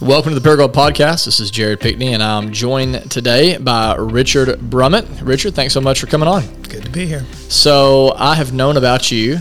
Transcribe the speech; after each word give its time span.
Welcome 0.00 0.32
to 0.32 0.40
the 0.40 0.48
Paragould 0.48 0.72
Podcast. 0.72 1.26
This 1.26 1.40
is 1.40 1.50
Jared 1.50 1.78
Pickney, 1.78 2.14
and 2.14 2.22
I'm 2.22 2.52
joined 2.52 3.10
today 3.10 3.58
by 3.58 3.96
Richard 3.96 4.48
Brummett. 4.58 5.06
Richard, 5.20 5.54
thanks 5.54 5.74
so 5.74 5.80
much 5.82 6.00
for 6.00 6.06
coming 6.06 6.26
on. 6.26 6.46
Good 6.62 6.86
to 6.86 6.90
be 6.90 7.04
here. 7.04 7.22
So, 7.50 8.14
I 8.16 8.34
have 8.34 8.54
known 8.54 8.78
about 8.78 9.10
you 9.10 9.40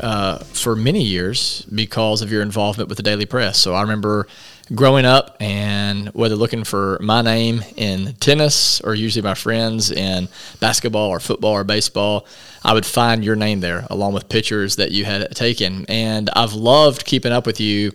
uh, 0.00 0.38
for 0.38 0.74
many 0.74 1.04
years 1.04 1.60
because 1.74 2.22
of 2.22 2.32
your 2.32 2.40
involvement 2.40 2.88
with 2.88 2.96
the 2.96 3.02
Daily 3.02 3.26
Press. 3.26 3.58
So, 3.58 3.74
I 3.74 3.82
remember 3.82 4.26
growing 4.74 5.04
up 5.04 5.36
and 5.40 6.08
whether 6.14 6.36
looking 6.36 6.64
for 6.64 6.98
my 7.02 7.20
name 7.20 7.62
in 7.76 8.14
tennis 8.14 8.80
or 8.80 8.94
usually 8.94 9.22
my 9.22 9.34
friends 9.34 9.90
in 9.90 10.28
basketball 10.58 11.10
or 11.10 11.20
football 11.20 11.52
or 11.52 11.64
baseball, 11.64 12.26
I 12.64 12.72
would 12.72 12.86
find 12.86 13.22
your 13.22 13.36
name 13.36 13.60
there 13.60 13.86
along 13.90 14.14
with 14.14 14.30
pictures 14.30 14.76
that 14.76 14.90
you 14.90 15.04
had 15.04 15.36
taken. 15.36 15.84
And 15.86 16.30
I've 16.30 16.54
loved 16.54 17.04
keeping 17.04 17.32
up 17.32 17.44
with 17.44 17.60
you 17.60 17.92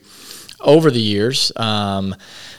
over 0.64 0.90
the 0.90 1.02
years. 1.02 1.52
Um, 1.56 2.16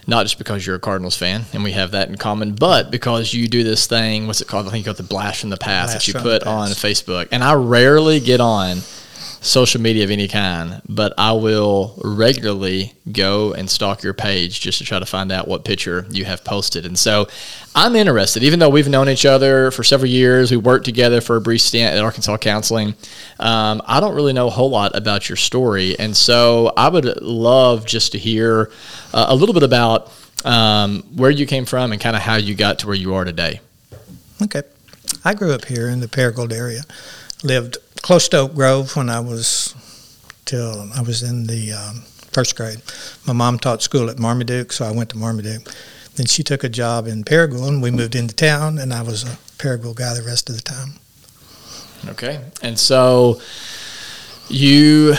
not 0.07 0.25
just 0.25 0.39
because 0.39 0.67
you're 0.67 0.77
a 0.77 0.81
Cardinals 0.81 1.17
fan 1.17 1.45
and 1.53 1.65
we 1.65 1.73
have 1.73 1.93
that 1.93 2.09
in 2.09 2.17
common, 2.17 2.55
but 2.55 2.91
because 2.91 3.33
you 3.33 3.49
do 3.49 3.65
this 3.65 3.87
thing. 3.87 4.27
What's 4.27 4.41
it 4.41 4.49
called? 4.49 4.67
I 4.67 4.71
think 4.71 4.85
you 4.85 4.87
got 4.87 4.99
the 4.99 5.03
blast 5.03 5.41
from 5.41 5.51
the 5.51 5.57
past 5.57 5.93
Blast 5.93 6.07
that 6.07 6.13
you 6.13 6.21
put 6.21 6.43
on. 6.43 6.69
Facebook. 6.69 7.29
And 7.33 7.43
I 7.43 7.55
rarely 7.55 8.21
get 8.21 8.41
on 8.41 8.79
social 9.45 9.79
media 9.81 10.03
of 10.05 10.11
any 10.11 10.27
kind, 10.27 10.81
but 10.89 11.13
I 11.19 11.33
will 11.33 12.01
regularly 12.03 12.95
go 13.13 13.53
and 13.53 13.69
stalk 13.69 14.03
your 14.03 14.15
page 14.15 14.59
just 14.59 14.79
to 14.79 14.85
try 14.85 14.99
to 14.99 15.05
find 15.05 15.31
out 15.31 15.47
what 15.47 15.65
picture 15.65 16.07
you 16.11 16.25
have 16.25 16.43
posted. 16.45 16.87
And 16.87 16.99
so 16.99 17.27
I'm 17.75 17.95
interested, 17.95 18.43
even 18.43 18.59
though 18.59 18.71
we've 18.71 18.89
known 18.89 19.09
each 19.09 19.27
other 19.27 19.71
for 19.71 19.85
several 19.85 20.11
years, 20.11 20.51
we 20.51 20.57
worked 20.57 20.87
together 20.87 21.21
for 21.21 21.37
a 21.37 21.43
brief 21.43 21.61
stint 21.61 21.95
at 21.95 22.03
Arkansas 22.03 22.39
Counseling. 22.39 22.95
Um, 23.39 23.83
I 23.85 24.01
don't 24.01 24.15
really 24.15 24.33
know 24.33 24.47
a 24.47 24.51
whole 24.51 24.71
lot 24.71 24.97
about 24.97 25.29
your 25.29 25.37
story. 25.37 25.99
And 25.99 26.17
so 26.17 26.73
I 26.75 26.89
would 26.89 27.21
love 27.21 27.85
just 27.85 28.13
to 28.13 28.19
hear 28.19 28.71
uh, 29.13 29.27
a 29.29 29.37
little 29.37 29.53
bit 29.53 29.63
about 29.63 30.11
um, 30.47 31.03
where 31.15 31.31
you 31.31 31.47
came 31.47 31.67
from 31.67 31.93
and 31.93 32.01
kind 32.01 32.17
of 32.17 32.23
how 32.23 32.37
you 32.37 32.55
got 32.55 32.79
to 32.79 32.87
where 32.87 32.97
you 32.97 33.15
are 33.15 33.25
today. 33.25 33.61
Okay. 34.43 34.63
I 35.23 35.35
grew 35.35 35.53
up 35.53 35.67
here 35.67 35.89
in 35.89 36.01
the 36.01 36.09
Paragould 36.09 36.53
area. 36.53 36.83
Lived 37.43 37.77
close 38.05 38.29
to 38.29 38.37
Oak 38.37 38.55
Grove 38.55 38.97
when 38.97 39.09
I 39.09 39.19
was 39.19 39.75
till 40.45 40.91
I 40.95 41.01
was 41.01 41.23
in 41.23 41.47
the 41.47 41.73
um, 41.73 42.03
first 42.33 42.55
grade. 42.55 42.83
My 43.27 43.33
mom 43.33 43.59
taught 43.59 43.81
school 43.81 44.11
at 44.11 44.19
Marmaduke, 44.19 44.73
so 44.73 44.85
I 44.85 44.91
went 44.93 45.09
to 45.11 45.17
Marmaduke. 45.17 45.67
Then 46.17 46.27
she 46.27 46.43
took 46.43 46.65
a 46.65 46.69
job 46.69 47.07
in 47.07 47.25
Paragould, 47.25 47.67
and 47.67 47.83
we 47.83 47.91
moved 47.91 48.15
into 48.15 48.35
town, 48.35 48.77
and 48.77 48.93
I 48.93 49.01
was 49.01 49.23
a 49.23 49.39
Paragould 49.57 49.97
guy 49.97 50.13
the 50.13 50.23
rest 50.23 50.51
of 50.51 50.57
the 50.57 50.61
time. 50.61 50.97
Okay. 52.07 52.41
And 52.63 52.79
so 52.79 53.41
you 54.49 55.15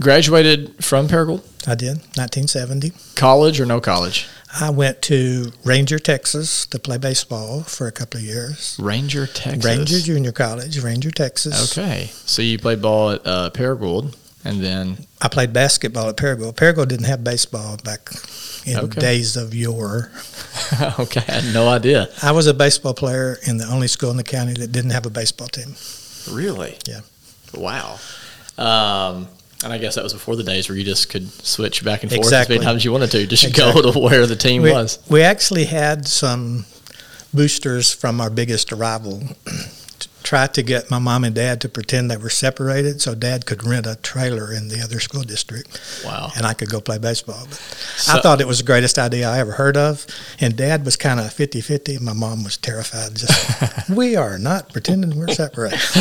graduated 0.00 0.82
from 0.82 1.08
Paragould? 1.08 1.42
I 1.68 1.74
did, 1.74 1.98
1970. 2.16 2.92
College 3.16 3.60
or 3.60 3.66
no 3.66 3.82
college? 3.82 4.26
I 4.60 4.70
went 4.70 5.02
to 5.02 5.52
Ranger, 5.64 5.98
Texas 5.98 6.66
to 6.66 6.78
play 6.78 6.98
baseball 6.98 7.62
for 7.62 7.86
a 7.86 7.92
couple 7.92 8.18
of 8.18 8.24
years. 8.24 8.76
Ranger, 8.80 9.26
Texas. 9.26 9.64
Ranger 9.64 10.00
Junior 10.00 10.32
College, 10.32 10.78
Ranger, 10.80 11.10
Texas. 11.10 11.76
Okay. 11.76 12.06
So 12.24 12.42
you 12.42 12.58
played 12.58 12.80
ball 12.80 13.10
at 13.10 13.26
uh, 13.26 13.50
Paragould 13.50 14.14
and 14.44 14.62
then, 14.62 15.04
I 15.20 15.28
played 15.28 15.52
basketball 15.52 16.08
at 16.08 16.16
Paragould. 16.16 16.54
Paragould 16.54 16.88
didn't 16.88 17.06
have 17.06 17.24
baseball 17.24 17.76
back 17.84 18.08
in 18.64 18.78
Okay. 18.78 19.00
days 19.00 19.36
of 19.36 19.52
yore. 19.54 20.10
okay, 21.00 21.22
I 21.28 21.32
had 21.40 21.52
no 21.54 21.68
idea. 21.68 22.08
I 22.22 22.32
was 22.32 22.46
a 22.46 22.54
baseball 22.54 22.94
player 22.94 23.38
in 23.46 23.58
the 23.58 23.66
only 23.66 23.88
school 23.88 24.10
in 24.10 24.16
the 24.16 24.24
county 24.24 24.54
that 24.54 24.70
didn't 24.72 24.90
have 24.92 25.06
a 25.06 25.10
baseball 25.10 25.48
team. 25.48 25.74
Really? 26.30 26.78
Yeah. 26.86 27.00
Wow. 27.54 27.98
Um, 28.56 29.28
and 29.64 29.72
I 29.72 29.78
guess 29.78 29.96
that 29.96 30.04
was 30.04 30.12
before 30.12 30.36
the 30.36 30.44
days 30.44 30.68
where 30.68 30.78
you 30.78 30.84
just 30.84 31.08
could 31.10 31.28
switch 31.44 31.84
back 31.84 32.02
and 32.02 32.10
forth 32.12 32.24
Exactly. 32.26 32.56
as 32.56 32.60
many 32.60 32.66
times 32.66 32.76
as 32.78 32.84
you 32.84 32.92
wanted 32.92 33.10
to, 33.12 33.26
just 33.26 33.44
Exactly. 33.44 33.82
go 33.82 33.92
to 33.92 33.98
where 33.98 34.26
the 34.26 34.36
team 34.36 34.62
We, 34.62 34.72
was. 34.72 34.98
we 35.08 35.22
actually 35.22 35.64
had 35.64 36.06
some 36.06 36.64
boosters 37.34 37.92
from 37.92 38.20
our 38.20 38.30
biggest 38.30 38.70
rival 38.72 39.22
try 40.28 40.46
to 40.46 40.62
get 40.62 40.90
my 40.90 40.98
mom 40.98 41.24
and 41.24 41.34
dad 41.34 41.58
to 41.62 41.68
pretend 41.70 42.10
they 42.10 42.16
were 42.18 42.28
separated 42.28 43.00
so 43.00 43.14
dad 43.14 43.46
could 43.46 43.64
rent 43.64 43.86
a 43.86 43.96
trailer 43.96 44.52
in 44.52 44.68
the 44.68 44.78
other 44.82 45.00
school 45.00 45.22
district 45.22 45.80
Wow. 46.04 46.30
and 46.36 46.44
I 46.44 46.52
could 46.52 46.68
go 46.68 46.80
play 46.82 46.98
baseball. 46.98 47.46
But 47.48 47.58
So- 47.96 48.12
I 48.12 48.20
thought 48.20 48.40
it 48.42 48.46
was 48.46 48.58
the 48.58 48.64
greatest 48.64 48.98
idea 48.98 49.26
I 49.26 49.38
ever 49.38 49.52
heard 49.52 49.78
of. 49.78 50.04
And 50.38 50.54
dad 50.54 50.84
was 50.84 50.96
kind 50.96 51.18
of 51.18 51.32
50 51.32 51.62
50. 51.62 51.98
My 52.00 52.12
mom 52.12 52.44
was 52.44 52.58
terrified. 52.58 53.14
Just, 53.16 53.88
we 54.02 54.16
are 54.16 54.36
not 54.38 54.70
pretending 54.70 55.16
we're 55.18 55.28
separated. 55.28 55.80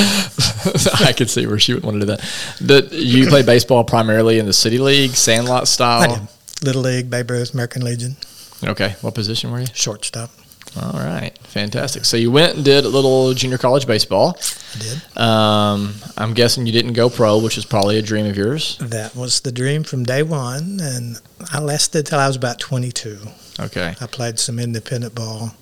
I 1.01 1.13
could 1.15 1.29
see 1.29 1.47
where 1.47 1.57
she 1.59 1.73
would 1.73 1.83
want 1.83 1.95
to 1.95 1.99
do 2.01 2.05
that. 2.07 2.19
That 2.61 2.91
you 2.91 3.27
play 3.27 3.43
baseball 3.43 3.85
primarily 3.85 4.39
in 4.39 4.45
the 4.45 4.53
city 4.53 4.77
league, 4.77 5.11
Sandlot 5.11 5.69
style. 5.69 6.15
did. 6.15 6.27
Little 6.65 6.81
League, 6.81 7.09
Babe 7.09 7.29
Ruth, 7.31 7.53
American 7.53 7.83
Legion, 7.85 8.17
Okay, 8.63 8.95
what 9.01 9.13
position 9.15 9.51
were 9.51 9.59
you? 9.61 9.67
shortstop. 9.73 10.31
All 10.75 10.99
right, 10.99 11.37
fantastic. 11.39 12.05
So 12.05 12.17
you 12.17 12.31
went 12.31 12.55
and 12.55 12.65
did 12.65 12.85
a 12.85 12.89
little 12.89 13.33
junior 13.33 13.57
college 13.57 13.87
baseball. 13.87 14.37
I 14.75 14.79
did. 14.79 15.17
Um, 15.17 15.95
I'm 16.17 16.33
guessing 16.33 16.65
you 16.65 16.73
didn't 16.73 16.93
go 16.93 17.09
pro, 17.09 17.39
which 17.39 17.57
is 17.57 17.65
probably 17.65 17.97
a 17.97 18.01
dream 18.01 18.25
of 18.25 18.35
yours. 18.35 18.77
That 18.79 19.15
was 19.15 19.41
the 19.41 19.51
dream 19.51 19.83
from 19.83 20.03
day 20.03 20.23
one, 20.23 20.79
and 20.81 21.19
I 21.51 21.59
lasted 21.59 22.05
till 22.05 22.19
I 22.19 22.27
was 22.27 22.35
about 22.35 22.59
22. 22.59 23.19
Okay. 23.59 23.95
I 23.99 24.05
played 24.07 24.37
some 24.39 24.59
independent 24.59 25.15
ball 25.15 25.55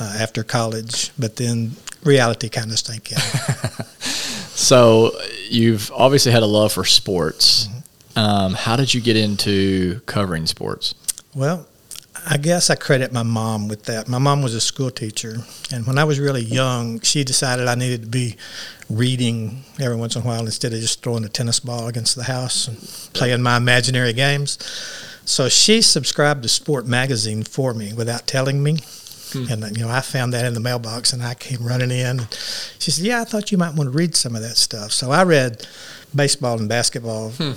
uh, 0.00 0.16
after 0.18 0.44
college, 0.44 1.10
but 1.18 1.36
then 1.36 1.76
reality 2.02 2.48
kind 2.48 2.70
of 2.70 2.78
sank 2.78 3.12
in. 3.12 3.18
So 4.54 5.10
you've 5.50 5.90
obviously 5.92 6.30
had 6.32 6.42
a 6.42 6.46
love 6.46 6.72
for 6.72 6.84
sports. 6.84 7.68
Um, 8.16 8.54
how 8.54 8.76
did 8.76 8.94
you 8.94 9.00
get 9.00 9.16
into 9.16 10.00
covering 10.06 10.46
sports? 10.46 10.94
well, 11.34 11.66
I 12.26 12.38
guess 12.38 12.70
I 12.70 12.74
credit 12.74 13.12
my 13.12 13.22
mom 13.22 13.68
with 13.68 13.84
that. 13.84 14.08
My 14.08 14.18
mom 14.18 14.42
was 14.42 14.54
a 14.54 14.60
school 14.60 14.90
teacher, 14.90 15.36
and 15.72 15.86
when 15.86 15.98
I 15.98 16.04
was 16.04 16.18
really 16.18 16.42
young, 16.42 17.00
she 17.00 17.24
decided 17.24 17.68
I 17.68 17.74
needed 17.74 18.02
to 18.02 18.08
be 18.08 18.36
reading 18.88 19.64
every 19.80 19.96
once 19.96 20.16
in 20.16 20.22
a 20.22 20.24
while 20.24 20.44
instead 20.44 20.72
of 20.72 20.80
just 20.80 21.02
throwing 21.02 21.24
a 21.24 21.28
tennis 21.28 21.60
ball 21.60 21.88
against 21.88 22.16
the 22.16 22.24
house 22.24 22.68
and 22.68 22.78
playing 23.14 23.42
my 23.42 23.56
imaginary 23.56 24.12
games. 24.12 24.58
So 25.26 25.48
she 25.48 25.82
subscribed 25.82 26.42
to 26.42 26.48
Sport 26.48 26.86
Magazine 26.86 27.42
for 27.42 27.74
me 27.74 27.92
without 27.92 28.26
telling 28.26 28.62
me. 28.62 28.78
Hmm. 29.32 29.46
And 29.50 29.76
you 29.76 29.84
know, 29.84 29.90
I 29.90 30.00
found 30.00 30.32
that 30.32 30.44
in 30.44 30.54
the 30.54 30.60
mailbox, 30.60 31.12
and 31.12 31.22
I 31.22 31.34
came 31.34 31.62
running 31.62 31.90
in. 31.90 32.20
She 32.78 32.90
said, 32.90 33.04
"Yeah, 33.04 33.20
I 33.20 33.24
thought 33.24 33.52
you 33.52 33.58
might 33.58 33.74
want 33.74 33.90
to 33.92 33.96
read 33.96 34.14
some 34.14 34.34
of 34.34 34.42
that 34.42 34.56
stuff." 34.56 34.92
So 34.92 35.10
I 35.10 35.24
read 35.24 35.66
baseball 36.14 36.58
and 36.58 36.68
basketball, 36.68 37.30
hmm. 37.30 37.52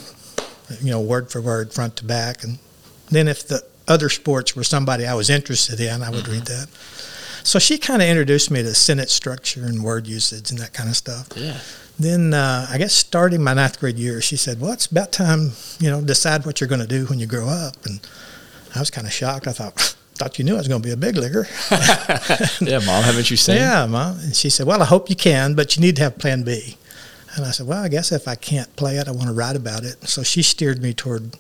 you 0.82 0.92
know, 0.92 1.00
word 1.00 1.30
for 1.30 1.42
word, 1.42 1.74
front 1.74 1.96
to 1.98 2.06
back, 2.06 2.44
and 2.44 2.58
then 3.12 3.28
if 3.28 3.48
the 3.48 3.64
other 3.88 4.10
sports 4.10 4.56
were 4.56 4.64
somebody 4.64 5.06
I 5.06 5.14
was 5.14 5.30
interested 5.30 5.80
in, 5.80 6.02
I 6.04 6.10
would 6.10 6.28
read 6.28 6.46
that. 6.46 6.68
So 7.44 7.60
she 7.60 7.78
kind 7.78 8.02
of 8.02 8.10
introduced 8.10 8.52
me 8.52 8.62
to 8.62 8.74
sentence 8.76 9.14
structure 9.14 9.66
and 9.66 9.82
word 9.82 10.06
usage 10.06 10.52
and 10.52 10.60
that 10.60 10.74
kind 10.74 10.90
of 10.90 10.98
stuff. 10.98 11.30
Yeah. 11.36 11.58
Then 12.00 12.34
uh, 12.34 12.68
I 12.70 12.78
guess 12.78 12.94
starting 12.94 13.42
my 13.42 13.54
ninth 13.54 13.80
grade 13.80 13.98
year, 13.98 14.22
she 14.22 14.36
said, 14.36 14.60
"Well, 14.60 14.72
it's 14.74 14.86
about 14.86 15.12
time, 15.12 15.52
you 15.80 15.90
know, 15.90 16.02
decide 16.02 16.46
what 16.46 16.60
you're 16.60 16.68
going 16.68 16.82
to 16.82 16.88
do 16.88 17.06
when 17.06 17.20
you 17.20 17.26
grow 17.26 17.48
up." 17.48 17.86
And 17.86 18.00
I 18.76 18.80
was 18.80 18.92
kind 18.92 19.08
of 19.08 19.14
shocked. 19.14 19.48
I 19.48 19.54
thought, 19.54 19.80
thought 20.16 20.38
you 20.38 20.46
knew 20.46 20.56
I 20.56 20.58
was 20.58 20.68
going 20.68 20.82
to 20.82 20.88
be 20.88 20.94
a 20.94 20.98
big 20.98 21.16
leaguer. 21.16 21.48
Yeah, 22.62 22.80
mom, 22.80 23.04
haven't 23.04 23.32
you 23.32 23.38
seen? 23.38 23.56
Yeah, 23.56 23.86
mom. 23.88 24.20
And 24.20 24.36
she 24.36 24.50
said, 24.50 24.68
"Well, 24.68 24.82
I 24.82 24.86
hope 24.86 25.10
you 25.10 25.16
can, 25.16 25.56
but 25.56 25.76
you 25.76 25.82
need 25.82 25.96
to 25.96 26.04
have 26.04 26.18
Plan 26.20 26.44
B." 26.44 26.78
And 27.36 27.46
I 27.46 27.52
said, 27.52 27.66
"Well, 27.66 27.82
I 27.82 27.88
guess 27.88 28.12
if 28.12 28.28
I 28.28 28.36
can't 28.36 28.76
play 28.76 28.98
it, 28.98 29.08
I 29.08 29.12
want 29.12 29.28
to 29.28 29.34
write 29.34 29.56
about 29.56 29.84
it." 29.84 30.08
So 30.08 30.22
she 30.22 30.44
steered 30.44 30.84
me 30.84 30.94
toward 30.94 31.36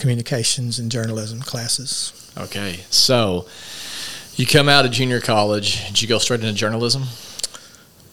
communications 0.00 0.78
and 0.78 0.90
journalism 0.90 1.40
classes. 1.40 2.32
Okay. 2.36 2.80
So 2.90 3.46
you 4.34 4.46
come 4.46 4.68
out 4.68 4.84
of 4.84 4.90
junior 4.90 5.20
college. 5.20 5.86
Did 5.88 6.02
you 6.02 6.08
go 6.08 6.18
straight 6.18 6.40
into 6.40 6.52
journalism? 6.54 7.04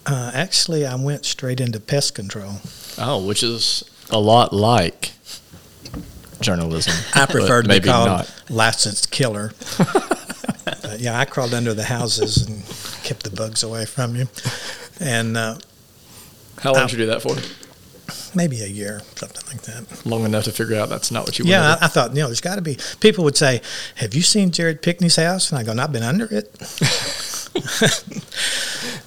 Uh, 0.05 0.31
actually, 0.33 0.85
I 0.85 0.95
went 0.95 1.25
straight 1.25 1.59
into 1.59 1.79
pest 1.79 2.15
control. 2.15 2.61
Oh, 2.97 3.25
which 3.25 3.43
is 3.43 3.83
a 4.09 4.19
lot 4.19 4.53
like 4.53 5.11
journalism. 6.39 6.93
I 7.15 7.25
prefer 7.25 7.63
to 7.63 7.69
be 7.69 7.79
called 7.79 8.07
not. 8.07 8.43
licensed 8.49 9.11
killer. 9.11 9.51
Yeah, 10.97 11.17
I 11.17 11.25
crawled 11.25 11.53
under 11.53 11.73
the 11.73 11.83
houses 11.83 12.45
and 12.45 12.63
kept 13.03 13.23
the 13.23 13.29
bugs 13.29 13.63
away 13.63 13.85
from 13.85 14.15
you. 14.15 14.27
And 14.99 15.37
uh, 15.37 15.57
How 16.59 16.73
long 16.73 16.87
did 16.87 16.93
you 16.93 16.97
do 16.99 17.05
that 17.07 17.21
for? 17.21 17.35
Maybe 18.37 18.61
a 18.61 18.67
year, 18.67 19.01
something 19.15 19.43
like 19.51 19.61
that. 19.63 20.05
Long 20.05 20.23
enough 20.23 20.45
to 20.45 20.51
figure 20.51 20.77
out 20.79 20.87
that's 20.87 21.11
not 21.11 21.25
what 21.25 21.37
you 21.39 21.45
Yeah, 21.45 21.61
wanted. 21.61 21.81
I, 21.83 21.85
I 21.85 21.89
thought, 21.89 22.09
you 22.15 22.21
know, 22.21 22.27
there's 22.27 22.39
got 22.41 22.55
to 22.55 22.61
be. 22.61 22.77
People 23.01 23.23
would 23.25 23.35
say, 23.35 23.61
"Have 23.95 24.13
you 24.13 24.21
seen 24.21 24.51
Jared 24.51 24.81
Pickney's 24.81 25.15
house?" 25.17 25.49
And 25.51 25.59
I 25.59 25.63
go, 25.63 25.73
"No, 25.73 25.83
"I've 25.83 25.91
been 25.91 26.03
under 26.03 26.27
it." 26.31 26.47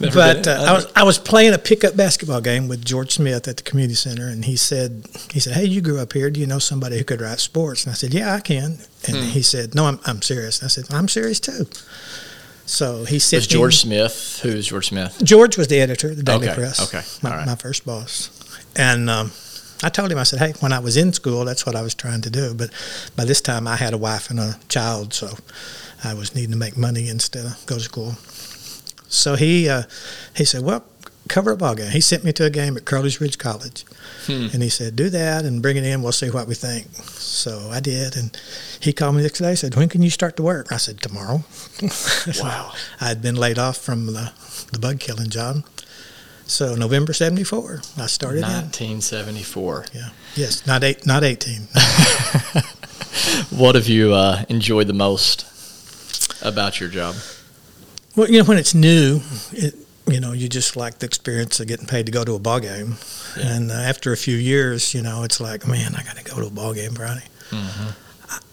But 0.01 0.47
uh, 0.49 0.65
I 0.67 0.73
was 0.73 0.87
I 0.97 1.03
was 1.05 1.19
playing 1.19 1.53
a 1.53 1.59
pickup 1.59 1.95
basketball 1.95 2.41
game 2.41 2.69
with 2.69 2.83
George 2.85 3.13
Smith 3.13 3.47
at 3.47 3.59
the 3.59 3.63
community 3.63 3.95
center, 3.95 4.29
and 4.29 4.45
he 4.47 4.57
said 4.57 5.05
he 5.31 5.41
said, 5.41 5.53
"Hey, 5.55 5.65
you 5.67 5.83
grew 5.83 5.99
up 6.01 6.13
here. 6.15 6.31
Do 6.31 6.41
you 6.41 6.47
know 6.47 6.59
somebody 6.59 6.97
who 6.99 7.05
could 7.05 7.21
write 7.21 7.39
sports?" 7.39 7.85
And 7.85 7.93
I 7.93 7.95
said, 7.95 8.15
"Yeah, 8.15 8.35
I 8.35 8.41
can." 8.41 8.79
And 9.07 9.17
Hmm. 9.17 9.23
he 9.25 9.43
said, 9.43 9.75
"No, 9.75 9.85
I'm 9.87 10.01
I'm 10.07 10.23
serious." 10.23 10.61
And 10.61 10.67
I 10.67 10.69
said, 10.71 10.87
"I'm 10.91 11.07
serious 11.07 11.39
too." 11.39 11.67
So 12.67 13.05
he 13.05 13.19
said, 13.19 13.39
was 13.39 13.47
George 13.49 13.77
Smith. 13.77 14.41
Who's 14.43 14.69
George 14.69 14.89
Smith? 14.89 15.21
George 15.25 15.59
was 15.59 15.67
the 15.69 15.81
editor 15.81 16.11
of 16.11 16.17
the 16.17 16.23
Daily 16.23 16.47
Okay, 16.49 16.55
Press. 16.55 16.81
okay, 16.95 17.05
my, 17.21 17.31
all 17.31 17.37
right. 17.39 17.47
my 17.47 17.57
first 17.57 17.85
boss, 17.85 18.31
and 18.77 19.11
um, 19.11 19.33
I 19.83 19.89
told 19.89 20.13
him, 20.13 20.19
I 20.19 20.25
said, 20.25 20.39
hey, 20.39 20.53
when 20.61 20.73
I 20.73 20.79
was 20.79 20.97
in 20.97 21.13
school, 21.13 21.45
that's 21.45 21.65
what 21.65 21.75
I 21.75 21.83
was 21.83 21.95
trying 21.95 22.21
to 22.23 22.31
do. 22.31 22.55
But 22.55 22.71
by 23.17 23.25
this 23.25 23.41
time, 23.41 23.67
I 23.67 23.77
had 23.77 23.95
a 23.95 23.99
wife 23.99 24.31
and 24.31 24.39
a 24.39 24.59
child, 24.69 25.15
so 25.15 25.39
I 26.05 26.15
was 26.15 26.35
needing 26.35 26.51
to 26.53 26.57
make 26.57 26.77
money 26.77 27.09
instead 27.09 27.47
of 27.47 27.67
go 27.67 27.77
to 27.77 27.81
school. 27.81 28.17
So 29.09 29.35
he 29.35 29.69
uh, 29.69 29.85
he 30.37 30.45
said, 30.45 30.63
well, 30.63 30.85
cover 31.31 31.53
a 31.53 31.57
ball 31.57 31.75
game. 31.75 31.91
He 31.91 32.01
sent 32.01 32.25
me 32.25 32.33
to 32.33 32.45
a 32.45 32.51
game 32.51 32.77
at 32.77 32.85
Crowley's 32.85 33.21
Ridge 33.21 33.39
College. 33.39 33.85
Hmm. 34.27 34.49
And 34.53 34.63
he 34.63 34.69
said, 34.69 34.97
do 34.97 35.09
that 35.11 35.45
and 35.45 35.63
bring 35.63 35.77
it 35.77 35.85
in. 35.85 36.03
We'll 36.03 36.13
see 36.13 36.29
what 36.29 36.47
we 36.47 36.55
think. 36.55 36.89
So 37.05 37.71
I 37.71 37.81
did. 37.81 38.17
And 38.17 38.37
he 38.81 38.93
called 38.93 39.15
me 39.15 39.23
the 39.23 39.29
next 39.29 39.39
day. 39.39 39.55
said, 39.55 39.77
when 39.77 39.89
can 39.89 40.03
you 40.03 40.11
start 40.11 40.37
to 40.37 40.43
work? 40.43 40.73
I 40.73 40.77
said, 40.77 41.01
tomorrow. 41.01 41.45
Wow. 42.41 42.73
I 43.01 43.09
had 43.09 43.23
been 43.23 43.37
laid 43.37 43.59
off 43.59 43.79
from 43.79 44.07
the, 44.07 44.33
the 44.73 44.79
bug 44.79 45.01
killing 45.01 45.31
job. 45.31 45.65
So 46.51 46.75
November 46.75 47.13
74, 47.13 47.81
I 47.97 48.07
started 48.07 48.43
1974. 48.43 49.85
Yeah. 49.95 50.09
Yes, 50.35 50.67
not 50.67 50.83
eight, 50.83 51.07
not 51.07 51.23
18. 51.23 51.61
what 53.57 53.77
have 53.77 53.87
you 53.87 54.13
uh, 54.13 54.45
enjoyed 54.49 54.89
the 54.89 54.93
most 54.93 55.47
about 56.43 56.81
your 56.81 56.89
job? 56.89 57.15
Well, 58.17 58.29
you 58.29 58.41
know, 58.41 58.45
when 58.45 58.59
it's 58.59 58.75
new, 58.75 59.21
it, 59.53 59.77
you 60.09 60.19
know, 60.19 60.33
you 60.33 60.49
just 60.49 60.75
like 60.75 60.99
the 60.99 61.07
experience 61.07 61.61
of 61.61 61.69
getting 61.69 61.87
paid 61.87 62.07
to 62.07 62.13
go 62.13 62.25
to 62.25 62.35
a 62.35 62.41
ball 62.41 62.59
game. 62.59 62.97
Yeah. 63.37 63.55
And 63.55 63.71
uh, 63.71 63.75
after 63.75 64.13
a 64.13 64.17
few 64.17 64.37
years, 64.37 64.93
you 64.93 65.03
know, 65.03 65.23
it's 65.23 65.41
like, 65.41 65.69
man, 65.69 65.95
I 65.95 66.03
got 66.03 66.17
to 66.17 66.25
go 66.25 66.41
to 66.41 66.49
a 66.49 66.51
ball 66.51 66.75
game 66.75 66.95
Friday. 66.95 67.27
Mm-hmm. 67.51 67.91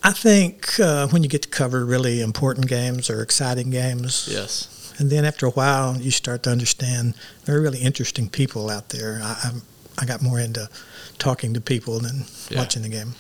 I 0.04 0.12
think 0.12 0.80
uh, 0.80 1.08
when 1.08 1.24
you 1.24 1.30
get 1.30 1.42
to 1.42 1.50
cover 1.50 1.84
really 1.84 2.22
important 2.22 2.68
games 2.68 3.10
or 3.10 3.24
exciting 3.24 3.72
games, 3.72 4.30
yes, 4.32 4.77
and 4.98 5.10
then 5.10 5.26
after 5.26 5.46
a 5.46 5.52
while, 5.52 5.98
you 5.98 6.12
start 6.12 6.44
to 6.44 6.50
understand 6.50 7.14
there 7.46 7.58
are 7.58 7.62
really 7.62 7.80
interesting 7.80 8.30
people 8.30 8.70
out 8.70 8.90
there. 8.90 9.20
I, 9.22 9.28
I, 9.44 9.52
I 10.00 10.06
got 10.06 10.22
more 10.22 10.40
into 10.40 10.70
talking 11.18 11.54
to 11.54 11.62
people 11.62 12.00
than 12.00 12.26
yeah. 12.50 12.60
watching 12.60 12.82
the 12.84 12.90
game. 12.90 13.14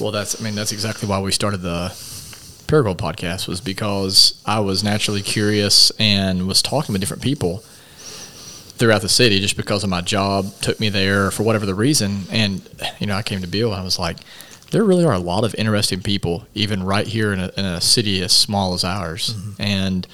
Well, 0.00 0.10
that's 0.10 0.40
I 0.40 0.44
mean 0.44 0.54
that's 0.54 0.72
exactly 0.72 1.08
why 1.08 1.20
we 1.20 1.32
started 1.32 1.62
the 1.62 1.88
Paragould 2.66 2.96
podcast 2.96 3.46
was 3.46 3.60
because 3.60 4.40
I 4.46 4.60
was 4.60 4.82
naturally 4.82 5.22
curious 5.22 5.92
and 5.98 6.48
was 6.48 6.62
talking 6.62 6.94
to 6.94 6.98
different 6.98 7.22
people 7.22 7.58
throughout 8.76 9.02
the 9.02 9.08
city 9.08 9.38
just 9.38 9.56
because 9.56 9.84
of 9.84 9.90
my 9.90 10.00
job 10.00 10.52
took 10.60 10.80
me 10.80 10.88
there 10.88 11.30
for 11.30 11.44
whatever 11.44 11.64
the 11.64 11.74
reason 11.74 12.22
and 12.30 12.68
you 12.98 13.06
know 13.06 13.14
I 13.14 13.22
came 13.22 13.40
to 13.40 13.46
Beale 13.46 13.72
and 13.72 13.80
I 13.80 13.84
was 13.84 13.98
like 13.98 14.16
there 14.72 14.82
really 14.82 15.04
are 15.04 15.12
a 15.12 15.20
lot 15.20 15.44
of 15.44 15.54
interesting 15.54 16.02
people 16.02 16.46
even 16.54 16.82
right 16.82 17.06
here 17.06 17.32
in 17.32 17.38
a, 17.38 17.52
in 17.56 17.64
a 17.64 17.80
city 17.80 18.20
as 18.22 18.32
small 18.32 18.74
as 18.74 18.82
ours 18.82 19.34
mm-hmm. 19.34 19.62
and 19.62 20.08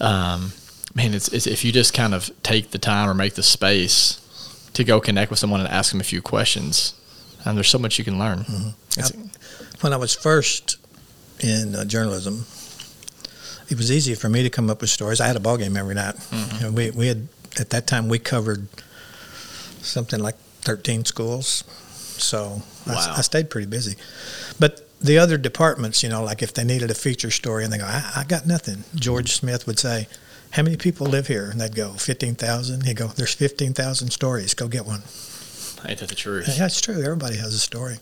um, 0.00 0.52
man, 0.94 1.14
it's, 1.14 1.28
it's, 1.28 1.46
if 1.46 1.64
you 1.64 1.72
just 1.72 1.94
kind 1.94 2.14
of 2.14 2.30
take 2.42 2.70
the 2.70 2.78
time 2.78 3.08
or 3.08 3.14
make 3.14 3.34
the 3.34 3.42
space 3.42 4.20
to 4.74 4.84
go 4.84 5.00
connect 5.00 5.30
with 5.30 5.38
someone 5.38 5.60
and 5.60 5.68
ask 5.68 5.90
them 5.92 6.00
a 6.00 6.04
few 6.04 6.22
questions, 6.22 6.94
and 7.44 7.56
there's 7.56 7.68
so 7.68 7.78
much 7.78 7.98
you 7.98 8.04
can 8.04 8.18
learn. 8.18 8.40
Mm-hmm. 8.40 9.00
I, 9.00 9.30
when 9.80 9.92
I 9.92 9.96
was 9.96 10.14
first 10.14 10.76
in 11.40 11.74
uh, 11.74 11.84
journalism, 11.84 12.46
it 13.68 13.76
was 13.76 13.92
easy 13.92 14.14
for 14.14 14.28
me 14.28 14.42
to 14.42 14.50
come 14.50 14.70
up 14.70 14.80
with 14.80 14.90
stories. 14.90 15.20
I 15.20 15.26
had 15.26 15.36
a 15.36 15.40
ball 15.40 15.56
game 15.56 15.76
every 15.76 15.94
night. 15.94 16.14
Mm-hmm. 16.16 16.64
Know, 16.64 16.72
we 16.72 16.90
we 16.90 17.06
had 17.06 17.28
at 17.60 17.70
that 17.70 17.86
time 17.86 18.08
we 18.08 18.18
covered 18.18 18.66
something 19.82 20.20
like 20.20 20.36
13 20.62 21.04
schools, 21.04 21.64
so 22.18 22.62
wow. 22.86 22.94
I, 22.94 23.18
I, 23.18 23.20
stayed 23.20 23.50
pretty 23.50 23.66
busy. 23.66 23.96
But 24.58 24.87
the 25.00 25.18
other 25.18 25.38
departments, 25.38 26.02
you 26.02 26.08
know, 26.08 26.22
like 26.22 26.42
if 26.42 26.52
they 26.52 26.64
needed 26.64 26.90
a 26.90 26.94
feature 26.94 27.30
story 27.30 27.64
and 27.64 27.72
they 27.72 27.78
go, 27.78 27.84
I, 27.84 28.12
I 28.16 28.24
got 28.24 28.46
nothing. 28.46 28.84
George 28.94 29.32
Smith 29.32 29.66
would 29.66 29.78
say, 29.78 30.08
How 30.52 30.62
many 30.62 30.76
people 30.76 31.06
live 31.06 31.28
here? 31.28 31.50
And 31.50 31.60
they'd 31.60 31.74
go, 31.74 31.92
15,000. 31.92 32.84
He'd 32.84 32.96
go, 32.96 33.08
There's 33.08 33.34
15,000 33.34 34.10
stories. 34.10 34.54
Go 34.54 34.68
get 34.68 34.86
one. 34.86 35.02
Ain't 35.86 36.00
that 36.00 36.08
the 36.08 36.14
truth? 36.14 36.48
Yeah, 36.48 36.54
that's 36.54 36.80
true. 36.80 37.02
Everybody 37.02 37.36
has 37.36 37.54
a 37.54 37.58
story. 37.58 37.98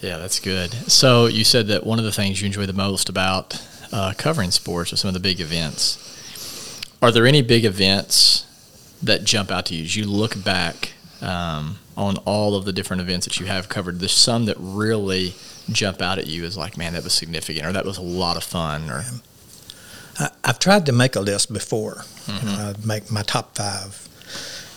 Yeah, 0.00 0.18
that's 0.18 0.40
good. 0.40 0.72
So 0.90 1.26
you 1.26 1.44
said 1.44 1.68
that 1.68 1.86
one 1.86 1.98
of 1.98 2.04
the 2.04 2.12
things 2.12 2.42
you 2.42 2.46
enjoy 2.46 2.66
the 2.66 2.72
most 2.72 3.08
about 3.08 3.60
uh, 3.92 4.12
covering 4.18 4.50
sports 4.50 4.92
are 4.92 4.96
some 4.96 5.08
of 5.08 5.14
the 5.14 5.20
big 5.20 5.40
events. 5.40 6.00
Are 7.00 7.12
there 7.12 7.26
any 7.26 7.42
big 7.42 7.64
events 7.64 8.44
that 9.02 9.24
jump 9.24 9.50
out 9.50 9.66
to 9.66 9.74
you 9.74 9.84
as 9.84 9.94
you 9.94 10.06
look 10.06 10.42
back 10.42 10.92
um, 11.20 11.78
on 11.96 12.16
all 12.18 12.56
of 12.56 12.64
the 12.64 12.72
different 12.72 13.02
events 13.02 13.26
that 13.26 13.38
you 13.38 13.46
have 13.46 13.68
covered? 13.68 14.00
There's 14.00 14.12
some 14.12 14.46
that 14.46 14.56
really 14.58 15.34
jump 15.70 16.02
out 16.02 16.18
at 16.18 16.26
you 16.26 16.44
as 16.44 16.56
like, 16.56 16.76
man, 16.76 16.92
that 16.94 17.04
was 17.04 17.12
significant, 17.12 17.66
or 17.66 17.72
that 17.72 17.84
was 17.84 17.98
a 17.98 18.02
lot 18.02 18.36
of 18.36 18.44
fun, 18.44 18.90
or. 18.90 19.04
I, 20.18 20.30
have 20.44 20.58
tried 20.58 20.86
to 20.86 20.92
make 20.92 21.16
a 21.16 21.20
list 21.20 21.52
before. 21.52 22.04
Mm-hmm. 22.26 22.46
You 22.46 22.56
know, 22.56 22.68
I'd 22.70 22.86
make 22.86 23.10
my 23.10 23.22
top 23.22 23.56
five, 23.56 24.08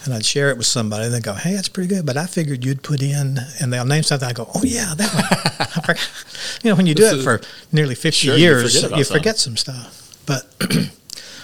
and 0.03 0.13
I'd 0.13 0.25
share 0.25 0.49
it 0.49 0.57
with 0.57 0.65
somebody, 0.65 1.05
and 1.05 1.13
they 1.13 1.19
go, 1.19 1.33
"Hey, 1.33 1.53
that's 1.53 1.69
pretty 1.69 1.89
good." 1.89 2.05
But 2.05 2.17
I 2.17 2.25
figured 2.25 2.65
you'd 2.65 2.81
put 2.81 3.01
in, 3.01 3.37
and 3.61 3.71
they'll 3.71 3.85
name 3.85 4.03
something. 4.03 4.27
I 4.27 4.33
go, 4.33 4.49
"Oh 4.55 4.63
yeah, 4.63 4.93
that 4.95 5.87
one." 5.87 5.97
you 6.63 6.71
know, 6.71 6.75
when 6.75 6.87
you 6.87 6.95
do 6.95 7.05
it 7.05 7.23
for 7.23 7.41
nearly 7.71 7.93
fifty 7.93 8.27
sure, 8.27 8.37
years, 8.37 8.73
you 8.73 8.81
forget, 8.81 8.97
you 8.97 9.03
forget 9.05 9.37
some 9.37 9.57
stuff. 9.57 10.17
But 10.25 10.47
we 10.75 10.89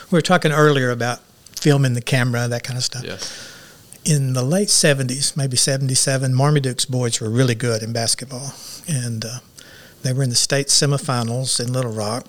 were 0.09 0.21
talking 0.21 0.51
earlier 0.51 0.89
about 0.89 1.19
filming 1.55 1.93
the 1.93 2.01
camera, 2.01 2.47
that 2.47 2.63
kind 2.63 2.77
of 2.77 2.83
stuff. 2.83 3.03
Yes 3.03 3.52
in 4.05 4.33
the 4.33 4.43
late 4.43 4.67
70s, 4.67 5.37
maybe 5.37 5.55
77, 5.55 6.33
Marmaduke's 6.33 6.85
boys 6.85 7.19
were 7.21 7.29
really 7.29 7.55
good 7.55 7.81
in 7.83 7.93
basketball. 7.93 8.53
And 8.87 9.23
uh, 9.25 9.39
they 10.01 10.13
were 10.13 10.23
in 10.23 10.29
the 10.29 10.35
state 10.35 10.67
semifinals 10.67 11.63
in 11.63 11.71
Little 11.71 11.91
Rock. 11.91 12.25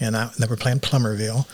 And 0.00 0.16
I, 0.16 0.30
they 0.38 0.46
were 0.46 0.56
playing 0.56 0.80
Plumerville. 0.80 1.46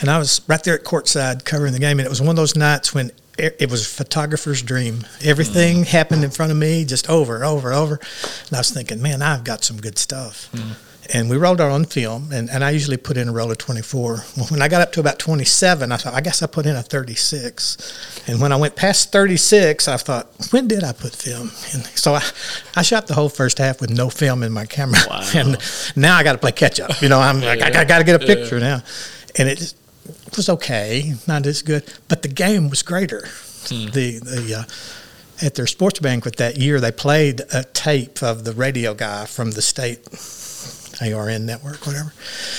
And 0.00 0.08
I 0.08 0.18
was 0.18 0.40
right 0.46 0.62
there 0.62 0.74
at 0.74 0.84
courtside 0.84 1.44
covering 1.44 1.72
the 1.72 1.80
game. 1.80 1.98
And 1.98 2.06
it 2.06 2.10
was 2.10 2.20
one 2.20 2.30
of 2.30 2.36
those 2.36 2.56
nights 2.56 2.94
when 2.94 3.10
it 3.38 3.70
was 3.70 3.82
a 3.82 3.88
photographer's 3.90 4.62
dream. 4.62 5.06
Everything 5.22 5.78
mm. 5.78 5.86
happened 5.86 6.24
in 6.24 6.30
front 6.30 6.52
of 6.52 6.56
me, 6.56 6.86
just 6.86 7.10
over, 7.10 7.44
over, 7.44 7.72
over. 7.72 8.00
And 8.46 8.54
I 8.54 8.58
was 8.58 8.70
thinking, 8.70 9.02
man, 9.02 9.20
I've 9.20 9.44
got 9.44 9.62
some 9.62 9.76
good 9.76 9.98
stuff. 9.98 10.48
Mm 10.52 10.76
and 11.12 11.28
we 11.30 11.36
rolled 11.36 11.60
our 11.60 11.70
own 11.70 11.84
film, 11.84 12.32
and, 12.32 12.48
and 12.50 12.64
I 12.64 12.70
usually 12.70 12.96
put 12.96 13.16
in 13.16 13.28
a 13.28 13.32
roll 13.32 13.50
of 13.50 13.58
24. 13.58 14.16
When 14.50 14.62
I 14.62 14.68
got 14.68 14.82
up 14.82 14.92
to 14.92 15.00
about 15.00 15.18
27, 15.18 15.92
I 15.92 15.96
thought, 15.96 16.14
I 16.14 16.20
guess 16.20 16.42
I 16.42 16.46
put 16.46 16.66
in 16.66 16.76
a 16.76 16.82
36. 16.82 18.24
And 18.26 18.40
when 18.40 18.52
I 18.52 18.56
went 18.56 18.76
past 18.76 19.12
36, 19.12 19.88
I 19.88 19.96
thought, 19.96 20.28
when 20.50 20.68
did 20.68 20.84
I 20.84 20.92
put 20.92 21.14
film? 21.14 21.50
And 21.72 21.84
so 21.94 22.14
I, 22.14 22.22
I 22.74 22.82
shot 22.82 23.06
the 23.06 23.14
whole 23.14 23.28
first 23.28 23.58
half 23.58 23.80
with 23.80 23.90
no 23.90 24.10
film 24.10 24.42
in 24.42 24.52
my 24.52 24.66
camera. 24.66 24.98
Wow. 25.06 25.22
And 25.34 25.58
now 25.94 26.16
I 26.16 26.24
got 26.24 26.32
to 26.32 26.38
play 26.38 26.50
catch 26.52 26.80
up. 26.80 27.00
You 27.00 27.08
know, 27.08 27.20
I'm 27.20 27.40
like, 27.40 27.60
yeah. 27.60 27.66
I, 27.66 27.80
I 27.80 27.84
got 27.84 27.98
to 27.98 28.04
get 28.04 28.20
a 28.20 28.26
picture 28.26 28.58
yeah. 28.58 28.76
now. 28.76 28.82
And 29.38 29.48
it 29.48 29.74
was 30.36 30.48
okay, 30.48 31.14
not 31.28 31.46
as 31.46 31.62
good, 31.62 31.84
but 32.08 32.22
the 32.22 32.28
game 32.28 32.68
was 32.68 32.82
greater. 32.82 33.28
Hmm. 33.68 33.86
The, 33.90 34.18
the, 34.18 34.54
uh, 34.58 35.44
at 35.44 35.54
their 35.54 35.66
sports 35.66 36.00
banquet 36.00 36.36
that 36.36 36.56
year, 36.56 36.80
they 36.80 36.92
played 36.92 37.42
a 37.52 37.64
tape 37.64 38.22
of 38.22 38.44
the 38.44 38.52
radio 38.52 38.94
guy 38.94 39.26
from 39.26 39.52
the 39.52 39.62
state 39.62 40.04
ARN 41.00 41.46
network, 41.46 41.86
whatever. 41.86 42.12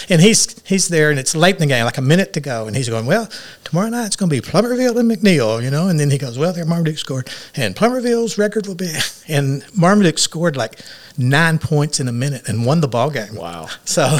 And 0.10 0.22
he's 0.22 0.60
he's 0.64 0.88
there, 0.88 1.10
and 1.10 1.20
it's 1.20 1.36
late 1.36 1.56
in 1.56 1.62
the 1.62 1.68
game, 1.68 1.86
like 1.86 1.98
a 1.98 2.02
minute 2.02 2.34
to 2.34 2.40
go, 2.40 2.68
and 2.68 2.76
he's 2.76 2.90
going, 2.90 3.06
"Well, 3.06 3.30
tomorrow 3.64 3.90
night 3.90 4.08
it's 4.08 4.16
going 4.16 4.30
to 4.30 4.36
be 4.36 4.42
Plumerville 4.42 4.98
and 4.98 5.10
McNeil, 5.10 5.64
you 5.64 5.70
know." 5.70 5.88
And 5.88 6.00
then 6.00 6.10
he 6.10 6.18
goes, 6.18 6.38
"Well, 6.38 6.54
there 6.54 6.66
Marmaduke 6.66 6.98
scored, 6.98 7.30
and 7.56 7.76
Plumerville's 7.76 8.38
record 8.38 8.68
will 8.68 8.76
be." 8.76 8.94
And 9.30 9.66
Marmaduke 9.76 10.20
scored 10.20 10.56
like 10.56 10.80
nine 11.18 11.60
points 11.60 12.00
in 12.00 12.08
a 12.08 12.14
minute 12.14 12.48
and 12.48 12.66
won 12.66 12.80
the 12.80 12.88
ball 12.88 13.10
game. 13.10 13.36
Wow! 13.36 13.68
So 13.84 14.20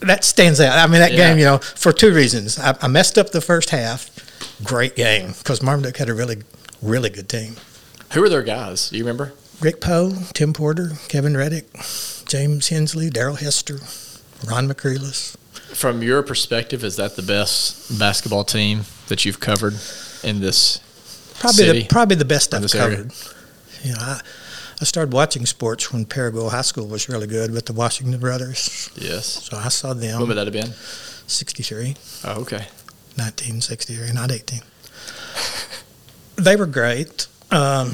that 0.00 0.22
stands 0.24 0.60
out. 0.60 0.78
I 0.78 0.86
mean, 0.86 1.00
that 1.00 1.12
yeah. 1.12 1.30
game, 1.30 1.38
you 1.38 1.44
know, 1.44 1.58
for 1.58 1.92
two 1.92 2.14
reasons. 2.14 2.58
I, 2.58 2.76
I 2.80 2.86
messed 2.86 3.18
up 3.18 3.30
the 3.30 3.40
first 3.40 3.70
half. 3.70 4.10
Great 4.62 4.94
game 4.94 5.32
because 5.32 5.62
Marmaduke 5.62 5.96
had 5.96 6.08
a 6.08 6.14
really, 6.14 6.42
really 6.80 7.10
good 7.10 7.28
team. 7.28 7.56
Who 8.12 8.20
were 8.20 8.28
their 8.28 8.42
guys? 8.42 8.90
Do 8.90 8.96
you 8.96 9.04
remember? 9.04 9.32
Rick 9.60 9.80
Poe, 9.80 10.12
Tim 10.32 10.52
Porter, 10.52 10.92
Kevin 11.08 11.36
Reddick, 11.36 11.66
James 12.26 12.68
Hensley, 12.68 13.10
Daryl 13.10 13.38
Hester, 13.38 13.78
Ron 14.48 14.68
McCreeless. 14.68 15.36
From 15.74 16.02
your 16.02 16.22
perspective, 16.22 16.84
is 16.84 16.96
that 16.96 17.16
the 17.16 17.22
best 17.22 17.98
basketball 17.98 18.44
team 18.44 18.82
that 19.08 19.24
you've 19.24 19.40
covered 19.40 19.74
in 20.22 20.40
this 20.40 20.80
probably 21.38 21.64
city, 21.64 21.82
the, 21.82 21.88
probably 21.88 22.16
the 22.16 22.24
best 22.24 22.54
I've 22.54 22.70
covered. 22.70 22.92
Area? 22.94 23.10
You 23.82 23.92
know, 23.92 23.98
I, 24.00 24.20
I 24.80 24.84
started 24.84 25.12
watching 25.12 25.46
sports 25.46 25.92
when 25.92 26.04
Paragould 26.06 26.50
High 26.50 26.62
School 26.62 26.86
was 26.86 27.08
really 27.08 27.26
good 27.26 27.50
with 27.50 27.66
the 27.66 27.72
Washington 27.72 28.18
brothers. 28.20 28.90
Yes. 28.96 29.26
So 29.26 29.56
I 29.56 29.68
saw 29.68 29.92
them. 29.94 30.18
When 30.20 30.28
would 30.28 30.36
that 30.36 30.46
have 30.46 30.52
been? 30.52 30.72
63. 31.26 31.96
Oh, 32.24 32.40
okay. 32.42 32.66
1963, 33.16 34.12
not 34.12 34.30
18. 34.32 34.60
they 36.36 36.56
were 36.56 36.66
great. 36.66 37.26
Um, 37.50 37.92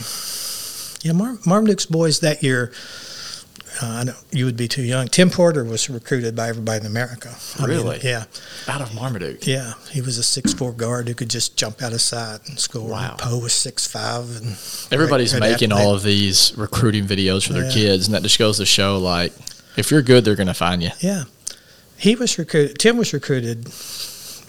yeah, 1.02 1.12
Mar- 1.12 1.38
Marmaduke's 1.44 1.86
boys 1.86 2.20
that 2.20 2.42
year 2.42 2.72
uh, 3.82 3.86
I 3.86 4.04
know 4.04 4.14
you 4.30 4.44
would 4.44 4.56
be 4.56 4.68
too 4.68 4.82
young. 4.82 5.08
Tim 5.08 5.30
Porter 5.30 5.64
was 5.64 5.88
recruited 5.88 6.36
by 6.36 6.48
everybody 6.48 6.80
in 6.80 6.86
America. 6.86 7.34
I 7.58 7.64
really? 7.64 7.98
Mean, 7.98 8.00
yeah. 8.02 8.24
Out 8.68 8.80
of 8.80 8.94
Marmaduke. 8.94 9.46
Yeah, 9.46 9.74
he 9.90 10.00
was 10.00 10.18
a 10.18 10.22
six 10.22 10.52
four 10.52 10.72
guard 10.72 11.08
who 11.08 11.14
could 11.14 11.30
just 11.30 11.56
jump 11.56 11.82
out 11.82 11.92
of 11.92 12.00
sight 12.00 12.48
and 12.48 12.58
score. 12.58 12.90
Wow. 12.90 13.16
Poe 13.18 13.38
was 13.38 13.52
six 13.52 13.86
five, 13.86 14.24
and 14.36 14.48
everybody's 14.92 15.38
making 15.38 15.72
all 15.72 15.94
of 15.94 16.02
these 16.02 16.52
recruiting 16.56 17.04
videos 17.06 17.46
for 17.46 17.54
their 17.54 17.64
yeah. 17.64 17.72
kids, 17.72 18.06
and 18.06 18.14
that 18.14 18.22
just 18.22 18.38
goes 18.38 18.58
to 18.58 18.66
show 18.66 18.98
like 18.98 19.32
if 19.76 19.90
you're 19.90 20.02
good, 20.02 20.24
they're 20.24 20.36
going 20.36 20.46
to 20.46 20.54
find 20.54 20.82
you. 20.82 20.90
Yeah, 21.00 21.24
he 21.96 22.16
was 22.16 22.38
recruited. 22.38 22.78
Tim 22.78 22.96
was 22.96 23.12
recruited 23.12 23.64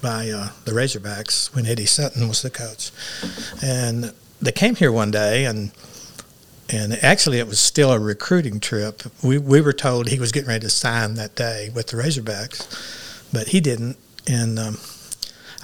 by 0.02 0.30
uh, 0.30 0.50
the 0.66 0.72
Razorbacks 0.72 1.56
when 1.56 1.66
Eddie 1.66 1.86
Sutton 1.86 2.28
was 2.28 2.42
the 2.42 2.50
coach, 2.50 2.92
and 3.64 4.14
they 4.42 4.52
came 4.52 4.76
here 4.76 4.92
one 4.92 5.12
day 5.12 5.46
and 5.46 5.72
and 6.72 6.94
actually 7.04 7.40
it 7.40 7.48
was 7.48 7.60
still 7.60 7.92
a 7.92 8.00
recruiting 8.00 8.60
trip. 8.60 9.04
We 9.24 9.38
we 9.38 9.62
were 9.62 9.74
told 9.74 10.08
he 10.08 10.20
was 10.20 10.32
getting 10.32 10.50
ready 10.50 10.62
to 10.62 10.70
sign 10.70 11.16
that 11.16 11.36
day 11.36 11.70
with 11.74 11.88
the 11.88 11.98
Razorbacks, 11.98 13.32
but 13.34 13.50
he 13.50 13.60
didn't. 13.60 13.98
And 14.28 14.58
um, 14.58 14.78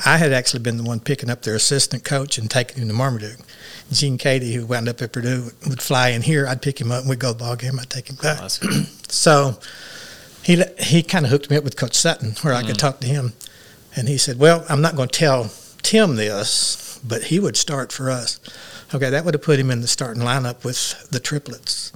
I 0.06 0.18
had 0.18 0.34
actually 0.34 0.62
been 0.62 0.78
the 0.78 0.84
one 0.84 1.00
picking 1.00 1.30
up 1.30 1.44
their 1.44 1.56
assistant 1.56 2.04
coach 2.04 2.38
and 2.38 2.50
taking 2.50 2.82
him 2.82 2.88
to 2.90 2.94
Marmaduke. 2.94 3.40
Gene 3.92 4.18
Keady, 4.18 4.54
who 4.54 4.66
wound 4.66 4.90
up 4.90 5.02
at 5.02 5.12
Purdue, 5.12 5.52
would 5.68 5.82
fly 5.82 6.10
in 6.10 6.22
here. 6.22 6.46
I'd 6.48 6.62
pick 6.62 6.82
him 6.82 6.92
up 6.92 7.02
and 7.02 7.10
we'd 7.10 7.20
go 7.20 7.32
to 7.32 7.38
the 7.38 7.44
ball 7.44 7.56
game. 7.56 7.80
I'd 7.80 7.90
take 7.90 8.10
him 8.10 8.18
back. 8.18 8.40
Oh. 8.42 8.86
So 9.10 9.58
he 10.44 10.62
he 10.80 11.02
kind 11.02 11.24
of 11.24 11.32
hooked 11.32 11.50
me 11.50 11.56
up 11.56 11.64
with 11.64 11.78
Coach 11.78 11.96
Sutton, 11.96 12.34
where 12.42 12.54
I 12.54 12.62
could 12.62 12.78
talk 12.78 13.00
to 13.00 13.08
him, 13.08 13.32
and 13.96 14.10
he 14.10 14.18
said, 14.18 14.38
"Well, 14.38 14.66
I'm 14.68 14.82
not 14.82 14.98
going 14.98 15.08
to 15.08 15.18
tell 15.18 15.50
Tim 15.82 16.18
this, 16.18 17.00
but 17.08 17.24
he 17.24 17.40
would 17.40 17.56
start 17.56 17.94
for 17.94 18.10
us." 18.10 18.42
Okay, 18.94 19.10
that 19.10 19.26
would 19.26 19.34
have 19.34 19.44
put 19.44 19.60
him 19.60 19.70
in 19.72 19.82
the 19.82 19.88
starting 19.88 20.24
lineup 20.24 20.64
with 20.64 21.10
the 21.12 21.20
triplets: 21.20 21.92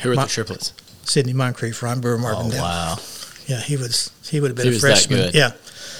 Who 0.00 0.12
are 0.12 0.14
My- 0.14 0.24
the 0.24 0.28
triplets? 0.30 0.72
Sidney 1.04 1.32
Moncrief, 1.32 1.82
Ron 1.82 2.00
Brewer, 2.00 2.18
Marvin 2.18 2.50
Oh 2.52 2.60
wow! 2.62 2.96
Yeah, 3.46 3.60
he 3.60 3.76
was 3.76 4.10
he 4.28 4.40
would 4.40 4.50
have 4.50 4.56
been 4.56 4.64
He 4.66 4.70
a 4.70 4.72
was 4.74 4.82
that 4.82 4.88
freshman. 4.88 5.18
good. 5.20 5.34
Yeah, 5.34 5.52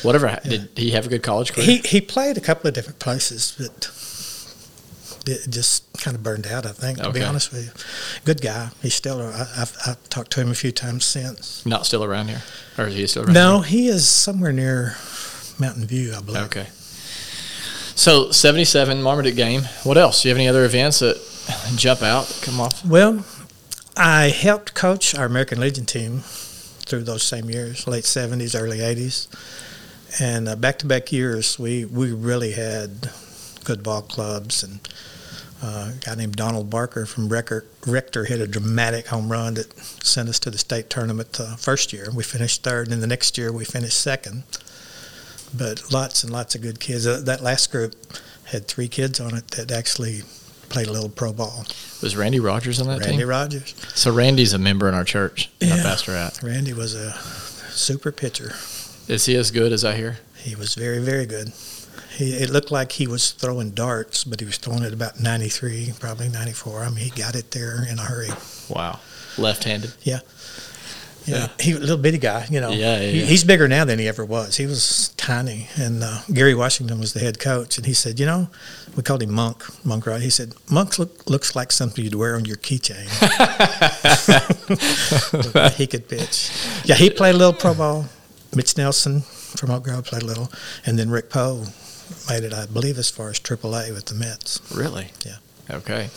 Whatever. 0.02 0.38
Did 0.42 0.70
he 0.76 0.90
have 0.90 1.06
a 1.06 1.08
good 1.08 1.22
college 1.22 1.52
career? 1.52 1.64
he 1.66 1.76
he 1.78 2.00
played 2.00 2.36
a 2.36 2.40
couple 2.40 2.66
of 2.66 2.74
different 2.74 2.98
places, 2.98 3.54
but 3.56 3.90
it 5.28 5.48
just 5.48 5.84
kind 5.98 6.16
of 6.16 6.22
burned 6.22 6.46
out. 6.46 6.66
I 6.66 6.72
think, 6.72 6.98
to 6.98 7.10
be 7.10 7.22
honest 7.22 7.52
with 7.52 7.64
you, 7.66 7.70
good 8.24 8.40
guy. 8.40 8.70
He's 8.82 8.94
still. 8.94 9.20
I, 9.22 9.46
I've, 9.56 9.76
I've 9.86 10.08
talked 10.08 10.32
to 10.32 10.40
him 10.40 10.50
a 10.50 10.54
few 10.54 10.72
times 10.72 11.04
since. 11.04 11.64
Not 11.64 11.86
still 11.86 12.02
around 12.04 12.28
here, 12.28 12.42
or 12.78 12.86
is 12.88 12.94
he 12.96 13.06
still 13.06 13.24
around? 13.24 13.34
No, 13.34 13.60
he 13.60 13.86
is 13.86 14.08
somewhere 14.08 14.52
near 14.52 14.96
Mountain 15.58 15.86
View, 15.86 16.14
I 16.16 16.20
believe. 16.20 16.42
Okay. 16.46 16.66
So 17.96 18.30
seventy-seven 18.30 19.02
Marmaduke 19.02 19.36
game. 19.36 19.62
What 19.82 19.96
else? 19.96 20.22
Do 20.22 20.28
you 20.28 20.34
have 20.34 20.38
any 20.38 20.48
other 20.48 20.66
events 20.66 20.98
that 20.98 21.16
jump 21.76 22.02
out, 22.02 22.26
that 22.26 22.42
come 22.42 22.60
off? 22.60 22.84
Well, 22.84 23.24
I 23.96 24.28
helped 24.28 24.74
coach 24.74 25.14
our 25.14 25.24
American 25.24 25.58
Legion 25.58 25.86
team 25.86 26.20
through 26.20 27.04
those 27.04 27.22
same 27.22 27.48
years, 27.48 27.86
late 27.88 28.04
'70s, 28.04 28.54
early 28.54 28.78
'80s, 28.78 29.28
and 30.20 30.46
uh, 30.46 30.56
back-to-back 30.56 31.10
years, 31.10 31.58
we 31.58 31.86
we 31.86 32.12
really 32.12 32.52
had 32.52 33.10
good 33.64 33.82
ball 33.82 34.02
clubs 34.02 34.62
and. 34.62 34.78
Uh, 35.62 35.92
a 35.96 36.04
guy 36.04 36.14
named 36.14 36.36
Donald 36.36 36.68
Barker 36.68 37.06
from 37.06 37.30
Rector, 37.30 37.64
Rector 37.86 38.26
hit 38.26 38.42
a 38.42 38.46
dramatic 38.46 39.06
home 39.06 39.32
run 39.32 39.54
that 39.54 39.72
sent 40.04 40.28
us 40.28 40.38
to 40.40 40.50
the 40.50 40.58
state 40.58 40.90
tournament 40.90 41.32
the 41.32 41.56
first 41.56 41.94
year. 41.94 42.10
We 42.14 42.24
finished 42.24 42.62
third, 42.62 42.88
and 42.88 43.02
the 43.02 43.06
next 43.06 43.38
year 43.38 43.50
we 43.50 43.64
finished 43.64 43.98
second. 43.98 44.44
But 45.54 45.92
lots 45.92 46.22
and 46.24 46.32
lots 46.32 46.54
of 46.54 46.62
good 46.62 46.80
kids. 46.80 47.06
Uh, 47.06 47.20
that 47.24 47.42
last 47.42 47.70
group 47.70 47.94
had 48.44 48.68
three 48.68 48.88
kids 48.88 49.20
on 49.20 49.34
it 49.34 49.48
that 49.48 49.70
actually 49.70 50.22
played 50.68 50.88
a 50.88 50.92
little 50.92 51.08
pro 51.08 51.32
ball. 51.32 51.64
Was 52.02 52.16
Randy 52.16 52.40
Rogers 52.40 52.80
on 52.80 52.88
that 52.88 53.00
Randy 53.00 53.18
team? 53.18 53.28
Rogers. 53.28 53.74
So 53.94 54.12
Randy's 54.12 54.52
a 54.52 54.58
member 54.58 54.88
in 54.88 54.94
our 54.94 55.04
church. 55.04 55.50
Yeah. 55.60 55.76
pastor 55.82 56.12
at. 56.12 56.42
Randy 56.42 56.72
was 56.72 56.94
a 56.94 57.12
super 57.70 58.12
pitcher. 58.12 58.52
Is 59.08 59.26
he 59.26 59.36
as 59.36 59.50
good 59.50 59.72
as 59.72 59.84
I 59.84 59.94
hear? 59.96 60.18
He 60.36 60.54
was 60.54 60.74
very, 60.74 60.98
very 60.98 61.26
good. 61.26 61.52
He, 62.16 62.32
it 62.32 62.50
looked 62.50 62.70
like 62.70 62.92
he 62.92 63.06
was 63.06 63.32
throwing 63.32 63.70
darts, 63.70 64.24
but 64.24 64.40
he 64.40 64.46
was 64.46 64.58
throwing 64.58 64.82
it 64.82 64.92
about 64.92 65.20
93, 65.20 65.92
probably 66.00 66.28
94. 66.28 66.82
I 66.82 66.88
mean, 66.88 66.98
he 66.98 67.10
got 67.10 67.34
it 67.36 67.50
there 67.50 67.86
in 67.88 67.98
a 67.98 68.02
hurry. 68.02 68.30
Wow. 68.68 69.00
Left-handed. 69.38 69.92
Yeah. 70.02 70.20
Yeah. 71.26 71.48
He 71.60 71.72
a 71.72 71.78
little 71.78 71.96
bitty 71.96 72.18
guy, 72.18 72.46
you 72.50 72.60
know. 72.60 72.70
Yeah, 72.70 73.00
yeah, 73.00 73.10
He- 73.10 73.24
he's 73.26 73.44
bigger 73.44 73.66
now 73.68 73.84
than 73.84 73.98
he 73.98 74.06
ever 74.08 74.24
was. 74.24 74.56
He 74.56 74.66
was 74.66 75.10
tiny. 75.16 75.68
And 75.76 76.02
uh, 76.04 76.20
Gary 76.32 76.54
Washington 76.54 77.00
was 77.00 77.12
the 77.12 77.20
head 77.20 77.38
coach. 77.40 77.76
And 77.78 77.86
he 77.86 77.94
said, 77.94 78.20
you 78.20 78.26
know, 78.26 78.48
we 78.96 79.02
called 79.02 79.22
him 79.22 79.32
Monk, 79.32 79.64
Monk, 79.84 80.06
right? 80.06 80.22
He 80.22 80.30
said, 80.30 80.54
Monk 80.70 80.98
look, 80.98 81.28
looks 81.28 81.56
like 81.56 81.72
something 81.72 82.04
you'd 82.04 82.14
wear 82.14 82.36
on 82.36 82.44
your 82.44 82.56
keychain. 82.56 83.06
he 85.76 85.86
could 85.86 86.08
pitch. 86.08 86.50
Yeah, 86.84 86.94
he 86.94 87.10
played 87.10 87.34
a 87.34 87.38
little 87.38 87.52
pro 87.52 87.74
ball. 87.74 88.06
Mitch 88.54 88.76
Nelson 88.76 89.20
from 89.22 89.70
Oak 89.70 89.84
Grove 89.84 90.04
played 90.04 90.22
a 90.22 90.26
little. 90.26 90.50
And 90.86 90.98
then 90.98 91.10
Rick 91.10 91.30
Poe 91.30 91.64
made 92.28 92.44
it, 92.44 92.54
I 92.54 92.66
believe, 92.66 92.98
as 92.98 93.10
far 93.10 93.30
as 93.30 93.40
AAA 93.40 93.92
with 93.92 94.06
the 94.06 94.14
Mets. 94.14 94.60
Really? 94.74 95.08
Yeah. 95.24 95.36
Okay. 95.70 96.08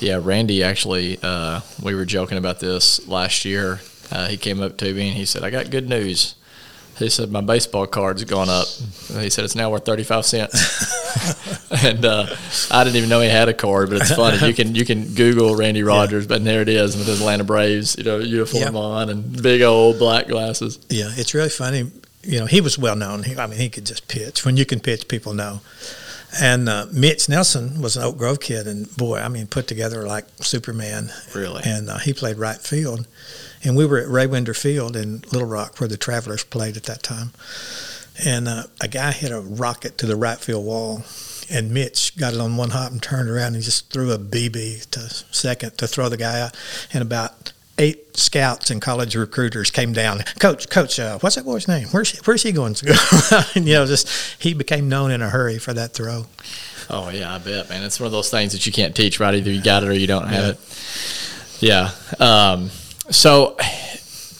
Yeah, 0.00 0.20
Randy 0.22 0.62
actually, 0.64 1.18
uh, 1.22 1.60
we 1.82 1.94
were 1.94 2.04
joking 2.04 2.38
about 2.38 2.60
this 2.60 3.06
last 3.06 3.44
year. 3.44 3.80
Uh, 4.10 4.28
he 4.28 4.36
came 4.36 4.60
up 4.62 4.76
to 4.78 4.92
me 4.92 5.08
and 5.08 5.16
he 5.16 5.24
said, 5.24 5.42
I 5.42 5.50
got 5.50 5.70
good 5.70 5.88
news. 5.88 6.34
He 6.98 7.10
said, 7.10 7.30
My 7.30 7.42
baseball 7.42 7.86
card's 7.86 8.24
gone 8.24 8.48
up. 8.48 8.66
And 9.10 9.20
he 9.20 9.28
said, 9.28 9.44
It's 9.44 9.54
now 9.54 9.70
worth 9.70 9.84
35 9.84 10.24
cents. 10.24 11.70
and 11.84 12.04
uh, 12.04 12.26
I 12.70 12.84
didn't 12.84 12.96
even 12.96 13.08
know 13.10 13.20
he 13.20 13.28
had 13.28 13.48
a 13.48 13.54
card, 13.54 13.90
but 13.90 14.00
it's 14.00 14.14
funny. 14.14 14.46
You 14.46 14.54
can 14.54 14.74
you 14.74 14.84
can 14.86 15.12
Google 15.14 15.56
Randy 15.56 15.82
Rogers, 15.82 16.26
but 16.26 16.42
there 16.44 16.62
it 16.62 16.68
is 16.68 16.96
with 16.96 17.06
his 17.06 17.20
Atlanta 17.20 17.44
Braves, 17.44 17.96
you 17.98 18.04
know, 18.04 18.18
uniform 18.18 18.74
Yeah. 18.74 18.80
on 18.80 19.10
and 19.10 19.42
big 19.42 19.60
old 19.62 19.98
black 19.98 20.26
glasses. 20.28 20.78
Yeah, 20.88 21.10
it's 21.14 21.34
really 21.34 21.50
funny. 21.50 21.90
You 22.22 22.40
know, 22.40 22.46
he 22.46 22.60
was 22.60 22.78
well 22.78 22.96
known. 22.96 23.24
He, 23.24 23.36
I 23.36 23.46
mean, 23.46 23.58
he 23.58 23.68
could 23.68 23.84
just 23.86 24.08
pitch. 24.08 24.44
When 24.44 24.56
you 24.56 24.64
can 24.64 24.80
pitch, 24.80 25.06
people 25.08 25.34
know. 25.34 25.60
And 26.40 26.68
uh, 26.68 26.86
Mitch 26.92 27.28
Nelson 27.28 27.80
was 27.80 27.96
an 27.96 28.02
Oak 28.02 28.18
Grove 28.18 28.40
kid, 28.40 28.66
and 28.66 28.94
boy, 28.96 29.18
I 29.18 29.28
mean, 29.28 29.46
put 29.46 29.66
together 29.66 30.06
like 30.06 30.26
Superman. 30.40 31.10
Really? 31.34 31.62
And 31.64 31.88
uh, 31.88 31.98
he 31.98 32.12
played 32.12 32.36
right 32.36 32.58
field. 32.58 33.06
And 33.64 33.76
we 33.76 33.86
were 33.86 33.98
at 33.98 34.08
Ray 34.08 34.26
Winder 34.26 34.54
Field 34.54 34.96
in 34.96 35.22
Little 35.32 35.48
Rock, 35.48 35.80
where 35.80 35.88
the 35.88 35.96
Travelers 35.96 36.44
played 36.44 36.76
at 36.76 36.84
that 36.84 37.02
time. 37.02 37.32
And 38.24 38.48
uh, 38.48 38.64
a 38.80 38.88
guy 38.88 39.12
hit 39.12 39.32
a 39.32 39.40
rocket 39.40 39.98
to 39.98 40.06
the 40.06 40.16
right 40.16 40.38
field 40.38 40.64
wall, 40.64 41.04
and 41.50 41.72
Mitch 41.72 42.16
got 42.16 42.34
it 42.34 42.40
on 42.40 42.56
one 42.56 42.70
hop 42.70 42.92
and 42.92 43.02
turned 43.02 43.28
around 43.28 43.54
and 43.54 43.62
just 43.62 43.92
threw 43.92 44.12
a 44.12 44.18
BB 44.18 44.90
to 44.90 45.00
second 45.00 45.78
to 45.78 45.86
throw 45.86 46.08
the 46.08 46.16
guy 46.16 46.40
out. 46.40 46.56
And 46.92 47.02
about 47.02 47.52
eight 47.78 48.16
scouts 48.16 48.70
and 48.70 48.80
college 48.80 49.14
recruiters 49.14 49.70
came 49.70 49.92
down. 49.92 50.20
Coach, 50.38 50.68
coach, 50.68 50.98
uh, 50.98 51.18
what's 51.18 51.36
that 51.36 51.44
boy's 51.44 51.68
name? 51.68 51.88
Where's 51.88 52.10
he, 52.10 52.18
where's 52.24 52.42
he 52.42 52.52
going 52.52 52.74
to 52.74 52.86
go? 52.86 52.94
and, 53.54 53.66
you 53.66 53.74
know, 53.74 53.86
just 53.86 54.08
he 54.40 54.54
became 54.54 54.88
known 54.88 55.10
in 55.10 55.22
a 55.22 55.30
hurry 55.30 55.58
for 55.58 55.72
that 55.74 55.92
throw. 55.92 56.26
Oh 56.88 57.10
yeah, 57.10 57.34
I 57.34 57.38
bet, 57.38 57.68
man. 57.68 57.82
It's 57.82 57.98
one 57.98 58.06
of 58.06 58.12
those 58.12 58.30
things 58.30 58.52
that 58.52 58.66
you 58.66 58.72
can't 58.72 58.94
teach, 58.94 59.18
right? 59.20 59.34
Either 59.34 59.50
you 59.50 59.62
got 59.62 59.82
it 59.82 59.88
or 59.88 59.94
you 59.94 60.06
don't 60.06 60.28
have 60.28 60.54
it. 60.54 61.58
Yeah. 61.60 61.90
Um, 62.20 62.70
so, 63.10 63.56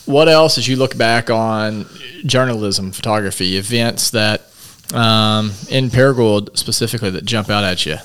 what 0.07 0.29
else, 0.29 0.59
as 0.59 0.69
you 0.69 0.77
look 0.77 0.97
back 0.97 1.29
on 1.29 1.87
journalism, 2.25 2.93
photography, 2.93 3.57
events 3.57 4.11
that 4.11 4.43
um, 4.95 5.53
in 5.69 5.91
Paragould 5.91 6.57
specifically 6.57 7.11
that 7.11 7.25
jump 7.25 7.51
out 7.51 7.65
at 7.65 7.85
you? 7.85 7.97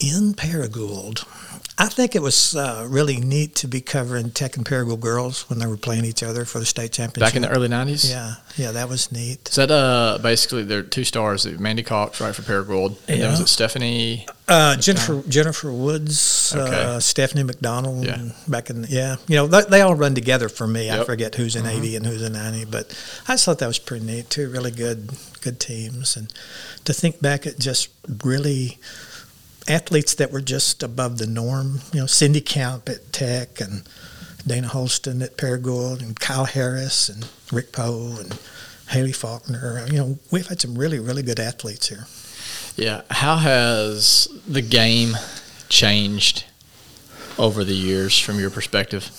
in 0.00 0.34
Paragould. 0.34 1.24
I 1.80 1.86
think 1.88 2.16
it 2.16 2.22
was 2.22 2.56
uh, 2.56 2.84
really 2.90 3.18
neat 3.18 3.54
to 3.56 3.68
be 3.68 3.80
covering 3.80 4.32
Tech 4.32 4.56
and 4.56 4.66
Paragould 4.66 4.98
girls 4.98 5.48
when 5.48 5.60
they 5.60 5.66
were 5.66 5.76
playing 5.76 6.04
each 6.04 6.24
other 6.24 6.44
for 6.44 6.58
the 6.58 6.66
state 6.66 6.90
championship. 6.90 7.20
Back 7.20 7.36
in 7.36 7.42
the 7.42 7.50
early 7.50 7.68
'90s. 7.68 8.10
yeah, 8.10 8.34
yeah, 8.56 8.72
that 8.72 8.88
was 8.88 9.12
neat. 9.12 9.48
Is 9.48 9.54
that 9.54 9.70
uh, 9.70 10.18
basically 10.20 10.64
there 10.64 10.80
are 10.80 10.82
two 10.82 11.04
stars? 11.04 11.46
Mandy 11.46 11.84
Cox, 11.84 12.20
right 12.20 12.34
for 12.34 12.42
Paragould, 12.42 12.96
and 13.06 13.20
then 13.22 13.30
was 13.30 13.38
it 13.38 13.46
Stephanie? 13.48 14.26
Uh, 14.48 14.76
Jennifer 14.76 15.22
Jennifer 15.28 15.70
Woods, 15.70 16.52
Okay. 16.56 16.74
uh, 16.74 16.98
Stephanie 16.98 17.44
McDonald, 17.44 18.04
Yeah. 18.04 18.22
back 18.48 18.70
in 18.70 18.84
yeah, 18.88 19.16
you 19.28 19.36
know 19.36 19.46
they, 19.46 19.62
they 19.62 19.80
all 19.82 19.94
run 19.94 20.16
together 20.16 20.48
for 20.48 20.66
me. 20.66 20.90
I 20.90 21.04
forget 21.04 21.36
who's 21.36 21.54
in 21.54 21.64
eighty 21.64 21.94
and 21.94 22.04
who's 22.04 22.22
in 22.22 22.32
ninety, 22.32 22.64
but 22.64 22.86
I 23.28 23.34
just 23.34 23.44
thought 23.44 23.60
that 23.60 23.68
was 23.68 23.78
pretty 23.78 24.04
neat. 24.04 24.30
Two 24.30 24.50
really 24.50 24.72
good 24.72 25.10
good 25.42 25.60
teams, 25.60 26.16
and 26.16 26.32
to 26.86 26.92
think 26.92 27.22
back 27.22 27.46
at 27.46 27.60
just 27.60 27.90
really 28.24 28.78
athletes 29.68 30.14
that 30.14 30.32
were 30.32 30.40
just 30.40 30.82
above 30.82 31.18
the 31.18 31.26
norm. 31.26 31.80
You 31.92 32.00
know, 32.00 32.06
Cindy 32.06 32.40
Camp 32.40 32.88
at 32.88 33.12
Tech 33.12 33.60
and 33.60 33.82
Dana 34.46 34.68
Holston 34.68 35.20
at 35.22 35.36
Paragould 35.36 36.00
and 36.00 36.18
Kyle 36.18 36.46
Harris 36.46 37.08
and 37.08 37.28
Rick 37.52 37.72
Poe 37.72 38.16
and 38.18 38.38
Haley 38.88 39.12
Faulkner. 39.12 39.86
You 39.90 39.98
know, 39.98 40.18
we've 40.30 40.46
had 40.46 40.60
some 40.60 40.76
really 40.76 40.98
really 40.98 41.22
good 41.22 41.38
athletes 41.40 41.88
here. 41.88 42.06
Yeah. 42.76 43.02
How 43.10 43.36
has 43.36 44.28
the 44.46 44.62
game 44.62 45.14
changed 45.68 46.44
over 47.38 47.64
the 47.64 47.74
years 47.74 48.18
from 48.18 48.38
your 48.38 48.50
perspective? 48.50 49.10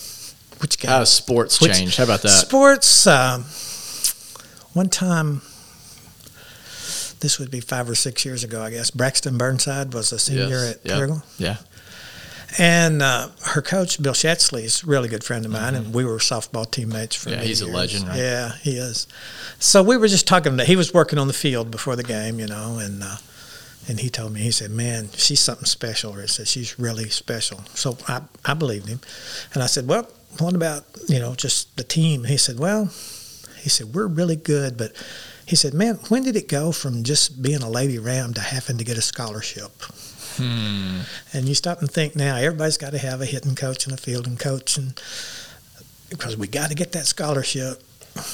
Which 0.62 0.80
guy? 0.80 0.90
How 0.90 1.00
has 1.00 1.10
sports 1.12 1.62
Which- 1.62 1.74
changed? 1.78 1.98
How 1.98 2.04
about 2.06 2.22
that? 2.24 2.30
Sports. 2.30 3.06
Um, 3.08 3.46
one 4.74 4.90
time, 4.90 5.42
this 7.20 7.40
would 7.40 7.52
be 7.52 7.60
five 7.60 7.90
or 7.90 7.96
six 7.96 8.26
years 8.26 8.44
ago, 8.44 8.62
I 8.62 8.70
guess. 8.72 8.92
Braxton 8.92 9.38
Burnside 9.38 9.94
was 9.94 10.12
a 10.12 10.20
senior 10.20 10.48
Yes, 10.48 10.76
at 10.76 10.86
yep. 10.86 11.22
Yeah. 11.38 11.58
And 12.58 13.02
uh, 13.04 13.30
her 13.46 13.62
coach, 13.62 14.02
Bill 14.02 14.14
Shatsley, 14.14 14.64
is 14.64 14.84
a 14.84 14.88
really 14.88 15.08
good 15.08 15.24
friend 15.24 15.46
of 15.46 15.52
mine, 15.52 15.76
and 15.76 15.94
we 15.94 16.04
were 16.04 16.18
softball 16.18 16.70
teammates 16.70 17.16
for 17.16 17.30
Mm-hmm. 17.30 17.40
Yeah, 17.40 17.46
he's 17.46 17.62
a 17.62 17.66
years. 17.66 17.76
legend, 17.76 18.08
right? 18.08 18.18
Yeah, 18.18 18.54
he 18.64 18.78
is. 18.78 19.08
So 19.60 19.84
we 19.84 19.98
were 19.98 20.08
just 20.08 20.26
talking. 20.28 20.58
He 20.60 20.76
was 20.76 20.92
working 20.94 21.20
on 21.20 21.28
the 21.28 21.34
field 21.34 21.70
before 21.70 21.96
the 21.96 22.04
game, 22.04 22.40
you 22.40 22.48
know, 22.48 22.80
and 22.80 23.04
uh, 23.04 23.18
and 23.88 24.00
he 24.00 24.10
told 24.10 24.34
me, 24.34 24.42
he 24.42 24.50
said, 24.52 24.72
"Man, 24.72 25.10
she's 25.14 25.40
something 25.40 25.66
special." 25.66 26.14
He 26.14 26.26
said, 26.28 26.48
"She's 26.48 26.80
really 26.80 27.10
special." 27.10 27.60
So 27.76 27.98
I 28.08 28.22
I 28.44 28.56
believed 28.56 28.88
him, 28.88 29.00
and 29.54 29.62
I 29.62 29.68
said, 29.68 29.88
"Well, 29.88 30.08
what 30.40 30.56
about 30.56 30.86
you 31.08 31.20
know 31.20 31.36
just 31.36 31.78
the 31.78 31.84
team?" 31.84 32.24
He 32.24 32.38
said, 32.38 32.58
"Well," 32.60 32.86
he 33.62 33.70
said, 33.70 33.94
"We're 33.94 34.08
really 34.08 34.38
good, 34.38 34.76
but." 34.76 34.92
He 35.50 35.56
said, 35.56 35.74
"Man, 35.74 35.96
when 36.10 36.24
did 36.24 36.36
it 36.36 36.48
go 36.48 36.72
from 36.72 37.04
just 37.04 37.42
being 37.42 37.64
a 37.64 37.70
lady 37.70 37.98
ram 37.98 38.36
to 38.36 38.42
having 38.42 38.78
to 38.78 38.84
get 38.84 38.98
a 38.98 39.02
scholarship?" 39.02 39.72
Hmm. 40.38 41.02
And 41.34 41.50
you 41.50 41.56
stop 41.56 41.80
and 41.80 41.90
think 41.90 42.16
now, 42.16 42.36
everybody's 42.36 42.78
got 42.78 42.92
to 42.92 43.00
have 43.00 43.20
a 43.20 43.26
hitting 43.26 43.56
coach 43.56 43.86
and 43.86 43.94
a 43.94 43.98
fielding 43.98 44.38
coach, 44.38 44.78
and 44.78 45.02
because 46.10 46.38
we 46.38 46.48
got 46.48 46.70
to 46.70 46.76
get 46.76 46.92
that 46.92 47.08
scholarship. 47.08 47.82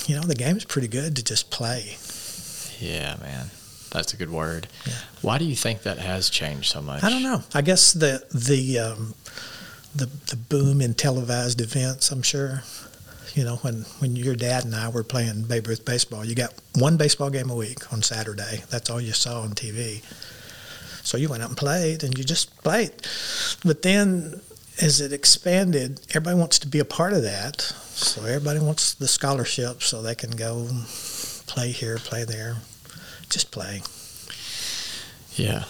You 0.08 0.16
know, 0.16 0.24
the 0.24 0.36
game's 0.36 0.66
pretty 0.66 0.88
good 0.88 1.16
to 1.16 1.24
just 1.24 1.52
play. 1.52 1.98
Yeah, 2.80 3.16
man. 3.22 3.50
That's 3.92 4.14
a 4.14 4.18
good 4.18 4.30
word. 4.30 4.68
Yeah. 4.86 4.94
Why 5.22 5.38
do 5.38 5.46
you 5.46 5.56
think 5.56 5.84
that 5.84 6.00
has 6.00 6.30
changed 6.30 6.70
so 6.72 6.82
much? 6.82 7.02
I 7.02 7.10
don't 7.10 7.24
know. 7.24 7.44
I 7.54 7.62
guess 7.62 7.94
the 7.94 8.26
the 8.34 8.80
um, 8.80 9.14
the 9.96 10.08
the 10.28 10.36
boom 10.36 10.82
in 10.82 10.96
televised 10.96 11.62
events. 11.62 12.12
I'm 12.12 12.22
sure. 12.22 12.64
You 13.36 13.44
know, 13.44 13.58
when 13.58 13.82
when 14.00 14.16
your 14.16 14.36
dad 14.36 14.64
and 14.64 14.74
I 14.74 14.88
were 14.88 15.04
playing 15.04 15.44
Babe 15.44 15.68
Ruth 15.68 15.84
baseball, 15.84 16.24
you 16.24 16.36
got 16.36 16.54
one 16.76 16.96
baseball 16.96 17.30
game 17.30 17.50
a 17.50 17.56
week 17.56 17.92
on 17.92 18.02
Saturday. 18.02 18.64
That's 18.70 18.90
all 18.90 19.02
you 19.02 19.12
saw 19.12 19.42
on 19.42 19.50
TV. 19.50 20.02
So 21.04 21.18
you 21.18 21.28
went 21.28 21.44
out 21.44 21.50
and 21.50 21.58
played, 21.58 22.04
and 22.04 22.18
you 22.18 22.24
just 22.24 22.56
played. 22.64 22.92
But 23.64 23.82
then, 23.82 24.40
as 24.82 25.02
it 25.02 25.12
expanded, 25.12 26.00
everybody 26.12 26.38
wants 26.38 26.60
to 26.60 26.68
be 26.68 26.80
a 26.80 26.86
part 26.86 27.12
of 27.12 27.24
that. 27.24 27.62
So 27.62 28.24
everybody 28.24 28.60
wants 28.60 28.94
the 28.94 29.08
scholarship, 29.08 29.84
so 29.84 30.02
they 30.02 30.16
can 30.16 30.32
go 30.32 30.68
play 31.46 31.72
here, 31.72 31.98
play 31.98 32.24
there, 32.24 32.56
just 33.30 33.52
play. 33.52 33.82
Yeah, 35.36 35.66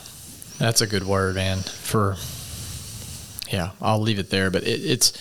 that's 0.60 0.82
a 0.82 0.88
good 0.88 1.04
word, 1.04 1.34
man. 1.34 1.58
For 1.60 2.16
yeah, 3.52 3.72
I'll 3.82 4.00
leave 4.00 4.20
it 4.20 4.30
there. 4.30 4.52
But 4.52 4.64
it, 4.64 4.82
it's 4.82 5.14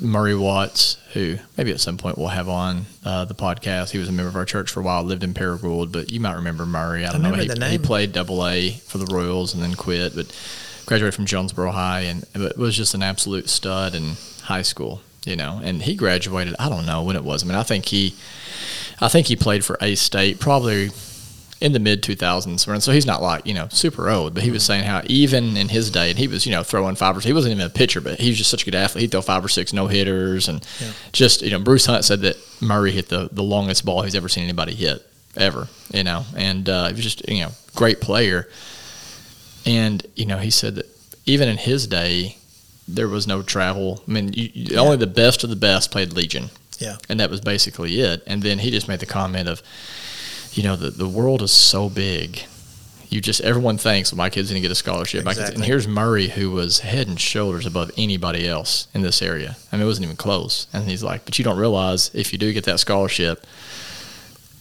Murray 0.00 0.34
Watts, 0.34 0.96
who 1.12 1.38
maybe 1.56 1.72
at 1.72 1.80
some 1.80 1.98
point 1.98 2.18
we'll 2.18 2.28
have 2.28 2.48
on 2.48 2.86
uh, 3.04 3.24
the 3.24 3.34
podcast. 3.34 3.90
He 3.90 3.98
was 3.98 4.08
a 4.08 4.12
member 4.12 4.28
of 4.28 4.36
our 4.36 4.44
church 4.44 4.70
for 4.70 4.80
a 4.80 4.82
while, 4.82 5.02
lived 5.02 5.24
in 5.24 5.34
Paragould, 5.34 5.92
but 5.92 6.10
you 6.10 6.20
might 6.20 6.34
remember 6.34 6.66
Murray. 6.66 7.04
I 7.04 7.12
don't 7.12 7.22
know. 7.22 7.30
remember 7.30 7.66
He, 7.66 7.72
he 7.72 7.78
played 7.78 8.12
Double 8.12 8.46
A 8.46 8.70
for 8.70 8.98
the 8.98 9.06
Royals 9.06 9.54
and 9.54 9.62
then 9.62 9.74
quit, 9.74 10.14
but 10.14 10.26
graduated 10.86 11.14
from 11.14 11.26
Jonesboro 11.26 11.70
High 11.72 12.00
and 12.02 12.24
but 12.32 12.56
was 12.56 12.76
just 12.76 12.94
an 12.94 13.02
absolute 13.02 13.48
stud 13.48 13.94
in 13.94 14.16
high 14.42 14.62
school. 14.62 15.00
You 15.24 15.36
know, 15.36 15.60
and 15.62 15.80
he 15.82 15.94
graduated. 15.94 16.56
I 16.58 16.68
don't 16.68 16.84
know 16.84 17.04
when 17.04 17.14
it 17.14 17.22
was. 17.22 17.44
I 17.44 17.46
mean, 17.46 17.54
I 17.56 17.62
think 17.62 17.86
he, 17.86 18.16
I 19.00 19.06
think 19.06 19.28
he 19.28 19.36
played 19.36 19.64
for 19.64 19.78
A 19.80 19.94
State 19.94 20.40
probably 20.40 20.90
in 21.62 21.72
the 21.72 21.78
mid 21.78 22.02
2000s. 22.02 22.82
So 22.82 22.92
he's 22.92 23.06
not 23.06 23.22
like, 23.22 23.46
you 23.46 23.54
know, 23.54 23.68
super 23.70 24.10
old, 24.10 24.34
but 24.34 24.42
he 24.42 24.50
was 24.50 24.64
saying 24.64 24.84
how 24.84 25.00
even 25.06 25.56
in 25.56 25.68
his 25.68 25.90
day, 25.90 26.10
and 26.10 26.18
he 26.18 26.26
was, 26.28 26.44
you 26.44 26.52
know, 26.52 26.62
throwing 26.62 26.96
five 26.96 27.16
or 27.16 27.20
he 27.20 27.32
wasn't 27.32 27.54
even 27.54 27.64
a 27.64 27.70
pitcher, 27.70 28.00
but 28.00 28.18
he 28.20 28.28
was 28.28 28.38
just 28.38 28.50
such 28.50 28.62
a 28.62 28.64
good 28.64 28.74
athlete. 28.74 29.02
He'd 29.02 29.10
throw 29.12 29.22
five 29.22 29.44
or 29.44 29.48
six 29.48 29.72
no 29.72 29.86
hitters. 29.86 30.48
And 30.48 30.66
Yeah. 30.80 30.90
just, 31.12 31.40
you 31.42 31.50
know, 31.50 31.58
Bruce 31.60 31.86
Hunt 31.86 32.04
said 32.04 32.20
that 32.22 32.36
Murray 32.60 32.90
hit 32.92 33.08
the, 33.08 33.28
the 33.32 33.42
longest 33.42 33.84
ball 33.84 34.02
he's 34.02 34.14
ever 34.14 34.28
seen 34.28 34.44
anybody 34.44 34.74
hit, 34.74 35.06
ever, 35.36 35.68
you 35.94 36.04
know, 36.04 36.24
and 36.36 36.68
uh, 36.68 36.88
he 36.88 36.94
was 36.94 37.04
just, 37.04 37.28
you 37.28 37.40
know, 37.40 37.52
great 37.74 38.00
player. 38.00 38.48
And, 39.64 40.04
you 40.16 40.26
know, 40.26 40.38
he 40.38 40.50
said 40.50 40.74
that 40.74 40.86
even 41.26 41.48
in 41.48 41.56
his 41.56 41.86
day, 41.86 42.36
there 42.88 43.08
was 43.08 43.26
no 43.28 43.42
travel. 43.42 44.02
I 44.08 44.10
mean, 44.10 44.32
you, 44.32 44.50
you- 44.52 44.76
only 44.76 44.96
the 44.96 45.06
best 45.06 45.44
of 45.44 45.50
the 45.50 45.56
best 45.56 45.90
played 45.92 46.12
Legion. 46.12 46.50
Yeah. 46.78 46.96
And 47.08 47.20
that 47.20 47.30
was 47.30 47.40
basically 47.40 48.00
it. 48.00 48.24
And 48.26 48.42
then 48.42 48.58
he 48.58 48.70
just 48.72 48.88
made 48.88 48.98
the 48.98 49.06
comment 49.06 49.48
of, 49.48 49.62
you 50.52 50.62
know, 50.62 50.76
the, 50.76 50.90
the 50.90 51.08
world 51.08 51.42
is 51.42 51.50
so 51.50 51.88
big. 51.88 52.42
You 53.08 53.20
just, 53.20 53.42
everyone 53.42 53.76
thinks, 53.76 54.10
well, 54.12 54.16
my 54.18 54.30
kid's 54.30 54.48
going 54.50 54.60
to 54.62 54.66
get 54.66 54.72
a 54.72 54.74
scholarship. 54.74 55.24
My 55.24 55.34
kid's- 55.34 55.50
and 55.56 55.64
here's 55.64 55.86
Murray, 55.86 56.28
who 56.28 56.50
was 56.50 56.80
head 56.80 57.08
and 57.08 57.20
shoulders 57.20 57.66
above 57.66 57.90
anybody 57.98 58.48
else 58.48 58.88
in 58.94 59.02
this 59.02 59.20
area. 59.20 59.56
I 59.70 59.76
mean, 59.76 59.82
it 59.84 59.86
wasn't 59.86 60.04
even 60.04 60.16
close. 60.16 60.66
And 60.72 60.88
he's 60.88 61.02
like, 61.02 61.24
but 61.26 61.38
you 61.38 61.44
don't 61.44 61.58
realize 61.58 62.10
if 62.14 62.32
you 62.32 62.38
do 62.38 62.52
get 62.54 62.64
that 62.64 62.80
scholarship, 62.80 63.46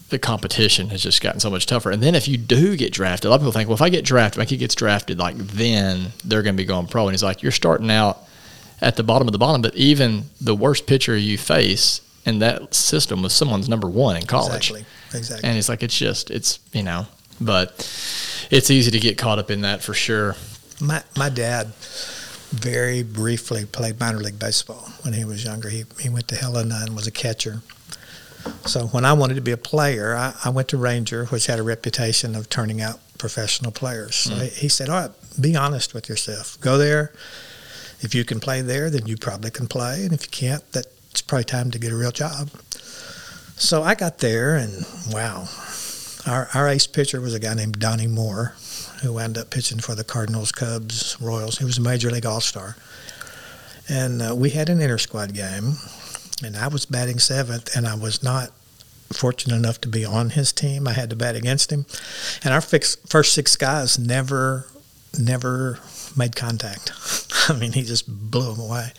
the 0.09 0.19
competition 0.19 0.89
has 0.89 1.01
just 1.01 1.21
gotten 1.21 1.39
so 1.39 1.49
much 1.49 1.65
tougher. 1.65 1.91
And 1.91 2.03
then 2.03 2.13
if 2.15 2.27
you 2.27 2.37
do 2.37 2.75
get 2.75 2.91
drafted, 2.91 3.27
a 3.27 3.29
lot 3.29 3.35
of 3.35 3.41
people 3.41 3.53
think, 3.53 3.69
well, 3.69 3.75
if 3.75 3.81
I 3.81 3.87
get 3.87 4.03
drafted, 4.03 4.39
my 4.39 4.45
kid 4.45 4.57
gets 4.57 4.75
drafted, 4.75 5.17
like 5.17 5.37
then 5.37 6.07
they're 6.25 6.41
going 6.43 6.55
to 6.55 6.61
be 6.61 6.65
going 6.65 6.87
pro. 6.87 7.07
And 7.07 7.13
he's 7.13 7.23
like, 7.23 7.41
you're 7.41 7.53
starting 7.53 7.89
out 7.89 8.19
at 8.81 8.97
the 8.97 9.03
bottom 9.03 9.29
of 9.29 9.31
the 9.31 9.37
bottom, 9.37 9.61
but 9.61 9.73
even 9.75 10.23
the 10.41 10.55
worst 10.55 10.85
pitcher 10.87 11.15
you 11.15 11.37
face 11.37 12.01
in 12.25 12.39
that 12.39 12.73
system 12.73 13.21
was 13.21 13.33
someone's 13.33 13.69
number 13.69 13.87
one 13.87 14.15
in 14.15 14.25
college. 14.25 14.71
Exactly. 14.71 14.85
Exactly. 15.13 15.49
And 15.49 15.57
it's 15.57 15.69
like, 15.69 15.83
it's 15.83 15.97
just, 15.97 16.31
it's, 16.31 16.59
you 16.71 16.83
know, 16.83 17.05
but 17.41 17.71
it's 18.51 18.69
easy 18.69 18.91
to 18.91 18.99
get 18.99 19.17
caught 19.17 19.39
up 19.39 19.49
in 19.49 19.61
that 19.61 19.81
for 19.81 19.93
sure. 19.93 20.35
My 20.79 21.03
my 21.17 21.29
dad 21.29 21.67
very 22.51 23.03
briefly 23.03 23.65
played 23.65 23.99
minor 23.99 24.19
league 24.19 24.39
baseball 24.39 24.89
when 25.03 25.13
he 25.13 25.25
was 25.25 25.43
younger. 25.43 25.69
He 25.69 25.85
he 25.99 26.09
went 26.09 26.27
to 26.29 26.35
Helena 26.35 26.79
and 26.81 26.95
was 26.95 27.07
a 27.07 27.11
catcher. 27.11 27.61
So 28.65 28.87
when 28.87 29.05
I 29.05 29.13
wanted 29.13 29.35
to 29.35 29.41
be 29.41 29.51
a 29.51 29.57
player, 29.57 30.15
I, 30.15 30.33
I 30.43 30.49
went 30.49 30.67
to 30.69 30.77
Ranger, 30.77 31.25
which 31.25 31.45
had 31.45 31.59
a 31.59 31.63
reputation 31.63 32.35
of 32.35 32.49
turning 32.49 32.81
out 32.81 32.99
professional 33.19 33.71
players. 33.71 34.15
So 34.15 34.33
mm. 34.33 34.41
he, 34.41 34.61
he 34.61 34.69
said, 34.69 34.89
"All 34.89 35.01
right, 35.01 35.11
be 35.39 35.55
honest 35.55 35.93
with 35.93 36.09
yourself. 36.09 36.59
Go 36.59 36.77
there. 36.77 37.11
If 37.99 38.15
you 38.15 38.25
can 38.25 38.39
play 38.39 38.61
there, 38.61 38.89
then 38.89 39.05
you 39.05 39.15
probably 39.15 39.51
can 39.51 39.67
play, 39.67 40.03
and 40.03 40.11
if 40.11 40.23
you 40.23 40.29
can't, 40.31 40.63
that's 41.11 41.21
probably 41.21 41.45
time 41.45 41.71
to 41.71 41.79
get 41.79 41.91
a 41.91 41.95
real 41.95 42.11
job." 42.11 42.49
So 43.55 43.83
I 43.83 43.95
got 43.95 44.17
there, 44.19 44.55
and 44.55 44.85
wow, 45.11 45.47
our 46.25 46.49
our 46.53 46.67
ace 46.67 46.87
pitcher 46.87 47.21
was 47.21 47.33
a 47.33 47.39
guy 47.39 47.53
named 47.53 47.79
Donnie 47.79 48.07
Moore 48.07 48.55
who 49.01 49.13
wound 49.13 49.37
up 49.37 49.49
pitching 49.49 49.79
for 49.79 49.95
the 49.95 50.03
Cardinals, 50.03 50.51
Cubs, 50.51 51.17
Royals. 51.19 51.57
He 51.57 51.65
was 51.65 51.77
a 51.77 51.81
major 51.81 52.11
league 52.11 52.25
all 52.25 52.41
star. 52.41 52.75
And 53.89 54.21
uh, 54.21 54.35
we 54.35 54.51
had 54.51 54.69
an 54.69 54.79
inter 54.79 54.99
squad 54.99 55.33
game, 55.33 55.73
and 56.43 56.55
I 56.55 56.67
was 56.67 56.85
batting 56.85 57.19
seventh, 57.19 57.75
and 57.75 57.87
I 57.87 57.95
was 57.95 58.23
not 58.23 58.51
fortunate 59.11 59.55
enough 59.55 59.81
to 59.81 59.89
be 59.89 60.05
on 60.05 60.31
his 60.31 60.53
team. 60.53 60.87
I 60.87 60.93
had 60.93 61.09
to 61.09 61.15
bat 61.15 61.35
against 61.35 61.71
him. 61.71 61.85
And 62.43 62.53
our 62.53 62.61
fix, 62.61 62.95
first 63.07 63.33
six 63.33 63.55
guys 63.55 63.99
never, 63.99 64.67
never 65.19 65.79
made 66.15 66.35
contact. 66.35 66.91
I 67.49 67.53
mean, 67.53 67.73
he 67.73 67.81
just 67.81 68.07
blew 68.07 68.53
them 68.53 68.63
away. 68.63 68.91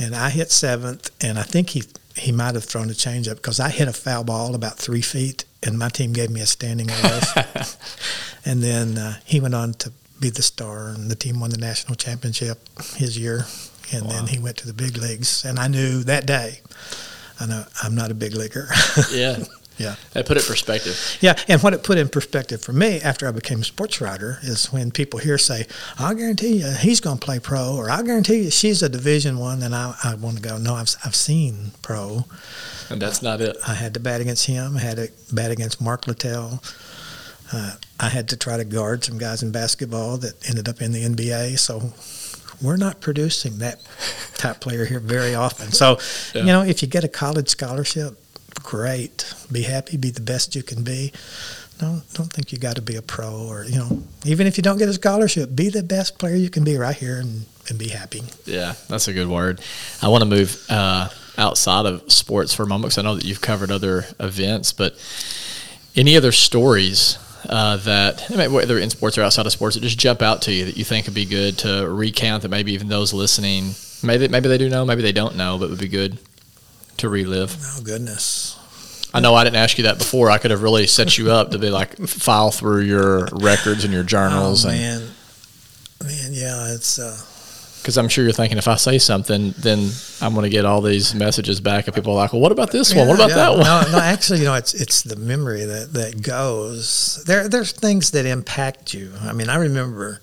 And 0.00 0.14
I 0.16 0.30
hit 0.30 0.50
seventh, 0.50 1.10
and 1.22 1.38
I 1.38 1.42
think 1.42 1.70
he 1.70 1.82
he 2.16 2.32
might 2.32 2.54
have 2.54 2.64
thrown 2.64 2.88
a 2.90 2.92
changeup 2.94 3.36
because 3.36 3.60
I 3.60 3.68
hit 3.68 3.86
a 3.88 3.92
foul 3.92 4.24
ball 4.24 4.54
about 4.54 4.76
three 4.78 5.02
feet, 5.02 5.44
and 5.62 5.78
my 5.78 5.88
team 5.88 6.12
gave 6.12 6.30
me 6.30 6.40
a 6.40 6.46
standing 6.46 6.90
ovation. 7.04 7.44
and 8.44 8.62
then 8.62 8.98
uh, 8.98 9.14
he 9.24 9.40
went 9.40 9.54
on 9.54 9.74
to 9.74 9.92
be 10.18 10.30
the 10.30 10.42
star, 10.42 10.88
and 10.88 11.10
the 11.10 11.14
team 11.14 11.38
won 11.40 11.50
the 11.50 11.58
national 11.58 11.94
championship 11.96 12.58
his 12.96 13.16
year. 13.18 13.46
And 13.92 14.06
Wow. 14.06 14.12
then 14.12 14.26
he 14.28 14.38
went 14.38 14.56
to 14.58 14.66
the 14.66 14.72
big 14.74 14.96
leagues, 14.96 15.44
and 15.44 15.58
I 15.58 15.66
knew 15.68 16.02
that 16.04 16.24
day. 16.26 16.60
I 17.40 17.46
know 17.46 17.64
I'm 17.82 17.94
not 17.94 18.10
a 18.10 18.14
big 18.14 18.34
leaguer. 18.34 18.68
Yeah. 19.12 19.42
Yeah. 19.80 19.94
That 20.12 20.26
put 20.26 20.36
it 20.36 20.40
in 20.44 20.46
perspective. 20.46 21.16
Yeah, 21.22 21.34
and 21.48 21.62
what 21.62 21.72
it 21.72 21.82
put 21.82 21.96
in 21.96 22.08
perspective 22.08 22.60
for 22.60 22.74
me 22.74 23.00
after 23.00 23.26
I 23.26 23.30
became 23.30 23.60
a 23.60 23.64
sports 23.64 23.98
writer 24.00 24.38
is 24.42 24.66
when 24.70 24.90
people 24.90 25.18
here 25.20 25.38
say, 25.38 25.66
"I'll 25.98 26.14
guarantee 26.14 26.58
you 26.58 26.70
he's 26.78 27.00
going 27.00 27.18
to 27.18 27.24
play 27.24 27.38
pro," 27.38 27.76
or 27.76 27.90
"I'll 27.90 28.02
guarantee 28.02 28.42
you 28.44 28.50
she's 28.50 28.82
a 28.82 28.88
Division 28.90 29.38
One," 29.38 29.62
and 29.62 29.74
I, 29.74 29.94
I 30.04 30.14
want 30.16 30.36
to 30.36 30.42
go, 30.42 30.58
"No, 30.58 30.74
I've 30.74 30.94
I've 31.04 31.16
seen 31.16 31.70
pro. 31.80 32.26
And 32.90 33.00
that's 33.00 33.22
not 33.22 33.40
it. 33.40 33.56
I 33.66 33.72
had 33.74 33.94
to 33.94 34.00
bat 34.00 34.20
against 34.20 34.46
him. 34.46 34.76
I 34.76 34.80
had 34.80 34.96
to 34.98 35.08
bat 35.32 35.50
against 35.50 35.80
Mark 35.80 36.06
Littell. 36.06 36.62
Uh, 37.52 37.72
I 37.98 38.08
had 38.10 38.28
to 38.28 38.36
try 38.36 38.56
to 38.58 38.64
guard 38.64 39.02
some 39.04 39.16
guys 39.18 39.42
in 39.42 39.50
basketball 39.50 40.18
that 40.18 40.34
ended 40.48 40.68
up 40.68 40.82
in 40.82 40.92
the 40.92 41.04
NBA. 41.04 41.58
So 41.58 41.92
we're 42.62 42.76
not 42.76 43.00
producing 43.00 43.58
that 43.58 43.80
type 44.34 44.60
player 44.60 44.84
here 44.84 45.00
very 45.00 45.34
often. 45.34 45.72
So 45.72 45.98
Yeah. 46.34 46.42
you 46.42 46.46
know, 46.48 46.62
if 46.62 46.82
you 46.82 46.88
get 46.88 47.02
a 47.02 47.08
college 47.08 47.48
scholarship, 47.48 48.18
great. 48.54 49.32
Be 49.50 49.62
happy. 49.62 49.96
Be 49.96 50.10
the 50.10 50.20
best 50.20 50.54
you 50.54 50.62
can 50.62 50.82
be. 50.82 51.12
Don't 51.78 52.02
don't 52.12 52.30
think 52.30 52.52
you 52.52 52.58
got 52.58 52.76
to 52.76 52.82
be 52.82 52.96
a 52.96 53.02
pro 53.02 53.32
or 53.48 53.64
you 53.64 53.78
know 53.78 54.02
even 54.26 54.46
if 54.46 54.56
you 54.58 54.62
don't 54.62 54.78
get 54.78 54.88
a 54.88 54.92
scholarship, 54.92 55.54
be 55.54 55.70
the 55.70 55.82
best 55.82 56.18
player 56.18 56.36
you 56.36 56.50
can 56.50 56.62
be 56.62 56.76
right 56.76 56.96
here 56.96 57.18
and, 57.18 57.46
and 57.68 57.78
be 57.78 57.88
happy. 57.88 58.22
Yeah, 58.44 58.74
that's 58.88 59.08
a 59.08 59.12
good 59.14 59.28
word. 59.28 59.60
I 60.02 60.08
want 60.08 60.22
to 60.22 60.28
move 60.28 60.62
uh, 60.68 61.08
outside 61.38 61.86
of 61.86 62.12
sports 62.12 62.52
for 62.52 62.64
a 62.64 62.66
moment 62.66 62.92
because 62.92 62.98
I 62.98 63.02
know 63.02 63.14
that 63.14 63.24
you've 63.24 63.40
covered 63.40 63.70
other 63.70 64.04
events, 64.18 64.72
but 64.72 64.94
any 65.96 66.16
other 66.16 66.32
stories 66.32 67.18
uh, 67.48 67.78
that, 67.78 68.28
whether 68.50 68.78
in 68.78 68.90
sports 68.90 69.16
or 69.16 69.22
outside 69.22 69.46
of 69.46 69.52
sports, 69.52 69.74
that 69.74 69.80
just 69.80 69.98
jump 69.98 70.20
out 70.20 70.42
to 70.42 70.52
you 70.52 70.66
that 70.66 70.76
you 70.76 70.84
think 70.84 71.06
would 71.06 71.14
be 71.14 71.24
good 71.24 71.56
to 71.58 71.88
recount 71.88 72.42
that 72.42 72.50
maybe 72.50 72.72
even 72.72 72.88
those 72.88 73.14
listening, 73.14 73.74
maybe, 74.02 74.28
maybe 74.28 74.48
they 74.48 74.58
do 74.58 74.68
know, 74.68 74.84
maybe 74.84 75.02
they 75.02 75.12
don't 75.12 75.36
know, 75.36 75.58
but 75.58 75.70
would 75.70 75.78
be 75.78 75.88
good 75.88 76.18
to 76.98 77.08
relive? 77.08 77.56
Oh 77.60 77.80
goodness. 77.82 78.56
I 79.12 79.20
know 79.20 79.34
I 79.34 79.42
didn't 79.44 79.56
ask 79.56 79.76
you 79.76 79.84
that 79.84 79.98
before. 79.98 80.30
I 80.30 80.38
could 80.38 80.52
have 80.52 80.62
really 80.62 80.86
set 80.86 81.18
you 81.18 81.30
up 81.32 81.50
to 81.50 81.58
be 81.58 81.68
like 81.70 81.96
file 81.96 82.50
through 82.50 82.82
your 82.82 83.26
records 83.32 83.84
and 83.84 83.92
your 83.92 84.04
journals 84.04 84.64
Oh 84.64 84.68
and 84.68 84.78
man, 84.80 85.10
man, 86.04 86.32
yeah, 86.32 86.72
it's. 86.74 86.98
Uh, 86.98 87.18
Because 87.80 87.96
I'm 87.98 88.08
sure 88.08 88.22
you're 88.22 88.32
thinking 88.32 88.58
if 88.58 88.68
I 88.68 88.76
say 88.76 88.98
something, 88.98 89.52
then 89.58 89.90
I'm 90.20 90.34
going 90.34 90.44
to 90.44 90.50
get 90.50 90.64
all 90.64 90.80
these 90.82 91.14
messages 91.14 91.60
back 91.60 91.88
of 91.88 91.94
people 91.94 92.12
are 92.12 92.16
like, 92.16 92.32
well, 92.32 92.42
what 92.42 92.52
about 92.52 92.70
this 92.70 92.94
one? 92.94 93.08
What 93.08 93.14
about 93.16 93.30
yeah. 93.30 93.36
that 93.36 93.50
one? 93.52 93.64
No, 93.64 93.82
no, 93.90 93.98
actually, 93.98 94.40
you 94.40 94.44
know, 94.44 94.54
it's 94.54 94.74
it's 94.74 95.02
the 95.02 95.16
memory 95.16 95.64
that 95.64 95.92
that 95.94 96.22
goes. 96.22 97.24
There, 97.26 97.48
there's 97.48 97.72
things 97.72 98.10
that 98.12 98.26
impact 98.26 98.92
you. 98.94 99.12
I 99.22 99.32
mean, 99.32 99.48
I 99.48 99.56
remember 99.56 100.20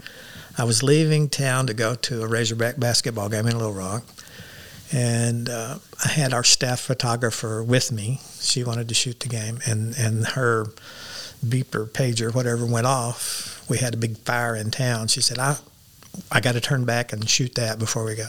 I 0.58 0.64
was 0.64 0.82
leaving 0.82 1.30
town 1.30 1.68
to 1.68 1.74
go 1.74 1.96
to 1.96 2.22
a 2.24 2.28
Razorback 2.28 2.80
basketball 2.80 3.28
game 3.28 3.48
in 3.48 3.58
Little 3.58 3.74
Rock, 3.74 4.04
and 4.92 5.50
uh, 5.50 5.80
I 6.04 6.10
had 6.10 6.34
our 6.34 6.44
staff 6.44 6.80
photographer 6.80 7.64
with 7.64 7.92
me. 7.92 8.22
She 8.40 8.64
wanted 8.64 8.88
to 8.90 8.94
shoot 8.94 9.20
the 9.20 9.30
game, 9.30 9.60
and 9.66 9.96
and 9.98 10.28
her 10.28 10.68
beeper, 11.46 11.88
pager, 11.88 12.34
whatever 12.34 12.66
went 12.66 12.88
off, 12.88 13.64
we 13.70 13.78
had 13.78 13.94
a 13.94 13.98
big 13.98 14.18
fire 14.20 14.56
in 14.56 14.72
town. 14.72 15.08
She 15.08 15.22
said, 15.22 15.40
"I, 15.40 15.58
I 16.32 16.40
got 16.40 16.54
to 16.54 16.62
turn 16.62 16.86
back 16.86 17.14
and 17.14 17.30
shoot 17.30 17.56
that 17.56 17.80
before 17.80 18.06
we 18.06 18.16
go." 18.16 18.28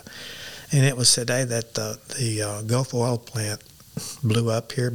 And 0.72 0.84
it 0.84 0.96
was 0.96 1.12
today 1.12 1.44
that 1.44 1.74
the 1.74 1.98
the 2.18 2.42
uh, 2.42 2.62
Gulf 2.62 2.92
oil 2.92 3.18
plant 3.18 3.62
blew 4.22 4.50
up 4.50 4.72
here, 4.72 4.92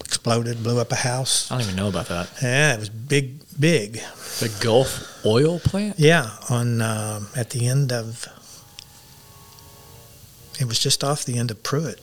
exploded, 0.00 0.62
blew 0.62 0.78
up 0.80 0.92
a 0.92 0.96
house. 0.96 1.50
I 1.50 1.56
don't 1.56 1.64
even 1.64 1.76
know 1.76 1.88
about 1.88 2.06
that. 2.06 2.28
Yeah, 2.42 2.74
it 2.74 2.80
was 2.80 2.88
big, 2.88 3.40
big. 3.58 3.94
The 4.40 4.52
Gulf 4.60 5.24
oil 5.24 5.58
plant? 5.60 5.98
Yeah, 5.98 6.30
on 6.50 6.82
um, 6.82 7.28
at 7.36 7.50
the 7.50 7.66
end 7.66 7.92
of. 7.92 8.26
It 10.60 10.66
was 10.66 10.78
just 10.78 11.02
off 11.02 11.24
the 11.24 11.38
end 11.38 11.50
of 11.50 11.62
Pruitt, 11.62 11.98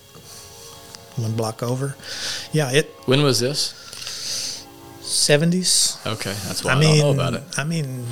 one 1.16 1.36
block 1.36 1.62
over. 1.64 1.96
Yeah, 2.52 2.72
it 2.72 2.88
When 3.06 3.22
was 3.24 3.40
this? 3.40 3.74
seventies. 5.02 5.98
Okay, 6.06 6.34
that's 6.46 6.64
why 6.64 6.72
I, 6.72 6.76
I 6.76 6.80
mean, 6.80 7.00
don't 7.02 7.16
know 7.18 7.22
about 7.24 7.34
it. 7.36 7.44
I 7.58 7.64
mean, 7.64 8.06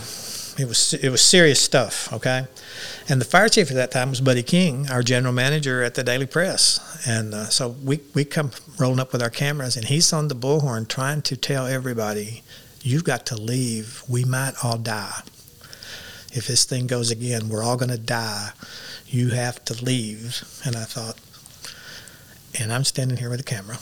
it 0.57 0.67
was 0.67 0.93
it 0.93 1.09
was 1.09 1.21
serious 1.21 1.61
stuff. 1.61 2.11
Okay, 2.13 2.45
and 3.09 3.21
the 3.21 3.25
fire 3.25 3.49
chief 3.49 3.69
at 3.69 3.75
that 3.75 3.91
time 3.91 4.09
was 4.09 4.21
Buddy 4.21 4.43
King, 4.43 4.89
our 4.89 5.03
general 5.03 5.33
manager 5.33 5.83
at 5.83 5.95
the 5.95 6.03
Daily 6.03 6.25
Press, 6.25 6.79
and 7.07 7.33
uh, 7.33 7.45
so 7.49 7.69
we 7.83 7.99
we 8.13 8.25
come 8.25 8.51
rolling 8.79 8.99
up 8.99 9.11
with 9.11 9.21
our 9.21 9.29
cameras, 9.29 9.75
and 9.77 9.85
he's 9.85 10.11
on 10.13 10.27
the 10.27 10.35
bullhorn 10.35 10.87
trying 10.87 11.21
to 11.23 11.35
tell 11.37 11.67
everybody, 11.67 12.41
"You've 12.81 13.03
got 13.03 13.25
to 13.27 13.35
leave. 13.35 14.03
We 14.07 14.23
might 14.23 14.53
all 14.63 14.77
die. 14.77 15.21
If 16.37 16.47
this 16.47 16.63
thing 16.65 16.87
goes 16.87 17.09
again, 17.11 17.49
we're 17.49 17.63
all 17.63 17.77
going 17.77 17.91
to 17.91 17.97
die. 17.97 18.51
You 19.07 19.29
have 19.29 19.63
to 19.65 19.83
leave." 19.83 20.43
And 20.65 20.75
I 20.75 20.83
thought, 20.85 21.17
and 22.59 22.71
I'm 22.71 22.83
standing 22.83 23.17
here 23.17 23.29
with 23.29 23.39
a 23.39 23.43
camera. 23.43 23.77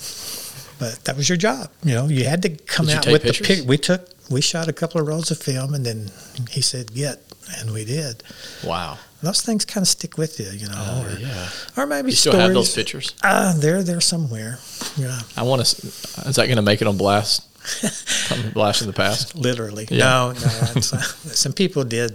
But 0.78 1.06
that 1.06 1.15
was 1.15 1.30
your 1.30 1.38
job, 1.38 1.70
you 1.84 1.94
know. 1.94 2.08
You 2.08 2.26
had 2.26 2.41
to 2.41 2.50
come 2.50 2.88
Did 2.88 2.96
out 2.98 3.08
with 3.08 3.24
pictures? 3.24 3.48
the 3.48 3.56
pic. 3.62 3.68
We 3.68 3.78
took, 3.78 4.10
we 4.30 4.41
shot 4.41 4.68
a 4.68 4.74
couple 4.74 5.00
of 5.00 5.08
rolls 5.08 5.32
of 5.32 5.38
film, 5.38 5.74
and 5.74 5.86
then 5.86 6.12
he 6.52 6.62
said, 6.62 6.94
"Get," 6.94 7.22
and 7.60 7.72
we 7.72 7.86
did. 7.86 8.24
Wow. 8.63 8.98
Those 9.24 9.41
things 9.41 9.63
kind 9.65 9.82
of 9.84 9.88
stick 9.88 10.18
with 10.18 10.39
you, 10.39 10.50
you 10.52 10.68
know. 10.68 10.76
Oh, 10.78 11.08
or, 11.15 11.18
yeah. 11.20 11.50
or 11.78 11.88
maybe 11.88 12.12
You 12.12 12.15
still 12.15 12.34
stories. 12.34 12.46
have 12.48 12.54
those 12.54 12.76
pictures? 12.76 13.13
Ah, 13.24 13.56
they're 13.58 13.82
there 13.84 14.02
somewhere. 14.02 14.60
Yeah, 14.98 15.20
I 15.38 15.44
want 15.44 15.65
to. 15.65 15.88
Is 16.28 16.36
that 16.36 16.46
going 16.46 16.58
to 16.58 16.62
make 16.62 16.82
it 16.82 16.88
on 16.88 16.98
blast? 16.98 17.41
blast 18.54 18.82
in 18.82 18.88
the 18.88 18.94
past? 18.94 19.34
literally. 19.36 19.88
Yeah. 19.89 19.98
No, 19.98 20.32
no. 20.34 20.39
Uh, 20.44 20.82
some 20.82 21.54
people 21.54 21.84
did 21.86 22.12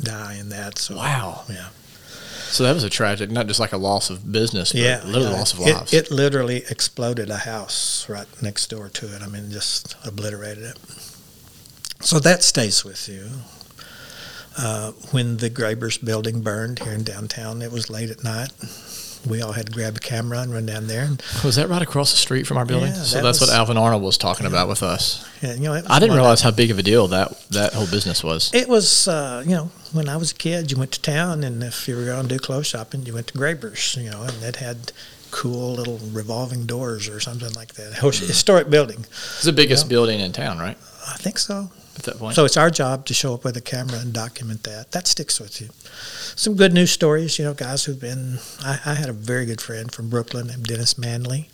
die 0.00 0.36
in 0.38 0.48
that. 0.50 0.78
So 0.78 0.96
Wow. 0.96 1.42
Yeah. 1.48 1.68
So 2.50 2.64
that 2.64 2.74
was 2.74 2.84
a 2.84 2.90
tragic, 2.90 3.30
not 3.30 3.46
just 3.46 3.58
like 3.58 3.72
a 3.72 3.78
loss 3.78 4.10
of 4.10 4.30
business, 4.30 4.72
but 4.72 4.80
Yeah, 4.82 5.00
literally 5.04 5.30
yeah. 5.30 5.38
loss 5.38 5.52
of 5.54 5.60
It- 5.60 5.74
lives. 5.74 5.92
It, 5.94 6.10
literally 6.10 6.64
exploded 6.68 7.30
a 7.30 7.38
house 7.38 8.04
right 8.10 8.26
next 8.42 8.68
door 8.68 8.90
to 8.90 9.06
it. 9.16 9.22
I 9.22 9.26
mean, 9.26 9.50
just 9.50 9.96
obliterated 10.04 10.64
it. 10.64 10.78
So 12.00 12.18
that 12.20 12.42
stays 12.42 12.84
with 12.84 13.08
you. 13.08 13.30
Uh, 14.58 14.90
when 15.12 15.38
the 15.38 15.48
Grabers 15.48 15.96
building 15.96 16.42
burned 16.42 16.80
here 16.80 16.92
in 16.92 17.04
downtown, 17.04 17.62
it 17.62 17.72
was 17.72 17.88
late 17.88 18.10
at 18.10 18.22
night. 18.22 18.50
We 19.28 19.40
all 19.40 19.52
had 19.52 19.66
to 19.66 19.72
grab 19.72 19.96
a 19.96 20.00
camera 20.00 20.40
and 20.40 20.52
run 20.52 20.66
down 20.66 20.88
there. 20.88 21.04
And, 21.04 21.22
was 21.44 21.54
that 21.56 21.68
right 21.68 21.82
across 21.82 22.10
the 22.10 22.16
street 22.16 22.46
from 22.46 22.56
our 22.56 22.64
building? 22.64 22.88
Yeah, 22.92 23.02
so 23.02 23.16
that 23.16 23.22
that's 23.22 23.40
was- 23.40 23.50
what 23.50 23.56
Alvin 23.56 23.76
Arnold 23.76 24.02
was 24.02 24.18
talking 24.18 24.46
about 24.46 24.68
with 24.68 24.82
us. 24.82 25.24
and, 25.42 25.62
you 25.62 25.68
know, 25.68 25.80
I 25.88 25.98
didn't 26.00 26.16
realize 26.16 26.40
how 26.40 26.50
big 26.50 26.70
of 26.70 26.78
a 26.78 26.82
deal 26.82 27.06
that 27.08 27.40
that 27.50 27.72
whole 27.74 27.86
business 27.86 28.24
was. 28.24 28.50
It 28.52 28.68
was, 28.68 29.06
uh, 29.06 29.42
you 29.46 29.54
know, 29.54 29.70
when 29.92 30.08
I 30.08 30.16
was 30.16 30.32
a 30.32 30.34
kid, 30.34 30.70
you 30.72 30.76
went 30.78 30.92
to 30.92 31.00
town, 31.00 31.44
and 31.44 31.62
if 31.62 31.86
you 31.86 31.96
were 31.96 32.04
going 32.06 32.26
to 32.26 32.28
do 32.28 32.38
clothes 32.38 32.66
shopping, 32.66 33.06
you 33.06 33.14
went 33.14 33.28
to 33.28 33.34
Grabers, 33.38 33.96
you 34.02 34.10
know, 34.10 34.22
and 34.22 34.42
it 34.42 34.56
had 34.56 34.92
cool 35.30 35.72
little 35.74 35.98
revolving 36.12 36.66
doors 36.66 37.08
or 37.08 37.18
something 37.20 37.52
like 37.54 37.74
that. 37.74 37.94
Historic 37.94 38.68
building. 38.70 39.06
It's 39.10 39.42
the 39.44 39.52
biggest 39.52 39.84
Yeah. 39.86 39.88
building 39.90 40.20
in 40.20 40.32
town, 40.32 40.58
right? 40.58 40.76
I 41.08 41.16
think 41.16 41.38
so. 41.38 41.70
At 42.02 42.14
that 42.14 42.18
point. 42.18 42.34
So 42.34 42.44
it's 42.44 42.56
our 42.56 42.70
job 42.70 43.06
to 43.06 43.14
show 43.14 43.34
up 43.34 43.44
with 43.44 43.56
a 43.56 43.60
camera 43.60 43.98
and 44.00 44.12
document 44.12 44.64
that. 44.64 44.90
That 44.90 45.06
sticks 45.06 45.38
with 45.38 45.60
you. 45.60 45.68
Some 46.34 46.56
good 46.56 46.72
news 46.72 46.90
stories, 46.90 47.38
you 47.38 47.44
know, 47.44 47.54
guys 47.54 47.84
who've 47.84 48.00
been. 48.00 48.38
I, 48.60 48.80
I 48.84 48.94
had 48.94 49.08
a 49.08 49.12
very 49.12 49.46
good 49.46 49.60
friend 49.60 49.92
from 49.92 50.10
Brooklyn 50.10 50.48
named 50.48 50.64
Dennis 50.64 50.98
Manley. 50.98 51.48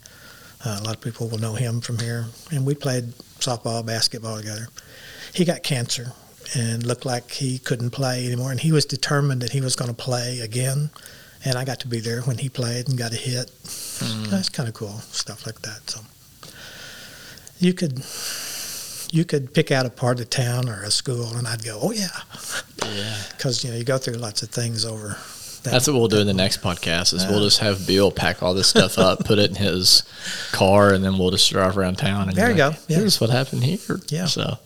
Uh, 0.64 0.78
a 0.80 0.84
lot 0.84 0.96
of 0.96 1.00
people 1.02 1.28
will 1.28 1.38
know 1.38 1.54
him 1.54 1.82
from 1.82 1.98
here. 1.98 2.26
And 2.50 2.64
we 2.64 2.74
played 2.74 3.12
softball, 3.40 3.84
basketball 3.84 4.38
together. 4.38 4.68
He 5.34 5.44
got 5.44 5.62
cancer 5.62 6.12
and 6.54 6.84
looked 6.87 7.04
like 7.04 7.30
he 7.32 7.58
couldn't 7.58 7.90
play 7.90 8.26
anymore. 8.26 8.50
And 8.50 8.61
he 8.61 8.72
was 8.72 8.87
determined 8.87 9.42
that 9.42 9.52
he 9.52 9.61
was 9.61 9.76
going 9.76 9.90
to 9.90 9.96
play 9.96 10.40
again. 10.40 10.90
And 11.44 11.56
I 11.56 11.64
got 11.64 11.80
to 11.80 11.88
be 11.88 12.00
there 12.00 12.22
when 12.22 12.38
he 12.38 12.48
played 12.48 12.88
and 12.88 12.96
got 12.96 13.12
a 13.12 13.16
hit. 13.16 13.50
Mm. 13.62 14.30
That's 14.30 14.48
kind 14.48 14.68
of 14.68 14.74
cool, 14.74 14.98
stuff 15.12 15.46
like 15.46 15.61
that. 15.62 15.90
So 15.90 16.00
you 17.58 17.74
could 17.74 18.02
you 19.11 19.25
could 19.25 19.53
pick 19.55 19.71
out 19.71 19.87
a 19.87 19.90
part 19.90 20.21
of 20.21 20.31
town 20.31 20.68
or 20.68 20.83
a 20.83 20.90
school, 20.90 21.35
and 21.37 21.47
I'd 21.47 21.64
go, 21.64 21.79
oh 21.83 21.92
yeah, 21.92 22.09
yeah. 22.85 23.16
because 23.37 23.64
you 23.64 23.71
know 23.71 23.77
you 23.77 23.85
go 23.85 23.99
through 23.99 24.14
lots 24.14 24.42
of 24.42 24.51
things 24.51 24.85
over. 24.85 25.16
That, 25.62 25.73
That's 25.73 25.88
what 25.88 25.94
we'll 25.94 26.09
do 26.09 26.21
in 26.21 26.27
the 26.27 26.35
next 26.35 26.62
podcast. 26.62 27.12
Is 27.12 27.27
we'll 27.27 27.42
just 27.42 27.59
have 27.59 27.87
Bill 27.87 28.12
pack 28.12 28.42
all 28.42 28.55
this 28.55 28.68
stuff 28.68 28.97
up, 28.99 29.25
put 29.25 29.38
it 29.38 29.51
in 29.51 29.57
his 29.57 30.03
car, 30.53 30.92
and 30.94 31.03
then 31.05 31.18
we'll 31.18 31.31
just 31.31 31.51
drive 31.51 31.77
around 31.77 31.97
town. 31.97 32.29
And 32.29 32.37
There 32.37 32.47
be 32.47 32.55
you 32.55 32.62
like, 32.62 32.77
go. 32.77 32.81
Yeah. 32.88 32.99
Here's 32.99 33.21
what 33.21 33.31
happened 33.31 33.64
here. 33.64 33.99
Yeah. 34.09 34.27
So, 34.27 34.59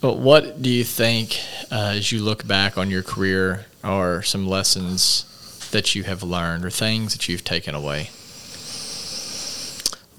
but 0.00 0.18
what 0.18 0.62
do 0.62 0.70
you 0.70 0.84
think 0.84 1.40
uh, 1.72 1.94
as 1.96 2.12
you 2.12 2.22
look 2.22 2.46
back 2.46 2.78
on 2.78 2.90
your 2.90 3.02
career 3.02 3.66
are 3.82 4.22
some 4.22 4.46
lessons 4.46 5.24
that 5.72 5.94
you 5.96 6.04
have 6.04 6.22
learned 6.22 6.64
or 6.64 6.70
things 6.70 7.12
that 7.14 7.28
you've 7.28 7.42
taken 7.44 7.74
away? 7.74 8.10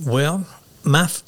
Well, 0.06 0.46
my 0.84 1.04
f- 1.04 1.24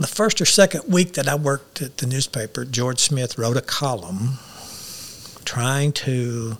the 0.00 0.06
first 0.06 0.40
or 0.40 0.46
second 0.46 0.84
week 0.92 1.14
that 1.14 1.28
I 1.28 1.34
worked 1.34 1.82
at 1.82 1.98
the 1.98 2.06
newspaper, 2.06 2.64
George 2.64 2.98
Smith 2.98 3.38
wrote 3.38 3.56
a 3.56 3.62
column 3.62 4.38
trying 5.44 5.92
to 5.92 6.56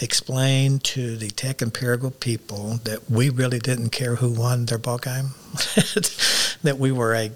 explain 0.00 0.78
to 0.80 1.16
the 1.16 1.30
Tech 1.30 1.62
and 1.62 1.72
Paragould 1.72 2.20
people 2.20 2.80
that 2.84 3.10
we 3.10 3.30
really 3.30 3.58
didn't 3.58 3.90
care 3.90 4.16
who 4.16 4.30
won 4.30 4.66
their 4.66 4.78
ball 4.78 4.98
game, 4.98 5.30
that 6.62 6.76
we 6.78 6.92
were 6.92 7.14
a 7.14 7.30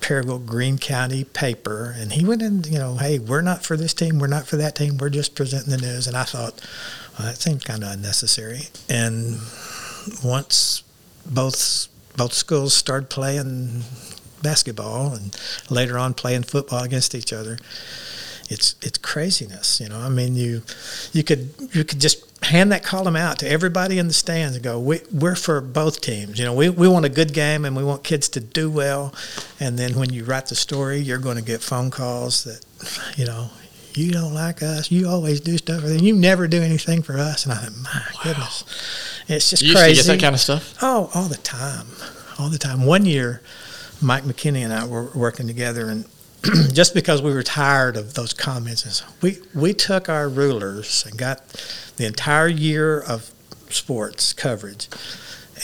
Paragould 0.00 0.46
Greene 0.46 0.78
County 0.78 1.24
paper, 1.24 1.94
and 1.96 2.12
he 2.12 2.24
went 2.24 2.42
in, 2.42 2.64
you 2.64 2.78
know, 2.78 2.96
hey, 2.96 3.18
we're 3.18 3.40
not 3.40 3.64
for 3.64 3.76
this 3.76 3.94
team, 3.94 4.18
we're 4.18 4.26
not 4.26 4.46
for 4.46 4.56
that 4.56 4.74
team, 4.74 4.98
we're 4.98 5.08
just 5.08 5.34
presenting 5.34 5.70
the 5.70 5.78
news, 5.78 6.06
and 6.06 6.16
I 6.16 6.24
thought, 6.24 6.60
well, 7.18 7.28
that 7.28 7.36
seems 7.36 7.64
kind 7.64 7.84
of 7.84 7.92
unnecessary, 7.92 8.68
and 8.88 9.38
once 10.22 10.82
both 11.24 11.88
both 12.14 12.34
schools 12.34 12.74
started 12.74 13.08
playing 13.08 13.84
basketball 14.42 15.14
and 15.14 15.36
later 15.70 15.98
on 15.98 16.14
playing 16.14 16.42
football 16.44 16.82
against 16.82 17.14
each 17.14 17.32
other. 17.32 17.58
It's 18.48 18.74
it's 18.82 18.98
craziness, 18.98 19.80
you 19.80 19.88
know. 19.88 19.98
I 19.98 20.08
mean, 20.08 20.34
you 20.34 20.62
you 21.12 21.22
could 21.22 21.54
you 21.72 21.84
could 21.84 22.00
just 22.00 22.44
hand 22.44 22.72
that 22.72 22.82
column 22.82 23.16
out 23.16 23.38
to 23.38 23.48
everybody 23.48 23.98
in 23.98 24.08
the 24.08 24.12
stands 24.12 24.56
and 24.56 24.64
go, 24.64 24.78
we, 24.78 25.00
we're 25.12 25.36
for 25.36 25.60
both 25.60 26.00
teams. 26.00 26.38
You 26.38 26.44
know, 26.44 26.52
we, 26.54 26.68
we 26.68 26.88
want 26.88 27.04
a 27.04 27.08
good 27.08 27.32
game 27.32 27.64
and 27.64 27.76
we 27.76 27.84
want 27.84 28.02
kids 28.02 28.28
to 28.30 28.40
do 28.40 28.68
well. 28.68 29.14
And 29.60 29.78
then 29.78 29.94
when 29.94 30.12
you 30.12 30.24
write 30.24 30.46
the 30.46 30.56
story, 30.56 30.98
you're 30.98 31.18
going 31.18 31.36
to 31.36 31.42
get 31.42 31.62
phone 31.62 31.90
calls 31.90 32.42
that, 32.44 32.64
you 33.16 33.26
know, 33.26 33.50
you 33.94 34.10
don't 34.10 34.34
like 34.34 34.62
us. 34.62 34.90
You 34.90 35.08
always 35.08 35.40
do 35.40 35.56
stuff, 35.58 35.84
and 35.84 36.00
you 36.00 36.14
never 36.14 36.48
do 36.48 36.62
anything 36.62 37.02
for 37.02 37.18
us. 37.18 37.44
And 37.44 37.52
I 37.52 37.56
thought, 37.58 37.76
my 37.84 38.02
goodness, 38.24 38.64
it's 39.28 39.50
just 39.50 39.62
You 39.62 39.74
crazy. 39.74 40.02
to 40.02 40.08
get 40.08 40.12
that 40.14 40.20
kind 40.20 40.34
of 40.34 40.40
stuff. 40.40 40.74
Oh, 40.82 41.10
all 41.14 41.28
the 41.28 41.36
time, 41.36 41.86
all 42.38 42.48
the 42.48 42.58
time. 42.58 42.84
One 42.86 43.04
year, 43.04 43.42
Mike 44.02 44.24
McKinney 44.24 44.64
and 44.64 44.72
I 44.72 44.86
were 44.86 45.10
working 45.14 45.46
together, 45.46 45.88
and 45.88 46.04
just 46.72 46.92
because 46.94 47.22
we 47.22 47.32
were 47.32 47.42
tired 47.42 47.96
of 47.96 48.14
those 48.14 48.32
comments, 48.32 48.84
and 48.84 48.92
so 48.92 49.04
we 49.20 49.38
we 49.54 49.72
took 49.72 50.08
our 50.08 50.28
rulers 50.28 51.04
and 51.06 51.16
got 51.16 51.40
the 51.96 52.06
entire 52.06 52.48
year 52.48 53.00
of 53.00 53.30
sports 53.70 54.32
coverage 54.32 54.88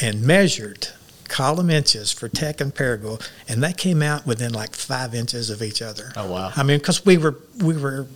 and 0.01 0.23
measured 0.23 0.89
column 1.29 1.69
inches 1.69 2.11
for 2.13 2.29
Tech 2.29 2.61
and 2.61 2.75
Paragould, 2.75 3.29
and 3.49 3.63
they 3.63 3.73
came 3.73 4.03
out 4.03 4.27
within 4.27 4.53
like 4.55 4.75
five 4.75 5.15
inches 5.15 5.51
of 5.51 5.63
each 5.63 5.83
other. 5.83 6.13
Oh 6.17 6.31
wow! 6.31 6.53
I 6.57 6.63
mean, 6.63 6.79
because 6.79 7.05
we 7.05 7.19
were 7.19 7.37
we 7.63 7.77
were 7.77 8.07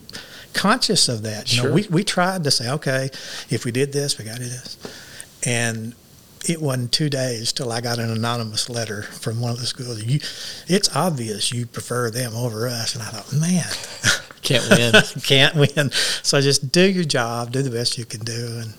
conscious 0.55 1.09
of 1.09 1.23
that. 1.23 1.51
You 1.53 1.59
Sure. 1.61 1.69
know, 1.69 1.75
we 1.75 1.87
we 1.91 2.05
tried 2.05 2.45
to 2.45 2.51
say, 2.51 2.71
okay, 2.71 3.11
if 3.51 3.65
we 3.65 3.73
did 3.73 3.93
this, 3.93 4.19
we 4.19 4.25
got 4.25 4.37
to 4.37 4.43
do 4.45 4.49
this, 4.49 4.79
and 5.45 5.95
it 6.49 6.61
wasn't 6.61 6.93
two 6.93 7.09
days 7.09 7.53
till 7.53 7.71
I 7.73 7.81
got 7.81 7.99
an 7.99 8.11
anonymous 8.11 8.69
letter 8.69 9.03
from 9.03 9.41
one 9.41 9.53
of 9.53 9.61
the 9.61 9.67
schools. 9.67 10.03
You, 10.03 10.21
it's 10.67 10.95
obvious 10.97 11.53
you 11.53 11.67
prefer 11.67 12.11
them 12.11 12.35
over 12.35 12.67
us, 12.69 12.95
and 12.95 13.03
I 13.03 13.07
thought, 13.07 13.33
man, 13.39 13.65
Can't 14.43 14.69
win. 14.71 14.93
can't 15.23 15.55
win. 15.55 15.91
So 16.25 16.41
just 16.41 16.73
do 16.73 16.83
your 16.83 17.05
job, 17.05 17.53
do 17.53 17.63
the 17.63 17.71
best 17.71 17.97
you 17.97 18.05
can 18.05 18.21
do, 18.25 18.59
and 18.61 18.75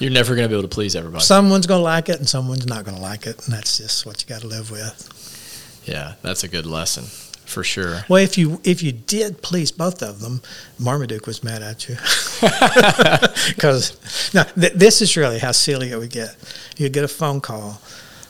You're 0.00 0.10
never 0.10 0.34
going 0.34 0.44
to 0.44 0.48
be 0.48 0.58
able 0.58 0.68
to 0.68 0.74
please 0.74 0.96
everybody. 0.96 1.22
someone's 1.22 1.66
going 1.68 1.78
to 1.78 1.84
like 1.84 2.08
it 2.08 2.18
and 2.18 2.28
someone's 2.28 2.66
not 2.66 2.84
going 2.84 2.96
to 2.96 3.02
like 3.02 3.26
it, 3.26 3.44
and 3.44 3.54
that's 3.54 3.78
just 3.78 4.04
what 4.06 4.20
you 4.22 4.28
got 4.28 4.40
to 4.40 4.48
live 4.48 4.72
with. 4.72 5.80
yeah, 5.84 6.14
that's 6.22 6.42
a 6.42 6.48
good 6.48 6.66
lesson 6.66 7.04
for 7.46 7.62
sure. 7.62 8.04
Well, 8.08 8.22
if 8.22 8.36
you 8.38 8.60
if 8.64 8.82
you 8.82 8.92
did 8.92 9.42
please 9.42 9.70
both 9.70 10.02
of 10.02 10.20
them, 10.20 10.42
Marmaduke 10.78 11.26
was 11.26 11.44
mad 11.44 11.62
at 11.62 11.88
you 11.88 11.96
because 13.54 14.32
now 14.34 14.44
th- 14.44 14.72
this 14.72 15.02
is 15.02 15.16
really 15.16 15.38
how 15.38 15.52
silly 15.52 15.90
it 15.90 15.96
would 15.98 16.10
get. 16.10 16.36
You'd 16.76 16.92
get 16.92 17.04
a 17.04 17.08
phone 17.08 17.40
call. 17.40 17.80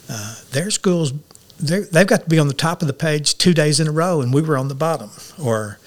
Uh, 0.09 0.37
their 0.53 0.71
school's 0.71 1.13
they've 1.61 2.07
got 2.07 2.23
to 2.25 2.29
be 2.29 2.39
on 2.39 2.49
the 2.49 2.55
top 2.55 2.83
of 2.83 2.89
the 2.89 2.95
page 2.95 3.39
two 3.39 3.55
days 3.55 3.81
in 3.81 3.89
a 3.89 3.93
row, 3.93 4.21
and 4.21 4.35
we 4.35 4.43
were 4.43 4.57
on 4.57 4.69
the 4.69 4.75
bottom. 4.75 5.11
Or 5.43 5.79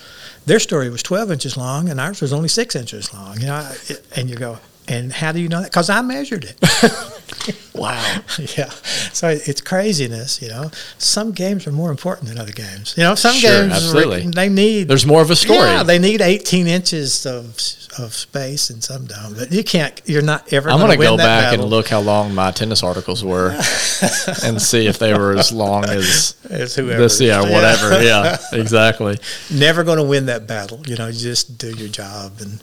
their 0.46 0.60
story 0.60 0.90
was 0.90 1.04
12 1.04 1.32
inches 1.32 1.58
long, 1.58 1.90
and 1.90 2.00
ours 2.00 2.22
was 2.22 2.32
only 2.34 2.48
six 2.50 2.76
inches 2.76 3.14
long. 3.14 3.40
You 3.40 3.48
know, 3.48 3.72
and 4.16 4.30
you 4.30 4.36
go, 4.36 4.60
and 4.88 5.12
how 5.12 5.32
do 5.32 5.40
you 5.40 5.50
know 5.50 5.62
that? 5.62 5.72
Because 5.72 5.90
I 5.90 6.02
measured 6.02 6.46
it. 6.46 6.58
Wow. 7.78 8.22
yeah. 8.58 8.70
So 9.14 9.28
it's 9.30 9.62
craziness, 9.62 10.42
you 10.42 10.48
know. 10.50 10.72
Some 10.98 11.32
games 11.32 11.68
are 11.68 11.72
more 11.72 11.92
important 11.92 12.28
than 12.28 12.40
other 12.40 12.52
games. 12.52 12.96
You 12.98 13.04
know, 13.04 13.14
some 13.14 13.36
Sure, 13.36 13.52
games 13.68 13.74
absolutely. 13.74 14.32
they 14.32 14.50
need 14.50 14.88
There's 14.88 15.06
more 15.06 15.22
of 15.22 15.30
a 15.30 15.36
story. 15.36 15.60
Yeah, 15.60 15.84
they 15.84 16.00
need 16.00 16.20
18 16.22 16.66
inches 16.66 17.26
of 17.28 17.56
of 18.00 18.14
space, 18.16 18.72
and 18.72 18.84
some 18.84 19.06
don't. 19.06 19.36
But 19.38 19.52
you 19.52 19.64
can't. 19.64 20.00
You're 20.06 20.24
not 20.24 20.52
ever. 20.52 20.70
I'm 20.72 20.80
going 20.80 20.88
gonna 20.98 20.98
to 20.98 21.04
go 21.04 21.18
back 21.18 21.44
battle. 21.52 21.62
and 21.66 21.70
look 21.70 21.88
how 21.88 22.00
long 22.00 22.34
my 22.34 22.50
tennis 22.52 22.82
articles 22.82 23.24
were, 23.24 23.50
and 24.44 24.60
see 24.62 24.88
if 24.88 24.98
they 24.98 25.14
were 25.14 25.34
as 25.38 25.52
long 25.52 25.86
as 25.86 26.36
As 26.50 26.76
whoever. 26.76 27.02
this. 27.04 27.22
Yeah, 27.22 27.44
Yeah. 27.44 27.52
whatever. 27.54 28.04
Yeah, 28.04 28.38
exactly. 28.54 29.20
Never 29.52 29.84
going 29.84 29.98
to 30.00 30.04
win 30.04 30.26
that 30.28 30.48
battle. 30.48 30.82
You 30.88 30.96
know, 30.96 31.12
just 31.12 31.58
do 31.60 31.70
your 31.76 31.90
job, 31.90 32.34
and 32.40 32.60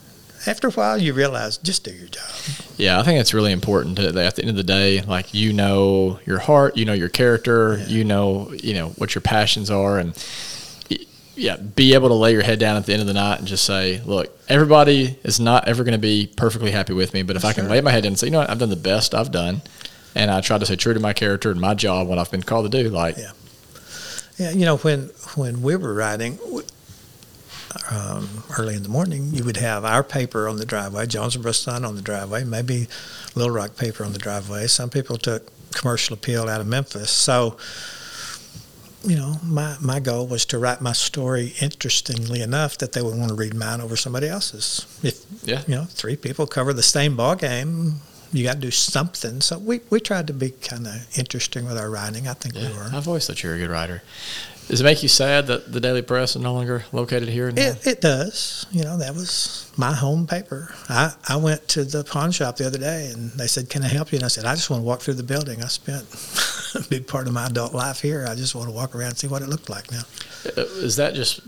after 0.46 0.68
a 0.68 0.70
while, 0.70 0.98
you 0.98 1.12
realize 1.12 1.57
just 1.59 1.85
do 1.85 1.92
your 1.92 2.09
job. 2.09 2.24
Yeah, 2.76 2.98
I 3.00 3.02
think 3.02 3.20
it's 3.20 3.33
really 3.35 3.52
important 3.52 3.96
to, 3.96 4.12
that 4.12 4.26
at 4.26 4.37
the 4.37 4.42
end 4.42 4.50
of 4.50 4.57
the 4.57 4.62
day, 4.62 5.00
like 5.02 5.33
you 5.35 5.52
know 5.52 6.18
your 6.26 6.38
heart, 6.38 6.76
you 6.76 6.85
know 6.85 6.92
your 6.92 7.09
character, 7.09 7.83
you 7.87 8.04
know 8.04 8.52
you 8.52 8.74
know 8.74 8.88
what 8.90 9.14
your 9.14 9.22
passions 9.22 9.70
are, 9.70 9.98
and 9.98 10.14
yeah, 11.37 11.57
be 11.57 11.94
able 11.94 12.09
to 12.09 12.14
lay 12.14 12.33
your 12.33 12.42
head 12.42 12.59
down 12.59 12.76
at 12.76 12.87
the 12.87 12.92
end 12.92 13.00
of 13.00 13.09
the 13.09 13.14
night 13.14 13.40
and 13.40 13.48
just 13.48 13.64
say, 13.64 14.00
look, 14.04 14.37
everybody 14.48 15.18
is 15.24 15.40
not 15.40 15.66
ever 15.66 15.83
going 15.83 15.92
to 15.92 15.98
be 15.98 16.33
perfectly 16.37 16.70
happy 16.70 16.92
with 16.92 17.12
me, 17.12 17.22
but 17.22 17.35
if 17.37 17.44
I 17.44 17.52
can 17.52 17.68
lay 17.68 17.80
my 17.80 17.90
head 17.90 18.04
down 18.04 18.12
and 18.12 18.18
say, 18.18 18.28
you 18.28 18.30
know 18.30 18.38
what, 18.38 18.50
I've 18.50 18.59
done 18.61 18.70
the 18.70 18.76
best 18.76 19.14
I've 19.14 19.33
done, 19.33 19.62
and 20.14 20.30
I 20.30 20.40
try 20.40 20.59
to 20.59 20.64
stay 20.64 20.76
true 20.76 20.94
to 20.94 21.00
my 21.00 21.12
character 21.12 21.50
and 21.50 21.61
my 21.61 21.74
job, 21.74 22.07
what 22.07 22.18
I've 22.18 22.30
been 22.30 22.42
called 22.44 22.70
to 22.70 22.83
do, 22.83 22.88
like 22.88 23.16
Yeah. 23.16 23.33
Yeah, 24.37 24.50
you 24.50 24.64
know, 24.64 24.78
when 24.78 25.11
when 25.37 25.62
we 25.62 25.76
were 25.76 25.94
riding 25.94 26.37
w- 26.37 26.66
um, 27.90 28.28
early 28.58 28.74
in 28.74 28.82
the 28.82 28.88
morning, 28.88 29.30
you 29.32 29.44
would 29.44 29.56
have 29.58 29.84
our 29.84 30.02
paper 30.02 30.48
on 30.48 30.56
the 30.56 30.64
driveway, 30.66 31.06
Jonesboro 31.06 31.52
Sun 31.52 31.84
on 31.84 31.96
the 31.96 32.02
driveway, 32.02 32.44
maybe 32.44 32.88
Little 33.34 33.52
Rock 33.52 33.76
paper 33.76 34.04
on 34.04 34.12
the 34.12 34.18
driveway. 34.18 34.66
Some 34.66 34.90
people 34.90 35.16
took 35.16 35.50
commercial 35.72 36.14
appeal 36.14 36.48
out 36.48 36.60
of 36.60 36.66
Memphis. 36.66 37.10
So, 37.10 37.56
you 39.02 39.16
know, 39.16 39.37
my, 39.44 39.76
my 39.82 40.00
goal 40.00 40.26
was 40.26 40.44
to 40.46 40.58
write 40.58 40.80
my 40.80 40.92
story 40.92 41.52
interestingly 41.60 42.40
enough 42.40 42.78
that 42.78 42.92
they 42.92 43.02
would 43.02 43.16
want 43.16 43.28
to 43.28 43.34
read 43.34 43.54
mine 43.54 43.80
over 43.80 43.96
somebody 43.96 44.28
else's. 44.28 44.87
If 45.02 45.24
Yeah. 45.42 45.62
you 45.66 45.74
know, 45.74 45.84
three 45.84 46.16
people 46.16 46.46
cover 46.46 46.72
the 46.72 46.82
same 46.82 47.16
ball 47.16 47.34
game, 47.34 48.00
you 48.32 48.42
got 48.44 48.54
to 48.54 48.60
do 48.60 48.70
something. 48.70 49.40
So 49.42 49.58
we, 49.58 49.80
we 49.90 50.00
tried 50.00 50.26
to 50.28 50.32
be 50.32 50.50
kind 50.50 50.87
of 50.87 51.06
interesting 51.18 51.66
with 51.66 51.76
our 51.78 51.90
writing. 51.90 52.26
I 52.26 52.32
think 52.32 52.54
yeah, 52.54 52.70
we 52.70 52.76
were. 52.76 52.90
I've 52.92 53.06
always 53.06 53.26
thought 53.26 53.42
you 53.42 53.50
were 53.50 53.54
a 53.56 53.58
good 53.58 53.70
writer. 53.70 54.02
Does 54.68 54.81
it 54.81 54.85
make 54.85 55.03
you 55.03 55.09
sad 55.09 55.46
that 55.48 55.72
the 55.72 55.81
Daily 55.81 56.00
Press 56.00 56.37
is 56.37 56.42
no 56.42 56.55
longer 56.55 56.85
located 56.90 57.29
here? 57.29 57.48
In 57.48 57.59
It, 57.59 57.87
it 57.87 58.00
does. 58.00 58.64
You 58.70 58.83
know, 58.83 58.96
that 58.96 59.14
was 59.14 59.70
my 59.77 59.92
home 59.92 60.27
paper. 60.27 60.74
I, 60.88 61.12
I 61.29 61.37
went 61.37 61.68
to 61.68 61.85
the 61.85 62.03
pawn 62.03 62.33
shop 62.33 62.57
the 62.57 62.66
other 62.66 62.79
day 62.79 63.11
and 63.12 63.31
they 63.33 63.46
said, 63.46 63.68
Can 63.68 63.83
I 63.83 63.88
help 63.88 64.11
you? 64.11 64.16
And 64.16 64.24
I 64.24 64.29
said, 64.29 64.46
I 64.46 64.55
just 64.55 64.70
want 64.70 64.81
to 64.81 64.87
walk 64.87 65.00
through 65.00 65.14
the 65.14 65.22
building. 65.22 65.62
I 65.62 65.66
spent 65.66 66.07
a 66.74 66.88
big 66.88 67.07
part 67.07 67.27
of 67.27 67.35
my 67.35 67.46
adult 67.46 67.74
life 67.74 68.00
here. 68.00 68.27
I 68.27 68.35
just 68.35 68.55
want 68.55 68.68
to 68.68 68.74
walk 68.74 68.94
around 68.94 69.09
and 69.09 69.18
see 69.18 69.29
what 69.29 69.42
it 69.42 69.48
looked 69.48 69.68
like 69.68 69.90
now. 69.92 70.03
Uh, 70.57 70.62
Is 70.62 70.96
that 70.96 71.14
just? 71.14 71.40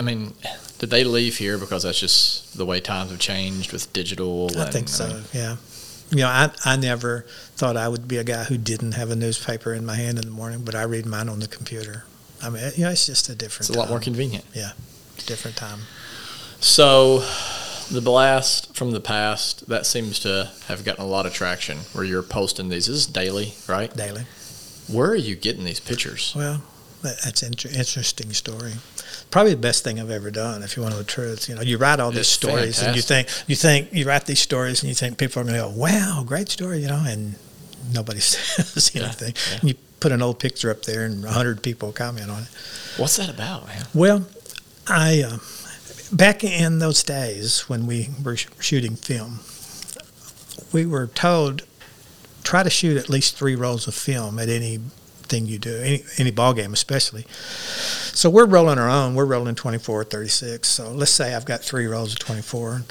I 0.00 0.02
mean, 0.02 0.34
did 0.78 0.90
they 0.90 1.04
leave 1.04 1.36
here 1.36 1.58
because 1.58 1.84
that's 1.84 2.00
just 2.00 2.56
the 2.58 2.66
way 2.66 2.80
times 2.80 3.10
have 3.12 3.20
changed 3.20 3.72
with 3.72 3.92
digital? 3.92 4.50
I 4.58 4.64
and- 4.64 4.72
think 4.72 4.88
so, 4.88 5.06
mean, 5.06 5.22
yeah. 5.32 5.56
You 6.10 6.18
know, 6.18 6.28
I, 6.28 6.50
I 6.66 6.76
never 6.76 7.24
thought 7.56 7.78
I 7.78 7.88
would 7.88 8.06
be 8.06 8.18
a 8.18 8.24
guy 8.24 8.44
who 8.44 8.58
didn't 8.58 8.92
have 8.92 9.10
a 9.10 9.16
newspaper 9.16 9.72
in 9.72 9.86
my 9.86 9.94
hand 9.94 10.18
in 10.18 10.24
the 10.26 10.30
morning, 10.30 10.62
but 10.62 10.74
I 10.74 10.82
read 10.82 11.06
mine 11.06 11.30
on 11.30 11.40
the 11.40 11.48
computer. 11.48 12.04
I 12.42 12.50
mean, 12.50 12.62
you 12.76 12.84
know, 12.84 12.90
it's 12.90 13.06
just 13.06 13.28
a 13.28 13.34
different 13.34 13.68
it's 13.68 13.76
a 13.76 13.78
lot 13.78 13.88
more 13.88 14.00
convenient. 14.00 14.44
Yeah, 14.54 14.72
different 15.26 15.56
time. 15.56 15.80
So, 16.60 17.18
the 17.90 18.00
blast 18.00 18.74
from 18.76 18.92
the 18.92 19.00
past 19.00 19.68
that 19.68 19.86
seems 19.86 20.18
to 20.20 20.50
have 20.66 20.84
gotten 20.84 21.04
a 21.04 21.08
lot 21.08 21.26
of 21.26 21.32
traction. 21.34 21.78
Where 21.92 22.04
you're 22.04 22.22
posting 22.22 22.68
these, 22.68 22.86
this 22.86 22.96
is 22.96 23.06
daily, 23.06 23.54
right? 23.68 23.94
Daily. 23.96 24.22
Where 24.88 25.10
are 25.10 25.16
you 25.16 25.36
getting 25.36 25.64
these 25.64 25.80
pictures? 25.80 26.32
Well, 26.36 26.62
that's 27.02 27.42
an 27.42 27.48
inter- 27.48 27.68
interesting 27.70 28.32
story. 28.32 28.72
Probably 29.30 29.52
the 29.52 29.60
best 29.60 29.82
thing 29.82 29.98
I've 29.98 30.10
ever 30.10 30.30
done. 30.30 30.62
If 30.62 30.76
you 30.76 30.82
want 30.82 30.92
to 30.94 30.98
know 30.98 31.02
the 31.02 31.08
truth, 31.10 31.48
you 31.48 31.54
know, 31.54 31.62
you 31.62 31.78
write 31.78 32.00
all 32.00 32.10
these 32.10 32.20
It's 32.20 32.28
stories, 32.28 32.82
and 32.82 32.94
you 32.94 33.02
think 33.02 33.28
you 33.46 33.56
think 33.56 33.92
you 33.92 34.06
write 34.06 34.26
these 34.26 34.40
stories, 34.40 34.82
and 34.82 34.88
you 34.88 34.94
think 34.94 35.18
people 35.18 35.40
are 35.40 35.44
going 35.44 35.54
to 35.56 35.60
go, 35.62 35.70
"Wow, 35.70 36.22
great 36.26 36.48
story," 36.48 36.80
you 36.80 36.88
know, 36.88 37.02
and 37.06 37.34
nobody 37.92 38.20
says 38.20 38.90
Yeah, 38.94 39.02
anything. 39.04 39.34
yeah. 39.52 39.58
You 39.62 39.74
put 40.02 40.12
an 40.12 40.20
old 40.20 40.40
picture 40.40 40.70
up 40.70 40.82
there, 40.82 41.04
and 41.04 41.24
hundred 41.24 41.62
people 41.62 41.92
comment 41.92 42.28
on 42.28 42.42
it. 42.42 42.48
What's 42.96 43.16
that 43.18 43.30
about, 43.30 43.68
man? 43.68 43.84
Well, 43.94 44.26
I 44.88 45.22
uh, 45.22 45.38
back 46.12 46.42
in 46.42 46.80
those 46.80 47.04
days 47.04 47.68
when 47.68 47.86
we 47.86 48.08
were 48.22 48.36
sh- 48.36 48.48
shooting 48.58 48.96
film, 48.96 49.40
we 50.72 50.84
were 50.84 51.06
told 51.06 51.62
try 52.42 52.64
to 52.64 52.70
shoot 52.70 52.96
at 52.96 53.08
least 53.08 53.36
three 53.36 53.54
rolls 53.54 53.86
of 53.86 53.94
film 53.94 54.40
at 54.40 54.48
anything 54.48 55.46
you 55.46 55.58
do, 55.60 55.76
any 55.76 56.04
any 56.18 56.32
ball 56.32 56.52
game 56.52 56.72
especially. 56.72 57.24
So 58.12 58.28
we're 58.28 58.46
rolling 58.46 58.78
our 58.78 58.90
own. 58.90 59.14
We're 59.14 59.24
rolling 59.24 59.54
24, 59.54 60.04
36. 60.04 60.68
So 60.68 60.90
let's 60.90 61.12
say 61.12 61.34
I've 61.34 61.46
got 61.46 61.60
three 61.60 61.86
rolls 61.86 62.12
of 62.12 62.18
24, 62.18 62.82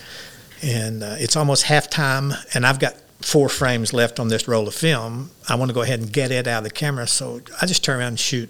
and 0.63 1.03
uh, 1.03 1.15
it's 1.19 1.35
almost 1.35 1.65
halftime, 1.65 2.33
and 2.55 2.65
I've 2.65 2.79
got 2.79 2.95
four 3.21 3.49
frames 3.49 3.93
left 3.93 4.19
on 4.19 4.27
this 4.27 4.47
roll 4.47 4.67
of 4.67 4.73
film. 4.73 5.31
I 5.47 5.55
want 5.55 5.69
to 5.69 5.75
go 5.75 5.81
ahead 5.81 5.99
and 5.99 6.11
get 6.11 6.31
it 6.31 6.47
out 6.47 6.59
of 6.59 6.63
the 6.63 6.71
camera, 6.71 7.07
so 7.07 7.41
I 7.61 7.65
just 7.65 7.83
turn 7.83 7.99
around 7.99 8.07
and 8.09 8.19
shoot 8.19 8.49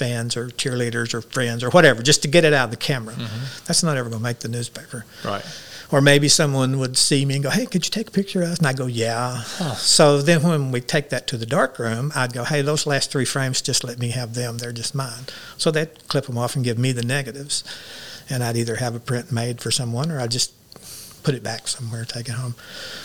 fans 0.00 0.36
or 0.36 0.48
cheerleaders 0.48 1.12
or 1.12 1.20
friends 1.20 1.62
or 1.62 1.70
whatever, 1.70 2.02
just 2.02 2.22
to 2.22 2.28
get 2.28 2.44
it 2.44 2.52
out 2.52 2.64
of 2.64 2.70
the 2.70 2.76
camera. 2.76 3.14
Mm-hmm. 3.14 3.64
That's 3.66 3.82
not 3.82 3.96
ever 3.96 4.08
going 4.08 4.20
to 4.20 4.22
make 4.22 4.38
the 4.38 4.48
newspaper. 4.48 5.04
Right. 5.24 5.44
Or 5.92 6.00
maybe 6.00 6.28
someone 6.28 6.78
would 6.78 6.96
see 6.96 7.24
me 7.26 7.34
and 7.34 7.42
go, 7.42 7.50
"Hey, 7.50 7.66
could 7.66 7.84
you 7.84 7.90
take 7.90 8.08
a 8.08 8.10
picture 8.12 8.42
of 8.42 8.50
us?" 8.50 8.58
And 8.58 8.66
I 8.66 8.72
go, 8.72 8.86
"Yeah." 8.86 9.42
So 9.74 10.22
then, 10.22 10.42
when 10.42 10.70
we 10.70 10.80
take 10.80 11.10
that 11.10 11.26
to 11.28 11.36
the 11.36 11.46
dark 11.46 11.80
room, 11.80 12.12
I'd 12.14 12.32
go, 12.32 12.44
"Hey, 12.44 12.62
those 12.62 12.86
last 12.86 13.10
three 13.10 13.24
frames, 13.24 13.60
just 13.60 13.82
let 13.82 13.98
me 13.98 14.10
have 14.10 14.34
them. 14.34 14.58
They're 14.58 14.72
just 14.72 14.94
mine." 14.94 15.24
So 15.58 15.72
they'd 15.72 16.06
clip 16.06 16.26
them 16.26 16.38
off 16.38 16.54
and 16.54 16.64
give 16.64 16.78
me 16.78 16.92
the 16.92 17.02
negatives, 17.02 17.64
and 18.30 18.44
I'd 18.44 18.56
either 18.56 18.76
have 18.76 18.94
a 18.94 19.00
print 19.00 19.32
made 19.32 19.60
for 19.60 19.72
someone 19.72 20.12
or 20.12 20.20
I'd 20.20 20.30
just 20.30 20.52
put 21.22 21.34
it 21.34 21.42
back 21.42 21.68
somewhere, 21.68 22.04
take 22.04 22.28
it 22.28 22.32
home. 22.32 22.54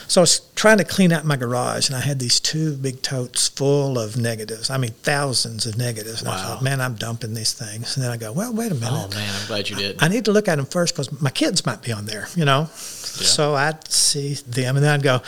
So 0.07 0.21
I 0.21 0.23
was 0.23 0.41
trying 0.55 0.77
to 0.79 0.83
clean 0.83 1.11
out 1.11 1.25
my 1.25 1.35
garage, 1.35 1.87
and 1.89 1.95
I 1.95 2.01
had 2.01 2.19
these 2.19 2.39
two 2.39 2.75
big 2.77 3.01
totes 3.01 3.47
full 3.47 3.97
of 3.99 4.17
negatives. 4.17 4.69
I 4.69 4.77
mean, 4.77 4.91
thousands 5.03 5.65
of 5.65 5.77
negatives. 5.77 6.21
And 6.21 6.29
I 6.29 6.35
Wow. 6.35 6.43
thought, 6.43 6.63
man, 6.63 6.81
I'm 6.81 6.95
dumping 6.95 7.33
these 7.33 7.53
things. 7.53 7.95
And 7.95 8.03
then 8.03 8.11
I 8.11 8.17
go, 8.17 8.31
well, 8.31 8.53
wait 8.53 8.71
a 8.71 8.75
minute. 8.75 9.07
Oh 9.11 9.15
man, 9.15 9.33
I'm 9.39 9.47
glad 9.47 9.69
you 9.69 9.75
did. 9.75 9.97
I 10.01 10.07
need 10.07 10.25
to 10.25 10.31
look 10.31 10.47
at 10.47 10.55
them 10.57 10.65
first 10.65 10.93
because 10.95 11.11
my 11.21 11.29
kids 11.31 11.65
might 11.65 11.81
be 11.81 11.91
on 11.91 12.05
there, 12.05 12.27
you 12.35 12.45
know. 12.45 12.69
So 12.75 13.55
I'd 13.55 13.89
see 13.89 14.33
them, 14.33 14.75
and 14.75 14.83
then 14.85 14.93
I'd 14.93 15.01
go, 15.03 15.21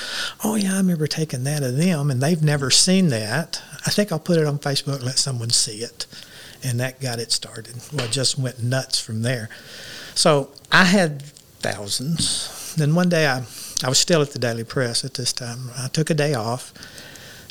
"Oh 0.44 0.56
yeah, 0.56 0.74
I 0.74 0.78
remember 0.78 1.08
taking 1.08 1.46
that 1.46 1.64
of 1.64 1.78
them, 1.78 2.12
and 2.12 2.22
they've 2.22 2.44
never 2.44 2.70
seen 2.70 3.08
that. 3.10 3.62
I 3.86 3.90
think 3.92 4.12
I'll 4.12 4.20
put 4.20 4.38
it 4.38 4.46
on 4.46 4.60
Facebook, 4.60 4.96
and 4.98 5.06
let 5.06 5.18
someone 5.18 5.52
see 5.52 5.78
it." 5.78 6.06
And 6.64 6.82
that 6.82 7.00
got 7.00 7.20
it 7.20 7.32
started. 7.32 7.76
Well, 7.94 8.06
it 8.06 8.12
just 8.12 8.38
went 8.38 8.62
nuts 8.62 9.00
from 9.00 9.22
there. 9.22 9.48
So 10.16 10.50
I 10.70 10.84
had 10.84 11.22
thousands. 11.62 12.67
Then 12.78 12.94
one 12.94 13.10
day 13.10 13.28
I, 13.28 13.44
I 13.84 13.90
was 13.90 13.98
still 13.98 14.22
at 14.22 14.32
the 14.32 14.40
Daily 14.40 14.64
Press 14.64 15.04
at 15.04 15.16
this 15.16 15.34
time. 15.34 15.72
I 15.76 15.88
took 15.88 16.12
a 16.12 16.14
day 16.14 16.36
off, 16.36 16.72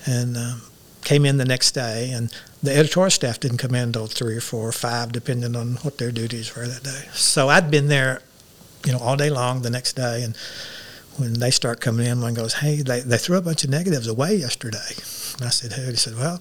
and 0.06 0.36
um, 0.36 0.62
came 1.02 1.26
in 1.26 1.36
the 1.36 1.44
next 1.44 1.72
day, 1.72 2.12
and 2.12 2.32
the 2.62 2.74
editorial 2.74 3.10
staff 3.10 3.40
didn't 3.40 3.58
come 3.58 3.74
in 3.74 3.88
until 3.88 4.06
three 4.06 4.36
or 4.36 4.40
four 4.40 4.68
or 4.68 4.72
five, 4.72 5.10
depending 5.10 5.56
on 5.56 5.76
what 5.82 5.98
their 5.98 6.12
duties 6.12 6.54
were 6.54 6.66
that 6.66 6.84
day. 6.84 7.08
So 7.12 7.48
I'd 7.48 7.72
been 7.72 7.88
there, 7.88 8.22
you 8.84 8.92
know, 8.92 8.98
all 8.98 9.16
day 9.16 9.30
long 9.30 9.62
the 9.62 9.70
next 9.70 9.94
day, 9.94 10.22
and 10.22 10.36
when 11.16 11.34
they 11.34 11.50
start 11.50 11.80
coming 11.80 12.06
in, 12.06 12.20
one 12.20 12.34
goes, 12.34 12.54
"Hey, 12.54 12.82
they, 12.82 13.00
they 13.00 13.18
threw 13.18 13.36
a 13.36 13.42
bunch 13.42 13.64
of 13.64 13.70
negatives 13.70 14.06
away 14.06 14.36
yesterday." 14.36 14.94
And 15.38 15.46
I 15.46 15.50
said, 15.50 15.72
"Who?" 15.72 15.90
He 15.90 15.96
said, 15.96 16.16
"Well." 16.16 16.40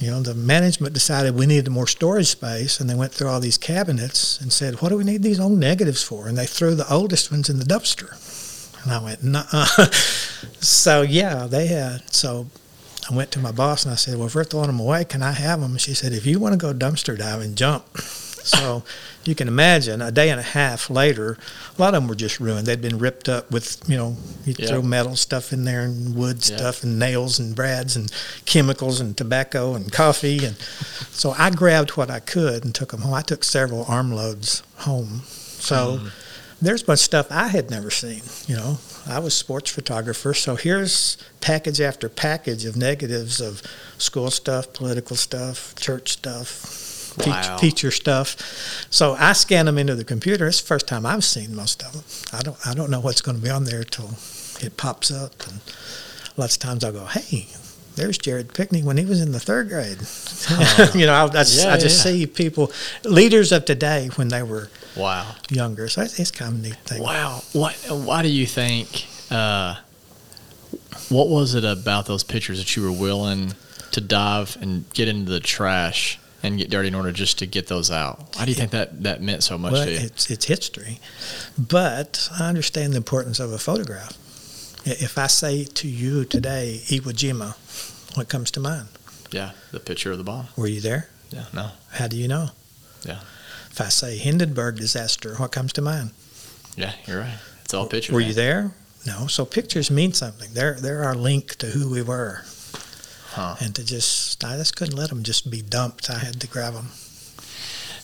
You 0.00 0.10
know, 0.10 0.22
the 0.22 0.34
management 0.34 0.94
decided 0.94 1.34
we 1.34 1.44
needed 1.44 1.68
more 1.68 1.86
storage 1.86 2.28
space, 2.28 2.80
and 2.80 2.88
they 2.88 2.94
went 2.94 3.12
through 3.12 3.28
all 3.28 3.38
these 3.38 3.58
cabinets 3.58 4.40
and 4.40 4.50
said, 4.50 4.80
"What 4.80 4.88
do 4.88 4.96
we 4.96 5.04
need 5.04 5.22
these 5.22 5.38
old 5.38 5.58
negatives 5.58 6.02
for?" 6.02 6.26
And 6.26 6.38
they 6.38 6.46
threw 6.46 6.74
the 6.74 6.90
oldest 6.90 7.30
ones 7.30 7.50
in 7.50 7.58
the 7.58 7.66
dumpster. 7.66 8.16
And 8.82 8.92
I 8.92 8.98
went, 8.98 9.22
"No." 9.22 9.44
so 10.60 11.02
yeah, 11.02 11.46
they 11.46 11.66
had. 11.66 12.14
So 12.14 12.46
I 13.10 13.14
went 13.14 13.30
to 13.32 13.38
my 13.38 13.52
boss 13.52 13.84
and 13.84 13.92
I 13.92 13.96
said, 13.96 14.16
"Well, 14.16 14.28
if 14.28 14.34
we're 14.34 14.44
throwing 14.44 14.68
them 14.68 14.80
away, 14.80 15.04
can 15.04 15.22
I 15.22 15.32
have 15.32 15.60
them?" 15.60 15.72
And 15.72 15.80
she 15.80 15.92
said, 15.92 16.14
"If 16.14 16.24
you 16.24 16.38
want 16.38 16.54
to 16.54 16.56
go 16.56 16.72
dumpster 16.72 17.16
diving, 17.18 17.54
jump." 17.54 17.84
So 18.42 18.82
you 19.24 19.34
can 19.34 19.48
imagine 19.48 20.00
a 20.00 20.10
day 20.10 20.30
and 20.30 20.40
a 20.40 20.44
half 20.44 20.88
later, 20.90 21.36
a 21.76 21.80
lot 21.80 21.94
of 21.94 22.02
them 22.02 22.08
were 22.08 22.14
just 22.14 22.40
ruined. 22.40 22.66
They'd 22.66 22.80
been 22.80 22.98
ripped 22.98 23.28
up 23.28 23.50
with, 23.50 23.82
you 23.86 23.96
know, 23.96 24.16
you 24.44 24.54
Yeah. 24.58 24.68
throw 24.68 24.82
metal 24.82 25.16
stuff 25.16 25.52
in 25.52 25.64
there 25.64 25.82
and 25.82 26.14
wood 26.14 26.38
Yeah. 26.40 26.56
stuff 26.56 26.82
and 26.82 26.98
nails 26.98 27.38
and 27.38 27.54
brads 27.54 27.96
and 27.96 28.10
chemicals 28.46 29.00
and 29.00 29.16
tobacco 29.16 29.74
and 29.74 29.92
coffee. 29.92 30.44
And 30.44 30.56
so 31.12 31.34
I 31.38 31.50
grabbed 31.50 31.90
what 31.90 32.10
I 32.10 32.20
could 32.20 32.64
and 32.64 32.74
took 32.74 32.90
them 32.92 33.02
home. 33.02 33.14
I 33.14 33.22
took 33.22 33.44
several 33.44 33.84
armloads 33.84 34.62
home. 34.78 35.22
So 35.58 35.98
hmm. 35.98 36.08
there's 36.62 36.86
much 36.88 37.00
stuff 37.00 37.26
I 37.30 37.48
had 37.48 37.70
never 37.70 37.90
seen. 37.90 38.22
You 38.46 38.56
know, 38.56 38.78
I 39.06 39.18
was 39.18 39.34
sports 39.34 39.70
photographer, 39.70 40.34
so 40.34 40.56
here's 40.56 41.16
package 41.40 41.80
after 41.80 42.08
package 42.08 42.64
of 42.64 42.76
negatives 42.76 43.40
of 43.40 43.62
school 43.98 44.30
stuff, 44.30 44.72
political 44.72 45.16
stuff, 45.16 45.74
church 45.76 46.12
stuff, 46.12 46.89
teach, 47.18 47.26
Wow. 47.26 47.56
teacher 47.58 47.90
stuff. 47.90 48.36
So 48.90 49.14
I 49.18 49.32
scan 49.32 49.66
them 49.66 49.78
into 49.78 49.94
the 49.94 50.04
computer. 50.04 50.46
It's 50.48 50.60
the 50.60 50.66
first 50.66 50.86
time 50.86 51.04
I've 51.06 51.24
seen 51.24 51.54
most 51.54 51.82
of 51.82 51.92
them. 51.92 52.04
I 52.32 52.42
don't 52.42 52.56
I 52.66 52.74
don't 52.74 52.90
know 52.90 53.00
what's 53.00 53.20
going 53.20 53.36
to 53.36 53.42
be 53.42 53.50
on 53.50 53.64
there 53.64 53.84
till 53.84 54.10
it 54.60 54.76
pops 54.76 55.10
up, 55.10 55.32
and 55.48 55.60
lots 56.36 56.56
of 56.56 56.62
times 56.62 56.84
I'll 56.84 56.92
go, 56.92 57.04
hey. 57.06 57.46
There's 57.96 58.16
Jared 58.16 58.54
Pickney 58.54 58.82
when 58.82 58.96
he 58.96 59.04
was 59.04 59.20
in 59.20 59.32
the 59.32 59.40
third 59.40 59.68
grade. 59.68 59.98
you 60.98 61.06
know, 61.06 61.12
I, 61.12 61.24
I 61.24 61.28
just, 61.28 61.64
Yeah, 61.64 61.74
I 61.74 61.76
just 61.76 62.06
yeah. 62.06 62.12
see 62.12 62.26
people, 62.26 62.70
leaders 63.04 63.50
of 63.52 63.64
today 63.66 64.08
when 64.14 64.28
they 64.28 64.42
were 64.44 64.70
Wow. 64.96 65.34
younger. 65.50 65.88
So 65.88 66.02
it's, 66.02 66.18
it's 66.18 66.30
kind 66.30 66.54
of 66.54 66.62
neat 66.62 66.76
thing. 66.86 67.02
Wow. 67.02 67.42
What? 67.52 67.74
Why 67.90 68.22
do 68.22 68.28
you 68.28 68.46
think? 68.46 69.06
Uh, 69.30 69.74
what 71.08 71.28
was 71.28 71.54
it 71.54 71.64
about 71.64 72.06
those 72.06 72.22
pictures 72.22 72.58
that 72.58 72.74
you 72.76 72.84
were 72.84 72.92
willing 72.92 73.54
to 73.92 74.00
dive 74.00 74.56
and 74.60 74.90
get 74.94 75.08
into 75.08 75.30
the 75.30 75.40
trash 75.40 76.18
and 76.42 76.58
get 76.58 76.70
dirty 76.70 76.88
in 76.88 76.94
order 76.94 77.12
just 77.12 77.38
to 77.40 77.46
get 77.46 77.66
those 77.66 77.90
out? 77.90 78.36
Why 78.36 78.44
do 78.44 78.50
you 78.50 78.54
think 78.54 78.70
that 78.72 79.02
that 79.02 79.20
meant 79.22 79.42
so 79.42 79.58
much 79.58 79.72
Well, 79.72 79.84
to 79.84 79.90
you? 79.92 79.98
it's 79.98 80.30
it's 80.30 80.46
history, 80.46 80.98
but 81.58 82.28
I 82.38 82.48
understand 82.48 82.92
the 82.92 82.96
importance 82.98 83.40
of 83.40 83.52
a 83.52 83.58
photograph. 83.58 84.16
If 84.84 85.18
I 85.18 85.26
say 85.26 85.64
to 85.64 85.88
you 85.88 86.24
today 86.24 86.80
Iwo 86.86 87.12
Jima, 87.12 87.54
what 88.16 88.28
comes 88.28 88.50
to 88.52 88.60
mind? 88.60 88.88
yeah, 89.30 89.50
the 89.70 89.78
picture 89.80 90.10
of 90.12 90.18
the 90.18 90.24
bomb. 90.24 90.48
Were 90.56 90.66
you 90.66 90.80
there? 90.80 91.08
Yeah. 91.30 91.44
No. 91.54 91.70
How 91.92 92.08
do 92.08 92.16
you 92.16 92.26
know? 92.26 92.48
Yeah. 93.04 93.20
If 93.70 93.80
I 93.80 93.88
say 93.88 94.16
Hindenburg 94.16 94.76
disaster, 94.76 95.36
what 95.36 95.52
comes 95.52 95.72
to 95.74 95.82
mind? 95.82 96.10
Yeah, 96.76 96.92
you're 97.06 97.20
right. 97.20 97.38
It's 97.64 97.72
all 97.74 97.86
pictures. 97.86 98.12
Were 98.12 98.18
man. 98.20 98.28
you 98.28 98.34
there? 98.34 98.72
No. 99.06 99.26
So 99.28 99.44
pictures 99.44 99.90
mean 99.90 100.12
something. 100.12 100.50
They're 100.54 100.74
they're 100.80 101.04
our 101.04 101.14
link 101.14 101.56
to 101.58 101.66
who 101.68 101.88
we 101.90 102.02
were. 102.02 102.42
Huh. 103.30 103.56
And 103.60 103.74
to 103.76 103.84
just 103.84 104.44
I 104.44 104.56
just 104.56 104.76
couldn't 104.76 104.96
let 104.96 105.10
them 105.10 105.22
just 105.22 105.50
be 105.50 105.62
dumped. 105.62 106.10
I 106.10 106.18
had 106.18 106.40
to 106.40 106.46
grab 106.46 106.74
them. 106.74 106.88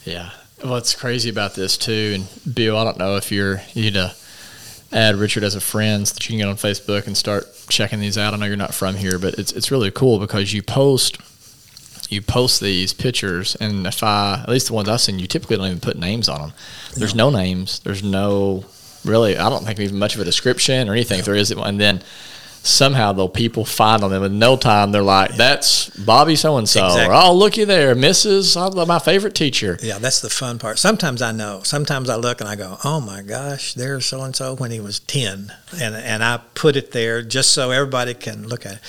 Yeah. 0.04 0.30
What's 0.62 0.94
crazy 0.94 1.28
about 1.28 1.54
this 1.54 1.76
too, 1.76 2.12
and 2.14 2.54
Bill, 2.54 2.78
I 2.78 2.84
don't 2.84 2.98
know 2.98 3.16
if 3.16 3.30
you're 3.30 3.60
you 3.74 3.82
need 3.82 3.94
to 3.94 4.14
add 4.92 5.16
Richard 5.16 5.42
as 5.42 5.54
a 5.54 5.60
friend 5.60 6.06
so 6.06 6.14
that 6.14 6.24
you 6.24 6.32
can 6.32 6.38
get 6.38 6.48
on 6.48 6.56
Facebook 6.56 7.06
and 7.06 7.16
start 7.16 7.46
checking 7.68 8.00
these 8.00 8.16
out. 8.16 8.32
I 8.32 8.36
know 8.36 8.46
you're 8.46 8.56
not 8.56 8.72
from 8.74 8.94
here, 8.94 9.18
but 9.18 9.34
it's 9.34 9.52
it's 9.52 9.70
really 9.70 9.90
cool 9.90 10.18
because 10.18 10.54
you 10.54 10.62
post 10.62 11.18
you 12.10 12.22
post 12.22 12.60
these 12.60 12.92
pictures, 12.92 13.56
and 13.56 13.86
if 13.86 14.02
I 14.02 14.40
at 14.42 14.48
least 14.48 14.68
the 14.68 14.74
ones 14.74 14.88
I've 14.88 15.00
seen, 15.00 15.18
you 15.18 15.26
typically 15.26 15.56
don't 15.56 15.66
even 15.66 15.80
put 15.80 15.96
names 15.98 16.28
on 16.28 16.40
them. 16.40 16.52
There's 16.94 17.14
no 17.14 17.30
names. 17.30 17.80
There's 17.80 18.02
no 18.02 18.64
really. 19.04 19.36
I 19.36 19.50
don't 19.50 19.64
think 19.64 19.80
even 19.80 19.98
much 19.98 20.14
of 20.14 20.20
a 20.20 20.24
description 20.24 20.88
or 20.88 20.92
anything. 20.92 21.18
If 21.18 21.24
there 21.24 21.34
is, 21.34 21.50
and 21.50 21.80
then 21.80 22.02
somehow 22.66 23.12
though 23.12 23.28
people 23.28 23.64
find 23.64 24.02
on 24.02 24.10
them 24.10 24.22
in 24.22 24.38
no 24.38 24.56
time 24.56 24.92
they're 24.92 25.02
like 25.02 25.34
that's 25.36 25.88
bobby 25.90 26.36
so 26.36 26.56
and 26.56 26.68
so 26.68 26.86
or 26.86 27.12
oh 27.12 27.32
looky 27.32 27.64
there 27.64 27.94
mrs 27.94 28.56
I 28.56 28.66
love 28.66 28.88
my 28.88 28.98
favorite 28.98 29.34
teacher 29.34 29.78
Yeah, 29.82 29.98
that's 29.98 30.20
the 30.20 30.30
fun 30.30 30.58
part. 30.58 30.78
Sometimes 30.78 31.22
I 31.22 31.32
know. 31.32 31.60
Sometimes 31.62 32.08
I 32.08 32.16
look 32.16 32.40
and 32.40 32.48
I 32.48 32.56
go, 32.56 32.78
"Oh 32.84 33.00
my 33.00 33.22
gosh, 33.22 33.74
there's 33.74 34.06
so 34.06 34.22
and 34.22 34.34
so 34.34 34.56
when 34.56 34.70
he 34.70 34.80
was 34.80 34.98
10." 35.00 35.52
And 35.80 35.94
and 35.94 36.24
I 36.24 36.40
put 36.54 36.76
it 36.76 36.92
there 36.92 37.22
just 37.22 37.52
so 37.52 37.70
everybody 37.70 38.14
can 38.14 38.48
look 38.48 38.66
at 38.66 38.72
it. 38.74 38.80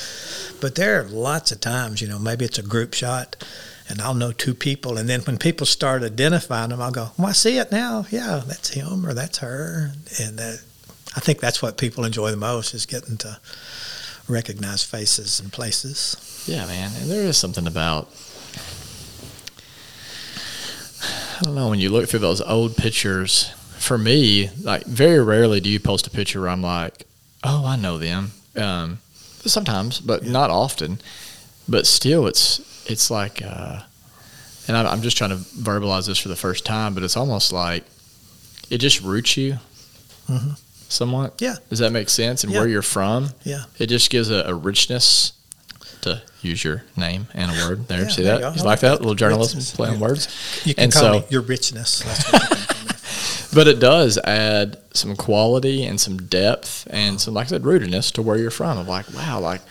But 0.61 0.75
there 0.75 1.01
are 1.01 1.03
lots 1.03 1.51
of 1.51 1.61
times, 1.61 2.01
you 2.01 2.07
know, 2.07 2.19
maybe 2.19 2.45
it's 2.45 2.57
a 2.57 2.63
group 2.63 2.93
shot 2.93 3.35
and 3.89 4.01
I'll 4.01 4.13
know 4.15 4.31
two 4.31 4.53
people 4.53 4.97
and 4.97 5.07
then 5.07 5.21
when 5.21 5.37
people 5.37 5.65
start 5.65 6.03
identifying 6.03 6.69
them, 6.69 6.81
I'll 6.81 6.91
go, 6.91 7.11
"Well, 7.17 7.27
I 7.27 7.33
see 7.33 7.57
it 7.57 7.71
now. 7.71 8.05
Yeah, 8.09 8.41
that's 8.45 8.69
him 8.69 9.05
or 9.05 9.13
that's 9.13 9.37
her." 9.39 9.91
And 10.19 10.39
uh, 10.39 10.53
I 11.17 11.19
think 11.19 11.39
that's 11.39 11.62
what 11.63 11.77
people 11.77 12.06
enjoy 12.06 12.30
the 12.32 12.38
most 12.38 12.73
is 12.75 12.86
getting 12.86 13.17
to 13.17 13.39
recognize 14.30 14.84
faces 14.84 15.39
and 15.39 15.51
places. 15.51 16.15
Yeah, 16.47 16.65
man. 16.67 16.91
And 17.01 17.10
there 17.10 17.23
is 17.23 17.38
something 17.38 17.65
about 17.67 18.08
I 21.39 21.41
don't 21.43 21.56
know, 21.56 21.69
when 21.69 21.80
you 21.80 21.89
look 21.89 22.08
through 22.10 22.19
those 22.19 22.41
old 22.41 22.75
pictures, 22.77 23.51
for 23.77 23.97
me, 23.97 24.49
like 24.62 24.86
very 24.86 25.21
rarely 25.23 25.60
do 25.60 25.69
you 25.69 25.80
post 25.80 26.08
a 26.08 26.10
picture 26.10 26.41
where 26.41 26.49
I'm 26.49 26.62
like, 26.63 27.06
Oh, 27.43 27.65
I 27.65 27.75
know 27.75 27.97
them. 27.97 28.32
Um 28.56 28.99
sometimes, 29.45 29.99
but 29.99 30.25
not 30.25 30.49
often. 30.49 30.99
But 31.69 31.86
still 31.88 32.27
it's 32.27 32.60
it's 32.89 33.10
like 33.12 33.41
uh 33.43 33.82
and 34.67 34.75
I'm, 34.77 34.86
I'm 34.88 35.01
just 35.01 35.17
trying 35.17 35.30
to 35.32 35.38
verbalize 35.38 36.08
this 36.08 36.17
for 36.19 36.27
the 36.30 36.36
first 36.36 36.65
time, 36.65 36.93
but 36.93 37.01
it's 37.03 37.15
almost 37.17 37.51
like 37.53 37.84
it 38.69 38.77
just 38.80 39.01
roots 39.01 39.36
you 39.38 39.58
Mhm. 40.30 40.60
Somewhat. 40.89 41.41
Yeah. 41.41 41.56
Does 41.69 41.80
that 41.80 41.91
make 41.91 42.10
sense? 42.10 42.43
And 42.43 42.52
Yeah. 42.54 42.60
where 42.60 42.67
you're 42.67 42.82
from? 42.82 43.30
Yeah. 43.43 43.63
It 43.80 43.88
just 43.88 44.10
gives 44.10 44.30
a, 44.30 44.43
a 44.45 44.54
richness 44.54 45.34
to 46.02 46.21
use 46.41 46.63
your 46.63 46.84
name 46.95 47.28
and 47.34 47.52
a 47.52 47.67
word 47.67 47.88
there. 47.88 48.04
Yeah, 48.04 48.08
See 48.10 48.23
there 48.23 48.39
that? 48.39 48.54
you. 48.56 48.60
You 48.62 48.65
like 48.65 48.80
that? 48.82 48.89
that. 48.89 49.00
little 49.00 49.15
journalism 49.15 49.60
Richness. 49.60 49.76
play 49.76 49.89
on 49.89 50.00
words. 50.00 50.62
You 50.65 50.76
can 50.76 50.84
And 50.86 50.93
call 50.93 51.02
so- 51.02 51.19
me 51.19 51.26
your 51.30 51.41
richness. 51.41 52.00
That's 52.02 52.32
what 52.32 52.41
you 52.41 52.47
can 52.50 52.58
call 52.58 52.58
me. 52.58 52.63
But 53.54 53.67
it 53.67 53.80
does 53.80 54.17
add 54.19 54.78
some 54.93 55.15
quality 55.15 55.84
and 55.86 56.00
some 56.00 56.17
depth 56.17 56.86
and 56.91 57.19
some, 57.19 57.34
like 57.34 57.47
I 57.47 57.50
said, 57.52 57.63
rootedness 57.63 58.12
to 58.13 58.21
where 58.21 58.38
you're 58.38 58.52
from. 58.52 58.78
I'm 58.78 58.86
like, 58.88 59.12
wow, 59.13 59.39
like, 59.39 59.62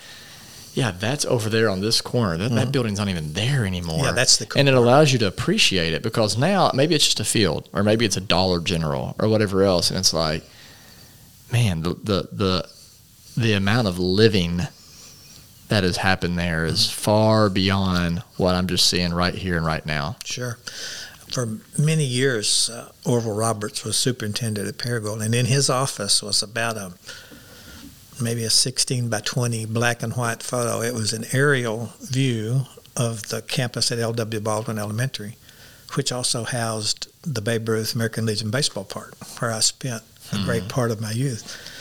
yeah, 0.75 0.91
that's 0.91 1.25
over 1.27 1.49
there 1.51 1.69
on 1.69 1.83
this 1.83 2.01
corner. 2.01 2.37
That, 2.39 2.53
that 2.53 2.73
building's 2.73 2.99
not 2.99 3.09
even 3.11 3.35
there 3.35 3.65
anymore. 3.67 3.97
Mm-hmm. 3.99 4.05
Yeah, 4.07 4.13
that's 4.13 4.39
the 4.39 4.47
cool 4.47 4.59
And 4.59 4.69
it 4.69 4.73
part. 4.73 4.83
allows 4.83 5.13
you 5.13 5.19
to 5.21 5.27
appreciate 5.27 5.93
it 5.93 6.03
because 6.03 6.37
now 6.39 6.71
maybe 6.75 6.95
it's 6.95 7.05
just 7.05 7.21
a 7.21 7.25
field 7.25 7.69
or 7.73 7.85
maybe 7.85 8.05
it's 8.07 8.17
a 8.17 8.21
Dollar 8.21 8.61
General 8.61 9.15
or 9.21 9.29
whatever 9.29 9.63
else. 9.63 9.91
And 9.91 9.99
it's 10.01 10.13
like, 10.15 10.43
man, 11.53 11.83
the, 11.83 11.95
the, 11.95 12.29
the, 12.33 12.71
the 13.37 13.53
amount 13.53 13.87
of 13.89 13.99
living 13.99 14.61
that 15.69 15.83
has 15.85 15.97
happened 15.99 16.39
there 16.39 16.65
is 16.65 16.81
Mm-hmm. 16.87 17.01
far 17.03 17.51
beyond 17.51 18.21
what 18.37 18.55
I'm 18.55 18.67
just 18.67 18.89
seeing 18.89 19.13
right 19.13 19.35
here 19.35 19.57
and 19.57 19.67
right 19.67 19.85
now. 19.85 20.17
Sure. 20.25 20.59
For 21.33 21.59
many 21.77 22.05
years, 22.05 22.71
uh, 22.71 22.93
Orville 23.05 23.35
Roberts 23.35 23.85
was 23.85 23.97
superintendent 23.97 24.69
at 24.69 24.79
Paragould, 24.79 25.23
and 25.25 25.35
in 25.35 25.47
his 25.47 25.69
office 25.69 26.23
was 26.23 26.41
about 26.43 26.77
a 26.77 26.93
maybe 28.23 28.45
a 28.45 28.51
16 28.51 29.09
by 29.11 29.21
20 29.21 29.67
black 29.67 30.03
and 30.03 30.15
white 30.15 30.43
photo. 30.43 30.81
It 30.81 30.95
was 30.95 31.13
an 31.13 31.25
aerial 31.33 31.93
view 32.01 32.63
of 32.97 33.29
the 33.29 33.43
campus 33.43 33.91
at 33.93 33.99
L.W. 33.99 34.41
Baldwin 34.41 34.79
Elementary, 34.79 35.37
which 35.95 36.13
also 36.13 36.45
housed 36.45 37.09
the 37.23 37.43
Babe 37.43 37.69
Ruth 37.69 37.95
American 37.95 38.25
Legion 38.25 38.51
baseball 38.51 38.85
park, 38.85 39.15
where 39.41 39.51
I 39.53 39.61
spent 39.61 40.03
a 40.33 40.45
great 40.45 40.63
mm-hmm. 40.63 40.69
part 40.69 40.91
of 40.91 41.01
my 41.01 41.11
youth. 41.11 41.73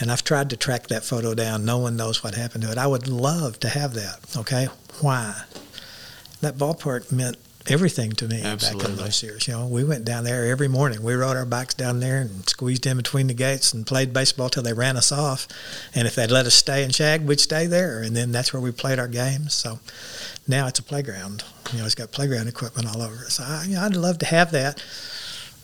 And 0.00 0.12
I've 0.12 0.22
tried 0.22 0.50
to 0.50 0.56
track 0.56 0.86
that 0.88 1.04
photo 1.04 1.34
down. 1.34 1.64
No 1.64 1.78
one 1.78 1.96
knows 1.96 2.22
what 2.22 2.34
happened 2.34 2.62
to 2.64 2.70
it. 2.70 2.78
I 2.78 2.86
would 2.86 3.08
love 3.08 3.58
to 3.60 3.68
have 3.68 3.94
that. 3.94 4.36
Okay, 4.36 4.68
why? 5.00 5.42
That 6.40 6.56
ballpark 6.56 7.10
meant 7.10 7.36
everything 7.66 8.12
to 8.12 8.28
me 8.28 8.42
back 8.42 8.84
in 8.84 8.96
those 8.96 9.22
years. 9.22 9.46
You 9.46 9.54
know, 9.54 9.66
we 9.66 9.84
went 9.84 10.04
down 10.04 10.24
there 10.24 10.46
every 10.46 10.68
morning. 10.68 11.02
We 11.02 11.14
rode 11.14 11.36
our 11.36 11.44
bikes 11.44 11.74
down 11.74 12.00
there 12.00 12.20
and 12.20 12.48
squeezed 12.48 12.86
in 12.86 12.96
between 12.96 13.26
the 13.26 13.34
gates 13.34 13.72
and 13.72 13.86
played 13.86 14.12
baseball 14.12 14.48
till 14.48 14.62
they 14.62 14.72
ran 14.72 14.96
us 14.96 15.12
off. 15.12 15.46
And 15.94 16.06
if 16.06 16.14
they'd 16.14 16.30
let 16.30 16.46
us 16.46 16.54
stay 16.54 16.84
and 16.84 16.94
shag, 16.94 17.26
we'd 17.26 17.40
stay 17.40 17.66
there. 17.66 18.00
And 18.00 18.16
then 18.16 18.32
that's 18.32 18.52
where 18.52 18.62
we 18.62 18.70
played 18.70 18.98
our 18.98 19.08
games. 19.08 19.54
So 19.54 19.80
now 20.46 20.66
it's 20.66 20.78
a 20.78 20.82
playground. 20.82 21.44
You 21.72 21.80
know, 21.80 21.84
it's 21.84 21.94
got 21.94 22.10
playground 22.12 22.48
equipment 22.48 22.88
all 22.88 23.02
over 23.02 23.24
it. 23.24 23.30
So 23.30 23.44
I, 23.44 23.64
you 23.64 23.74
know, 23.74 23.82
I'd 23.82 23.96
love 23.96 24.18
to 24.18 24.26
have 24.26 24.50
that. 24.52 24.82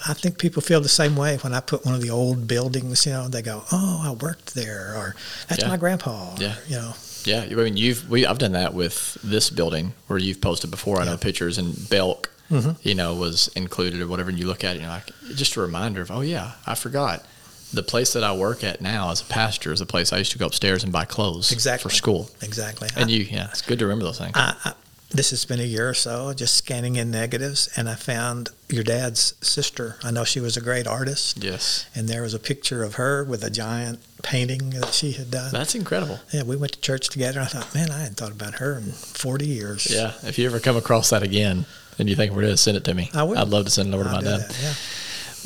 I 0.07 0.13
think 0.15 0.39
people 0.39 0.61
feel 0.63 0.81
the 0.81 0.89
same 0.89 1.17
way 1.17 1.37
when 1.39 1.55
I 1.55 1.61
put 1.61 1.85
one 1.85 1.95
of 1.95 2.03
the 2.03 2.11
old 2.11 2.47
buildings. 2.47 3.07
You 3.07 3.13
know, 3.13 3.29
they 3.29 3.43
go, 3.43 3.65
"Oh, 3.73 4.03
I 4.05 4.11
worked 4.13 4.55
there," 4.55 4.95
or 4.97 5.17
"That's 5.49 5.63
Yeah. 5.63 5.69
my 5.69 5.77
grandpa." 5.77 6.35
or, 6.35 6.43
Yeah. 6.43 6.55
you 6.69 6.77
know, 6.77 6.95
Yeah, 7.25 7.41
I 7.51 7.55
mean, 7.55 7.77
you've 7.79 8.11
we 8.11 8.27
I've 8.27 8.39
done 8.39 8.53
that 8.53 8.75
with 8.75 9.17
this 9.25 9.49
building 9.49 9.95
where 10.09 10.19
you've 10.19 10.41
posted 10.43 10.71
before. 10.71 11.01
I 11.01 11.05
know 11.07 11.17
pictures 11.17 11.57
and 11.57 11.89
Belk, 11.89 12.29
Mhm. 12.51 12.77
you 12.83 12.95
know, 12.95 13.15
was 13.15 13.49
included 13.57 14.03
or 14.03 14.07
whatever. 14.07 14.29
And 14.29 14.39
you 14.39 14.47
look 14.47 14.63
at 14.63 14.73
it, 14.77 14.81
and 14.81 14.83
you're 14.83 14.91
like, 14.91 15.11
just 15.35 15.57
a 15.57 15.61
reminder 15.63 16.03
of, 16.03 16.11
oh 16.11 16.21
yeah, 16.21 16.53
I 16.67 16.75
forgot. 16.75 17.25
The 17.73 17.83
place 17.83 18.13
that 18.13 18.23
I 18.23 18.33
work 18.35 18.63
at 18.63 18.81
now 18.83 19.11
as 19.11 19.23
a 19.23 19.25
pastor 19.25 19.73
is 19.73 19.81
a 19.81 19.87
place 19.87 20.13
I 20.13 20.19
used 20.19 20.33
to 20.33 20.39
go 20.39 20.47
upstairs 20.47 20.85
and 20.85 20.93
buy 20.93 21.07
clothes 21.07 21.51
Exactly. 21.51 21.89
for 21.91 21.95
school. 21.97 22.31
exactly. 22.43 22.89
And 22.95 23.11
you, 23.11 23.21
yeah, 23.25 23.49
it's 23.51 23.63
good 23.63 23.79
to 23.79 23.87
remember 23.87 24.05
those 24.05 24.19
things. 24.19 24.33
I, 24.35 24.55
I, 24.65 24.73
this 25.11 25.31
has 25.31 25.45
been 25.45 25.61
a 25.61 25.65
year 25.65 25.89
or 25.89 25.95
so, 25.95 26.33
just 26.35 26.55
scanning 26.57 26.97
in 26.97 27.11
negatives, 27.11 27.69
and 27.77 27.89
I 27.89 27.95
found 27.95 28.49
your 28.69 28.83
dad's 28.83 29.35
sister. 29.47 29.97
I 30.03 30.11
know 30.11 30.25
she 30.25 30.41
was 30.41 30.57
a 30.57 30.61
great 30.61 30.87
artist, 30.87 31.43
yes, 31.43 31.87
and 31.95 32.09
there 32.09 32.23
was 32.23 32.35
a 32.35 32.39
picture 32.39 32.83
of 32.83 32.95
her 32.95 33.23
with 33.25 33.45
a 33.45 33.51
giant 33.51 34.01
painting 34.23 34.71
that 34.71 34.93
she 34.93 35.13
had 35.13 35.31
done. 35.31 35.53
that's 35.53 35.75
incredible. 35.75 36.19
yeah, 36.33 36.43
we 36.43 36.57
went 36.57 36.73
to 36.73 36.81
church 36.81 37.09
together. 37.11 37.41
I 37.41 37.45
thought, 37.47 37.75
man, 37.75 37.91
I 37.91 37.99
hadn't 38.01 38.17
thought 38.17 38.33
about 38.33 38.55
her 38.55 38.79
in 38.79 38.91
40 38.93 39.47
years. 39.47 39.87
Yeah, 39.91 40.13
if 40.25 40.39
you 40.39 40.47
ever 40.47 40.59
come 40.59 40.77
across 40.77 41.11
that 41.11 41.23
again 41.23 41.67
and 41.99 42.09
you 42.09 42.17
think 42.17 42.33
we're 42.33 42.43
going 42.43 42.55
to 42.55 42.57
send 42.57 42.77
it 42.77 42.85
to 42.85 42.95
me, 42.95 43.11
I 43.15 43.23
will. 43.23 43.39
I'd 43.39 43.49
love 43.49 43.67
to 43.67 43.71
send 43.71 43.89
it 43.93 43.95
over 43.95 44.05
to 44.05 44.11
I'll 44.11 44.17
my 44.17 44.23
dad. 44.23 44.41
that, 44.41 44.59
Yeah. 44.63 44.75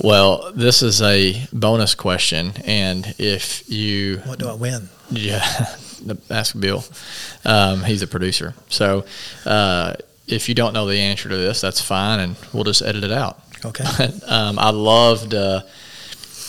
Well, 0.01 0.53
this 0.55 0.81
is 0.83 1.03
a 1.03 1.45
bonus 1.53 1.97
question, 1.97 2.53
and 2.65 3.15
if 3.19 3.69
you 3.69 4.19
What 4.19 4.39
do 4.39 4.49
I 4.49 4.55
win? 4.55 4.89
Yeah, 5.11 5.45
ask 6.31 6.59
Bill. 6.59 6.85
Um, 7.45 7.85
he's 7.85 8.03
a 8.03 8.07
producer. 8.07 8.55
So 8.69 9.05
uh, 9.45 9.95
if 10.27 10.49
you 10.49 10.55
don't 10.55 10.73
know 10.73 10.87
the 10.87 10.99
answer 10.99 11.29
to 11.29 11.37
this, 11.37 11.61
that's 11.61 11.81
fine, 11.81 12.21
and 12.21 12.37
we'll 12.53 12.65
just 12.65 12.83
edit 12.83 13.05
it 13.05 13.13
out. 13.13 13.41
Okay. 13.65 13.85
um, 14.27 14.59
I 14.59 14.71
loved 14.71 15.35
uh, 15.35 15.63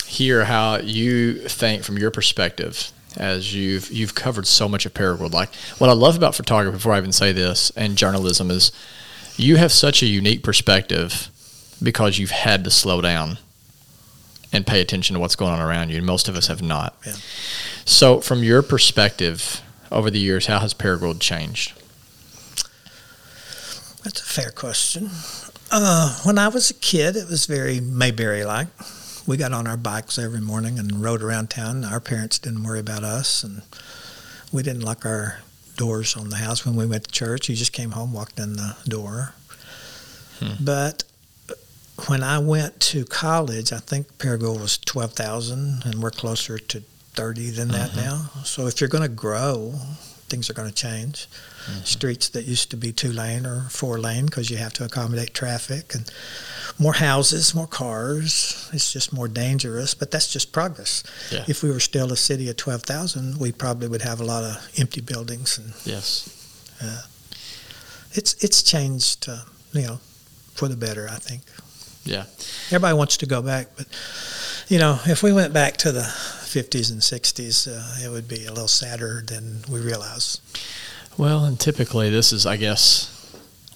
hear 0.06 0.46
how 0.46 0.78
you 0.78 1.48
think 1.48 1.84
from 1.84 1.98
your 1.98 2.12
perspective 2.12 2.92
as 3.18 3.54
you've 3.54 3.92
you've 3.92 4.16
covered 4.16 4.48
so 4.48 4.68
much 4.68 4.86
of 4.86 4.94
Paragould. 4.94 5.34
Like 5.34 5.54
what 5.78 5.90
I 5.90 5.94
love 5.94 6.16
about 6.16 6.36
photography, 6.36 6.76
before 6.76 6.94
I 6.94 6.98
even 6.98 7.12
say 7.12 7.32
this, 7.32 7.72
and 7.72 7.98
journalism 7.98 8.52
is 8.52 8.72
you 9.38 9.56
have 9.56 9.72
such 9.72 10.04
a 10.04 10.06
unique 10.06 10.44
perspective 10.44 11.30
because 11.82 12.20
you've 12.20 12.32
had 12.32 12.64
to 12.66 12.72
slow 12.72 13.02
down 13.02 13.38
and 14.52 14.66
pay 14.66 14.82
attention 14.82 15.14
to 15.14 15.20
what's 15.20 15.36
going 15.36 15.54
on 15.54 15.62
around 15.62 15.90
you. 15.90 15.98
And 15.98 16.06
most 16.06 16.28
of 16.28 16.36
us 16.36 16.48
have 16.48 16.62
not. 16.62 16.96
Yeah. 17.06 17.14
So, 17.90 18.22
from 18.22 18.44
your 18.44 18.62
perspective 18.62 19.64
over 19.92 20.12
the 20.12 20.20
years, 20.20 20.46
how 20.46 20.60
has 20.60 20.76
Paragould 20.76 21.20
changed? 21.20 21.74
That's 24.04 24.22
a 24.22 24.24
fair 24.24 24.52
question. 24.52 25.10
Uh, 25.72 26.16
when 26.24 26.38
I 26.38 26.50
was 26.50 26.70
a 26.70 26.76
kid, 26.76 27.16
it 27.16 27.28
was 27.28 27.48
very 27.48 27.80
Mayberry 27.80 28.46
like. 28.46 28.68
We 29.26 29.38
got 29.38 29.54
on 29.54 29.66
our 29.66 29.76
bikes 29.76 30.20
every 30.20 30.40
morning 30.40 30.78
and 30.78 31.02
rode 31.02 31.24
around 31.24 31.50
town. 31.50 31.84
Our 31.84 32.00
parents 32.00 32.38
didn't 32.38 32.64
worry 32.64 32.80
about 32.80 33.04
us, 33.04 33.44
and 33.44 33.64
we 34.52 34.62
didn't 34.62 34.84
lock 34.84 35.04
our 35.04 35.40
doors 35.76 36.16
on 36.16 36.30
the 36.30 36.36
house 36.36 36.64
when 36.68 36.76
we 36.76 36.86
went 36.86 37.06
to 37.06 37.12
church. 37.12 37.50
You 37.50 37.56
just 37.56 37.74
came 37.74 37.92
home, 37.92 38.14
walked 38.14 38.38
in 38.38 38.54
the 38.54 38.78
door. 38.88 39.34
Hmm. 40.40 40.64
But 40.64 41.06
when 42.08 42.22
I 42.22 42.38
went 42.38 42.80
to 42.82 43.04
college, 43.06 43.74
I 43.74 43.80
think 43.80 44.20
Paragould 44.20 44.62
was 44.62 44.78
12,000, 44.78 45.86
and 45.86 46.04
we're 46.04 46.12
closer 46.12 46.60
to 46.60 46.84
30 47.14 47.52
than 47.52 47.68
that 47.70 47.92
mm-hmm. 47.92 48.00
now. 48.02 48.30
So 48.44 48.68
if 48.68 48.80
you're 48.80 48.90
going 48.90 49.04
to 49.04 49.10
grow, 49.10 49.74
things 50.30 50.50
are 50.50 50.54
going 50.54 50.70
to 50.70 50.74
change. 50.74 51.28
Mm-hmm. 51.66 51.84
Streets 51.84 52.30
that 52.30 52.46
used 52.46 52.72
to 52.72 52.78
be 52.78 52.92
two 52.92 53.12
lane 53.12 53.46
or 53.46 53.68
four 53.70 54.00
lane 54.00 54.26
because 54.26 54.50
you 54.50 54.58
have 54.58 54.74
to 54.74 54.86
accommodate 54.86 55.34
traffic 55.34 55.94
and 55.94 56.10
more 56.80 56.94
houses, 56.94 57.54
more 57.54 57.68
cars. 57.68 58.70
It's 58.72 58.94
just 58.94 59.12
more 59.12 59.28
dangerous, 59.28 59.94
but 59.94 60.12
that's 60.12 60.32
just 60.32 60.52
progress. 60.52 61.04
Yeah. 61.32 61.46
If 61.48 61.62
we 61.64 61.70
were 61.70 61.80
still 61.80 62.12
a 62.14 62.18
city 62.18 62.50
of 62.50 62.56
12,000, 62.56 63.38
we 63.40 63.52
probably 63.52 63.88
would 63.88 64.02
have 64.02 64.22
a 64.22 64.26
lot 64.26 64.44
of 64.44 64.70
empty 64.78 65.02
buildings. 65.02 65.58
And, 65.58 65.74
yes. 65.84 66.36
Uh, 66.82 67.02
it's, 68.14 68.42
it's 68.44 68.64
changed, 68.64 69.28
uh, 69.28 69.44
you 69.74 69.82
know, 69.82 70.00
for 70.54 70.68
the 70.68 70.78
better, 70.78 71.08
I 71.10 71.18
think. 71.18 71.42
Yeah. 72.06 72.26
Everybody 72.68 72.96
wants 72.96 73.18
to 73.18 73.26
go 73.26 73.42
back, 73.42 73.68
but, 73.76 73.88
you 74.70 74.80
know, 74.80 75.00
if 75.06 75.22
we 75.22 75.34
went 75.34 75.54
back 75.54 75.78
to 75.78 75.92
the 75.92 76.04
50s 76.50 76.92
and 76.92 77.02
60s, 77.02 77.68
uh, 77.68 78.06
it 78.06 78.10
would 78.10 78.28
be 78.28 78.46
a 78.46 78.50
little 78.50 78.68
sadder 78.68 79.24
than 79.26 79.60
we 79.70 79.80
realize. 79.80 80.42
Well, 81.18 81.46
and 81.46 81.60
typically 81.60 82.10
this 82.10 82.34
is, 82.34 82.48
I 82.48 82.58
guess, 82.58 83.16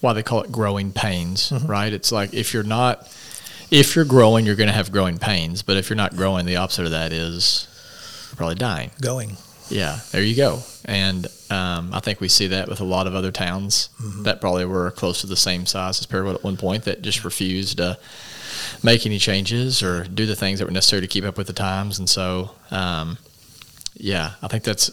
why 0.02 0.14
they 0.14 0.24
call 0.24 0.42
it 0.42 0.52
growing 0.52 0.92
pains, 0.92 1.52
mm-hmm. 1.52 1.68
right? 1.68 1.94
It's 1.94 2.12
like 2.12 2.34
if 2.34 2.54
you're 2.54 2.64
not, 2.64 3.16
if 3.70 3.96
you're 3.96 4.06
growing, 4.06 4.46
you're 4.46 4.56
going 4.56 4.70
to 4.70 4.74
have 4.74 4.92
growing 4.92 5.20
pains. 5.20 5.62
But 5.62 5.78
if 5.78 5.90
you're 5.90 5.98
not 5.98 6.16
growing, 6.16 6.46
the 6.46 6.56
opposite 6.56 6.86
of 6.86 6.92
that 6.92 7.14
is 7.14 7.68
probably 8.36 8.56
dying. 8.56 8.90
Going. 9.02 9.38
Yeah, 9.70 10.00
there 10.12 10.24
you 10.24 10.36
go. 10.36 10.60
And 10.86 11.28
um, 11.50 11.94
I 11.94 12.00
think 12.00 12.20
we 12.20 12.28
see 12.28 12.48
that 12.48 12.68
with 12.68 12.82
a 12.82 12.86
lot 12.86 13.06
of 13.06 13.14
other 13.14 13.32
towns 13.32 13.90
mm-hmm. 14.02 14.24
that 14.24 14.42
probably 14.42 14.66
were 14.66 14.90
close 14.92 15.22
to 15.22 15.28
the 15.28 15.38
same 15.38 15.66
size 15.66 16.00
as 16.00 16.08
Paragould 16.08 16.36
at 16.36 16.44
one 16.44 16.58
point 16.58 16.84
that 16.86 17.02
just 17.02 17.24
refused 17.24 17.78
to 17.78 17.98
make 18.82 19.06
any 19.06 19.20
changes 19.20 19.84
or 19.84 20.04
do 20.06 20.26
the 20.26 20.36
things 20.36 20.60
that 20.60 20.66
were 20.66 20.72
necessary 20.72 21.02
to 21.02 21.08
keep 21.08 21.24
up 21.24 21.38
with 21.38 21.48
the 21.48 21.54
times. 21.54 22.00
And 22.00 22.10
so, 22.10 22.52
um, 22.72 23.18
yeah, 23.96 24.32
I 24.42 24.48
think 24.48 24.64
that's 24.64 24.92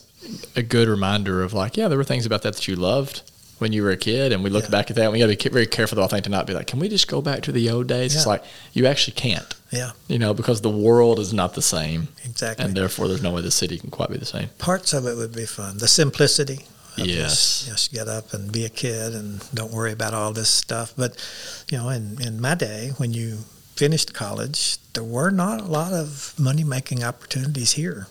a 0.57 0.63
good 0.63 0.89
reminder 0.89 1.43
of 1.43 1.53
like, 1.53 1.77
yeah, 1.77 1.89
there 1.89 1.99
were 1.99 2.05
things 2.05 2.27
about 2.27 2.43
that 2.43 2.55
that 2.55 2.69
you 2.69 2.77
loved 2.77 3.23
when 3.61 3.73
you 3.73 3.83
were 3.83 3.91
a 3.91 3.97
kid, 3.97 4.33
and 4.33 4.43
we 4.43 4.49
look 4.49 4.65
yeah. 4.65 4.71
back 4.71 4.91
at 4.91 4.97
that. 4.97 5.05
and 5.05 5.13
We 5.13 5.19
got 5.19 5.27
to 5.27 5.37
be 5.37 5.53
very 5.53 5.67
careful, 5.67 5.97
though. 5.97 6.05
I 6.05 6.07
think 6.07 6.25
to 6.25 6.31
not 6.31 6.47
be 6.47 6.55
like, 6.55 6.67
can 6.67 6.79
we 6.79 6.89
just 6.89 7.09
go 7.09 7.21
back 7.21 7.43
to 7.43 7.53
the 7.53 7.69
old 7.69 7.89
days? 7.89 8.15
Yeah. 8.15 8.21
It's 8.21 8.27
like 8.27 8.43
you 8.73 8.87
actually 8.87 9.15
can't. 9.15 9.55
Yeah. 9.71 9.91
You 10.09 10.19
know, 10.19 10.33
because 10.33 10.63
the 10.63 10.71
world 10.71 11.19
is 11.19 11.35
not 11.35 11.55
the 11.55 11.63
same. 11.63 12.09
Exactly. 12.25 12.65
And 12.65 12.75
therefore, 12.75 13.07
there's 13.07 13.23
no 13.23 13.33
way 13.33 13.43
the 13.43 13.51
city 13.51 13.79
can 13.79 13.91
quite 13.91 14.11
be 14.11 14.17
the 14.17 14.25
same. 14.25 14.49
Parts 14.59 14.95
of 14.95 15.07
it 15.07 15.15
would 15.17 15.35
be 15.35 15.45
fun. 15.45 15.77
The 15.77 15.89
simplicity. 15.89 16.61
yes. 16.97 17.07
Just, 17.07 17.69
just 17.69 17.93
get 17.93 18.09
up 18.09 18.33
and 18.33 18.51
be 18.51 18.65
a 18.65 18.71
kid 18.71 19.15
and 19.15 19.47
don't 19.53 19.73
worry 19.73 19.93
about 19.93 20.15
all 20.15 20.33
this 20.33 20.51
stuff. 20.51 20.95
But, 20.97 21.17
you 21.71 21.77
know, 21.77 21.91
in, 21.91 22.17
in 22.21 22.41
my 22.41 22.55
day, 22.55 22.93
when 22.97 23.13
you 23.13 23.41
finished 23.81 24.13
college, 24.13 24.77
there 24.93 25.03
were 25.03 25.31
not 25.31 25.63
a 25.63 25.65
lot 25.65 25.95
of 25.95 26.35
money 26.39 26.63
making 26.63 27.03
opportunities 27.03 27.73
here. 27.73 28.09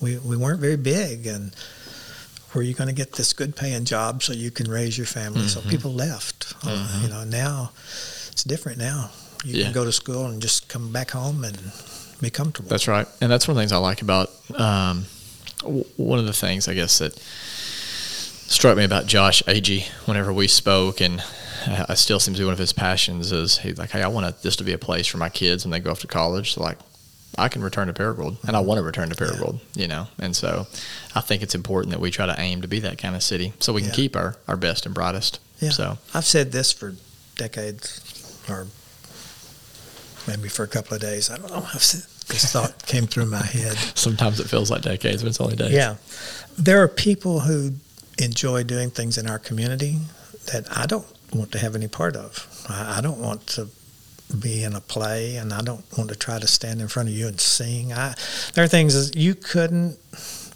We, 0.00 0.18
we 0.18 0.36
weren't 0.36 0.58
very 0.60 0.76
big, 0.76 1.28
and 1.28 1.54
where 2.50 2.64
you 2.64 2.74
going 2.74 2.88
to 2.88 2.94
get 2.94 3.12
this 3.12 3.32
good 3.32 3.54
paying 3.54 3.84
job 3.84 4.24
so 4.24 4.32
you 4.32 4.50
can 4.50 4.68
raise 4.68 4.98
your 4.98 5.06
family? 5.06 5.42
Mm-hmm. 5.42 5.60
So 5.60 5.70
people 5.70 5.92
left. 5.92 6.54
Uh, 6.64 6.70
mm-hmm. 6.70 6.98
Uh, 6.98 7.02
you 7.02 7.08
know, 7.08 7.22
now 7.22 7.70
it's 8.32 8.42
different 8.42 8.78
now. 8.78 9.10
You 9.44 9.58
yeah. 9.58 9.64
can 9.66 9.74
go 9.74 9.84
to 9.84 9.92
school 9.92 10.26
and 10.26 10.42
just 10.42 10.68
come 10.68 10.90
back 10.90 11.12
home 11.12 11.44
and 11.44 11.56
be 12.20 12.30
comfortable. 12.30 12.68
That's 12.68 12.88
right. 12.88 13.06
And 13.20 13.30
that's 13.30 13.46
one 13.46 13.52
of 13.52 13.56
the 13.58 13.62
things 13.62 13.70
I 13.70 13.76
like 13.76 14.02
about 14.02 14.30
um, 14.58 15.04
one 15.96 16.18
of 16.18 16.26
the 16.26 16.32
things 16.32 16.66
I 16.66 16.74
guess 16.74 16.98
that 16.98 17.16
struck 17.16 18.76
me 18.76 18.82
about 18.82 19.06
Josh 19.06 19.40
Agee 19.44 19.86
whenever 20.06 20.32
we 20.32 20.48
spoke 20.48 21.00
and 21.00 21.22
I 21.88 21.94
still 21.94 22.20
seems 22.20 22.36
to 22.36 22.42
be 22.42 22.44
one 22.44 22.52
of 22.52 22.58
his 22.58 22.72
passions 22.72 23.32
is 23.32 23.58
he's 23.58 23.78
like, 23.78 23.90
hey, 23.90 24.02
I 24.02 24.08
want 24.08 24.42
this 24.42 24.56
to 24.56 24.64
be 24.64 24.72
a 24.72 24.78
place 24.78 25.06
for 25.06 25.18
my 25.18 25.28
kids 25.28 25.64
when 25.64 25.70
they 25.70 25.80
go 25.80 25.90
off 25.90 26.00
to 26.00 26.06
college. 26.06 26.54
So 26.54 26.62
like, 26.62 26.78
I 27.38 27.48
can 27.48 27.62
return 27.62 27.88
to 27.88 27.92
Paragould, 27.92 28.42
and 28.46 28.56
I 28.56 28.60
want 28.60 28.78
to 28.78 28.82
return 28.82 29.10
to 29.10 29.14
Paragould, 29.14 29.60
yeah. 29.74 29.82
you 29.82 29.88
know. 29.88 30.06
And 30.18 30.34
so, 30.34 30.66
I 31.14 31.20
think 31.20 31.42
it's 31.42 31.54
important 31.54 31.92
that 31.92 32.00
we 32.00 32.10
try 32.10 32.24
to 32.24 32.34
aim 32.38 32.62
to 32.62 32.68
be 32.68 32.80
that 32.80 32.98
kind 32.98 33.14
of 33.14 33.22
city, 33.22 33.52
so 33.58 33.72
we 33.72 33.82
can 33.82 33.90
yeah. 33.90 33.96
keep 33.96 34.16
our, 34.16 34.36
our 34.48 34.56
best 34.56 34.86
and 34.86 34.94
brightest. 34.94 35.38
Yeah. 35.60 35.70
So 35.70 35.98
I've 36.14 36.24
said 36.24 36.52
this 36.52 36.72
for 36.72 36.94
decades, 37.34 38.42
or 38.48 38.66
maybe 40.26 40.48
for 40.48 40.62
a 40.62 40.68
couple 40.68 40.94
of 40.94 41.00
days. 41.00 41.30
I 41.30 41.36
don't 41.36 41.50
know. 41.50 41.66
I've 41.74 41.82
said, 41.82 42.02
this 42.28 42.52
thought 42.52 42.86
came 42.86 43.06
through 43.06 43.26
my 43.26 43.44
head. 43.44 43.76
Sometimes 43.94 44.40
it 44.40 44.48
feels 44.48 44.70
like 44.70 44.82
decades, 44.82 45.22
but 45.22 45.28
it's 45.28 45.40
only 45.40 45.56
days. 45.56 45.72
Yeah, 45.72 45.96
there 46.58 46.82
are 46.82 46.88
people 46.88 47.40
who 47.40 47.72
enjoy 48.18 48.64
doing 48.64 48.90
things 48.90 49.18
in 49.18 49.28
our 49.28 49.38
community 49.38 49.98
that 50.52 50.66
I 50.74 50.86
don't 50.86 51.06
want 51.32 51.52
to 51.52 51.58
have 51.58 51.74
any 51.74 51.88
part 51.88 52.16
of. 52.16 52.64
I, 52.68 52.98
I 52.98 53.00
don't 53.00 53.20
want 53.20 53.46
to 53.48 53.68
be 54.40 54.64
in 54.64 54.74
a 54.74 54.80
play, 54.80 55.36
and 55.36 55.52
I 55.52 55.62
don't 55.62 55.84
want 55.96 56.10
to 56.10 56.16
try 56.16 56.38
to 56.38 56.46
stand 56.46 56.80
in 56.80 56.88
front 56.88 57.08
of 57.08 57.14
you 57.14 57.28
and 57.28 57.40
sing. 57.40 57.92
I, 57.92 58.14
there 58.54 58.64
are 58.64 58.68
things 58.68 59.08
that 59.08 59.18
you 59.18 59.34
couldn't 59.34 59.98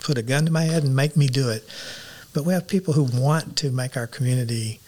put 0.00 0.18
a 0.18 0.22
gun 0.22 0.46
to 0.46 0.52
my 0.52 0.62
head 0.62 0.82
and 0.82 0.96
make 0.96 1.16
me 1.16 1.26
do 1.26 1.48
it. 1.50 1.64
But 2.32 2.44
we 2.44 2.52
have 2.52 2.66
people 2.66 2.94
who 2.94 3.04
want 3.20 3.56
to 3.58 3.70
make 3.70 3.96
our 3.96 4.06
community 4.06 4.80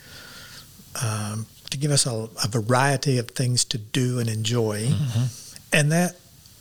um, 1.03 1.47
to 1.71 1.79
give 1.79 1.91
us 1.91 2.07
a, 2.07 2.29
a, 2.45 2.49
variety 2.49 3.19
of 3.19 3.29
things 3.31 3.65
to 3.67 3.79
do 3.79 4.19
and 4.19 4.29
enjoy, 4.29 4.89
mm-hmm. 4.89 5.57
and 5.73 5.91
that 5.91 6.17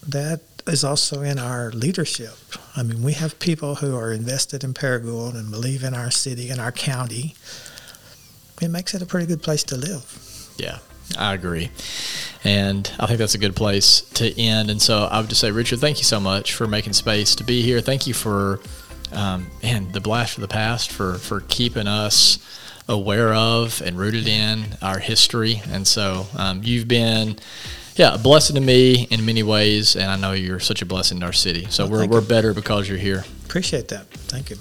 that 0.07 0.39
is 0.67 0.83
also 0.83 1.21
in 1.21 1.37
our 1.37 1.69
leadership. 1.71 2.37
I 2.75 2.83
mean, 2.83 3.03
we 3.03 3.13
have 3.13 3.37
people 3.39 3.75
who 3.75 3.95
are 3.95 4.13
invested 4.13 4.63
in 4.63 4.73
Paragould 4.73 5.35
and 5.35 5.51
believe 5.51 5.83
in 5.83 5.93
our 5.93 6.11
city 6.11 6.49
and 6.49 6.61
our 6.61 6.71
county 6.71 7.35
it 8.61 8.69
makes 8.69 8.93
it 8.93 9.01
a 9.01 9.05
pretty 9.05 9.25
good 9.25 9.41
place 9.41 9.63
to 9.65 9.77
live. 9.77 10.53
Yeah, 10.57 10.79
I 11.17 11.33
agree. 11.33 11.71
And 12.43 12.91
I 12.99 13.07
think 13.07 13.19
that's 13.19 13.35
a 13.35 13.39
good 13.39 13.55
place 13.55 14.01
to 14.15 14.39
end. 14.39 14.69
And 14.69 14.81
so 14.81 15.05
I 15.05 15.19
would 15.19 15.29
just 15.29 15.41
say, 15.41 15.51
Richard, 15.51 15.79
thank 15.79 15.97
you 15.97 16.03
so 16.03 16.19
much 16.19 16.53
for 16.53 16.67
making 16.67 16.93
space 16.93 17.35
to 17.35 17.43
be 17.43 17.61
here. 17.61 17.81
Thank 17.81 18.07
you 18.07 18.13
for, 18.13 18.59
um, 19.11 19.47
man, 19.61 19.91
the 19.91 20.01
blast 20.01 20.37
of 20.37 20.41
the 20.41 20.47
past, 20.47 20.91
for, 20.91 21.15
for 21.15 21.41
keeping 21.41 21.87
us 21.87 22.39
aware 22.87 23.33
of 23.33 23.81
and 23.81 23.97
rooted 23.97 24.27
in 24.27 24.77
our 24.81 24.99
history. 24.99 25.61
And 25.69 25.87
so 25.87 26.27
um, 26.35 26.61
you've 26.63 26.87
been, 26.87 27.37
yeah, 27.95 28.15
a 28.15 28.17
blessing 28.17 28.55
to 28.55 28.61
me 28.61 29.07
in 29.11 29.25
many 29.25 29.43
ways. 29.43 29.95
And 29.95 30.09
I 30.09 30.15
know 30.15 30.33
you're 30.33 30.59
such 30.59 30.81
a 30.81 30.85
blessing 30.85 31.19
to 31.19 31.27
our 31.27 31.33
city. 31.33 31.67
So 31.69 31.87
well, 31.87 32.07
we're, 32.07 32.19
we're 32.19 32.27
better 32.27 32.53
because 32.53 32.89
you're 32.89 32.97
here. 32.97 33.23
Appreciate 33.45 33.87
that. 33.89 34.07
Thank 34.07 34.49
you. 34.49 34.57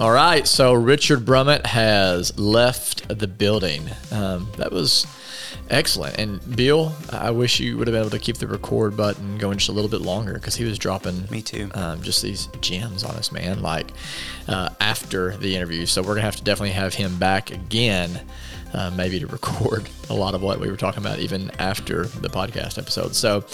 All 0.00 0.12
right, 0.12 0.48
so 0.48 0.72
Richard 0.72 1.26
Brummett 1.26 1.66
has 1.66 2.38
left 2.38 3.06
the 3.06 3.28
building. 3.28 3.86
Um, 4.10 4.48
that 4.56 4.72
was 4.72 5.06
excellent. 5.68 6.18
And 6.18 6.56
Bill, 6.56 6.94
I 7.12 7.32
wish 7.32 7.60
you 7.60 7.76
would 7.76 7.86
have 7.86 7.92
been 7.92 8.00
able 8.00 8.10
to 8.12 8.18
keep 8.18 8.38
the 8.38 8.46
record 8.46 8.96
button 8.96 9.36
going 9.36 9.58
just 9.58 9.68
a 9.68 9.72
little 9.72 9.90
bit 9.90 10.00
longer 10.00 10.32
because 10.32 10.56
he 10.56 10.64
was 10.64 10.78
dropping 10.78 11.28
me 11.30 11.42
too 11.42 11.70
um, 11.74 12.00
just 12.00 12.22
these 12.22 12.46
gems 12.62 13.04
on 13.04 13.14
us, 13.16 13.30
man. 13.30 13.60
Like 13.60 13.92
uh, 14.48 14.70
after 14.80 15.36
the 15.36 15.54
interview, 15.54 15.84
so 15.84 16.00
we're 16.00 16.14
gonna 16.14 16.22
have 16.22 16.36
to 16.36 16.44
definitely 16.44 16.70
have 16.70 16.94
him 16.94 17.18
back 17.18 17.50
again 17.50 18.22
uh, 18.72 18.90
maybe 18.96 19.20
to 19.20 19.26
record 19.26 19.86
a 20.10 20.14
lot 20.14 20.34
of 20.34 20.42
what 20.42 20.60
we 20.60 20.68
were 20.68 20.76
talking 20.76 21.02
about 21.02 21.20
even 21.20 21.50
after 21.58 22.04
the 22.04 22.28
podcast 22.28 22.78
episode. 22.78 23.14
So, 23.14 23.44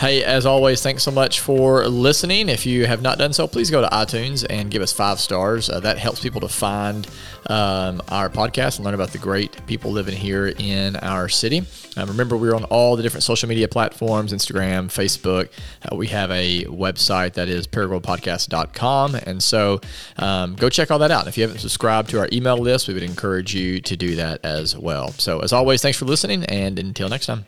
hey, 0.00 0.22
as 0.22 0.46
always, 0.46 0.80
thanks 0.80 1.02
so 1.02 1.10
much 1.10 1.40
for 1.40 1.86
listening. 1.88 2.48
If 2.48 2.64
you 2.64 2.86
have 2.86 3.02
not 3.02 3.18
done 3.18 3.32
so, 3.32 3.46
please 3.48 3.70
go 3.70 3.80
to 3.80 3.88
iTunes 3.88 4.46
and 4.48 4.70
give 4.70 4.80
us 4.80 4.92
five 4.92 5.18
stars. 5.18 5.68
Uh, 5.68 5.80
that 5.80 5.98
helps 5.98 6.20
people 6.20 6.40
to 6.40 6.48
find 6.48 7.06
um, 7.46 8.00
our 8.08 8.30
podcast 8.30 8.76
and 8.76 8.84
learn 8.84 8.94
about 8.94 9.10
the 9.10 9.18
great 9.18 9.66
people 9.66 9.90
living 9.90 10.16
here 10.16 10.54
in 10.58 10.96
our 10.96 11.28
city. 11.28 11.66
Uh, 11.96 12.06
remember, 12.06 12.36
we're 12.36 12.54
on 12.54 12.64
all 12.64 12.96
the 12.96 13.02
different 13.02 13.22
social 13.22 13.48
media 13.48 13.68
platforms 13.68 14.32
Instagram, 14.32 14.86
Facebook. 14.86 15.50
Uh, 15.82 15.96
we 15.96 16.06
have 16.08 16.30
a 16.30 16.64
website 16.64 17.34
that 17.34 17.48
is 17.48 17.66
paragouldpodcast.com. 17.66 19.14
And 19.14 19.42
so 19.42 19.80
um, 20.16 20.54
go 20.54 20.68
check 20.68 20.90
all 20.90 20.98
that 21.00 21.10
out. 21.10 21.26
If 21.26 21.36
you 21.36 21.42
haven't 21.42 21.58
subscribed 21.58 22.10
to 22.10 22.20
our 22.20 22.28
email 22.32 22.56
list, 22.56 22.88
we 22.88 22.94
would 22.94 23.02
encourage 23.02 23.54
you 23.54 23.80
to 23.80 23.96
do 23.96 24.16
that 24.16 24.44
as 24.44 24.76
well. 24.76 25.08
So, 25.12 25.40
as 25.40 25.52
always, 25.52 25.82
thanks 25.82 25.98
for 26.04 26.10
listening, 26.10 26.44
and 26.44 26.78
until 26.78 27.08
next 27.08 27.26
time. 27.26 27.46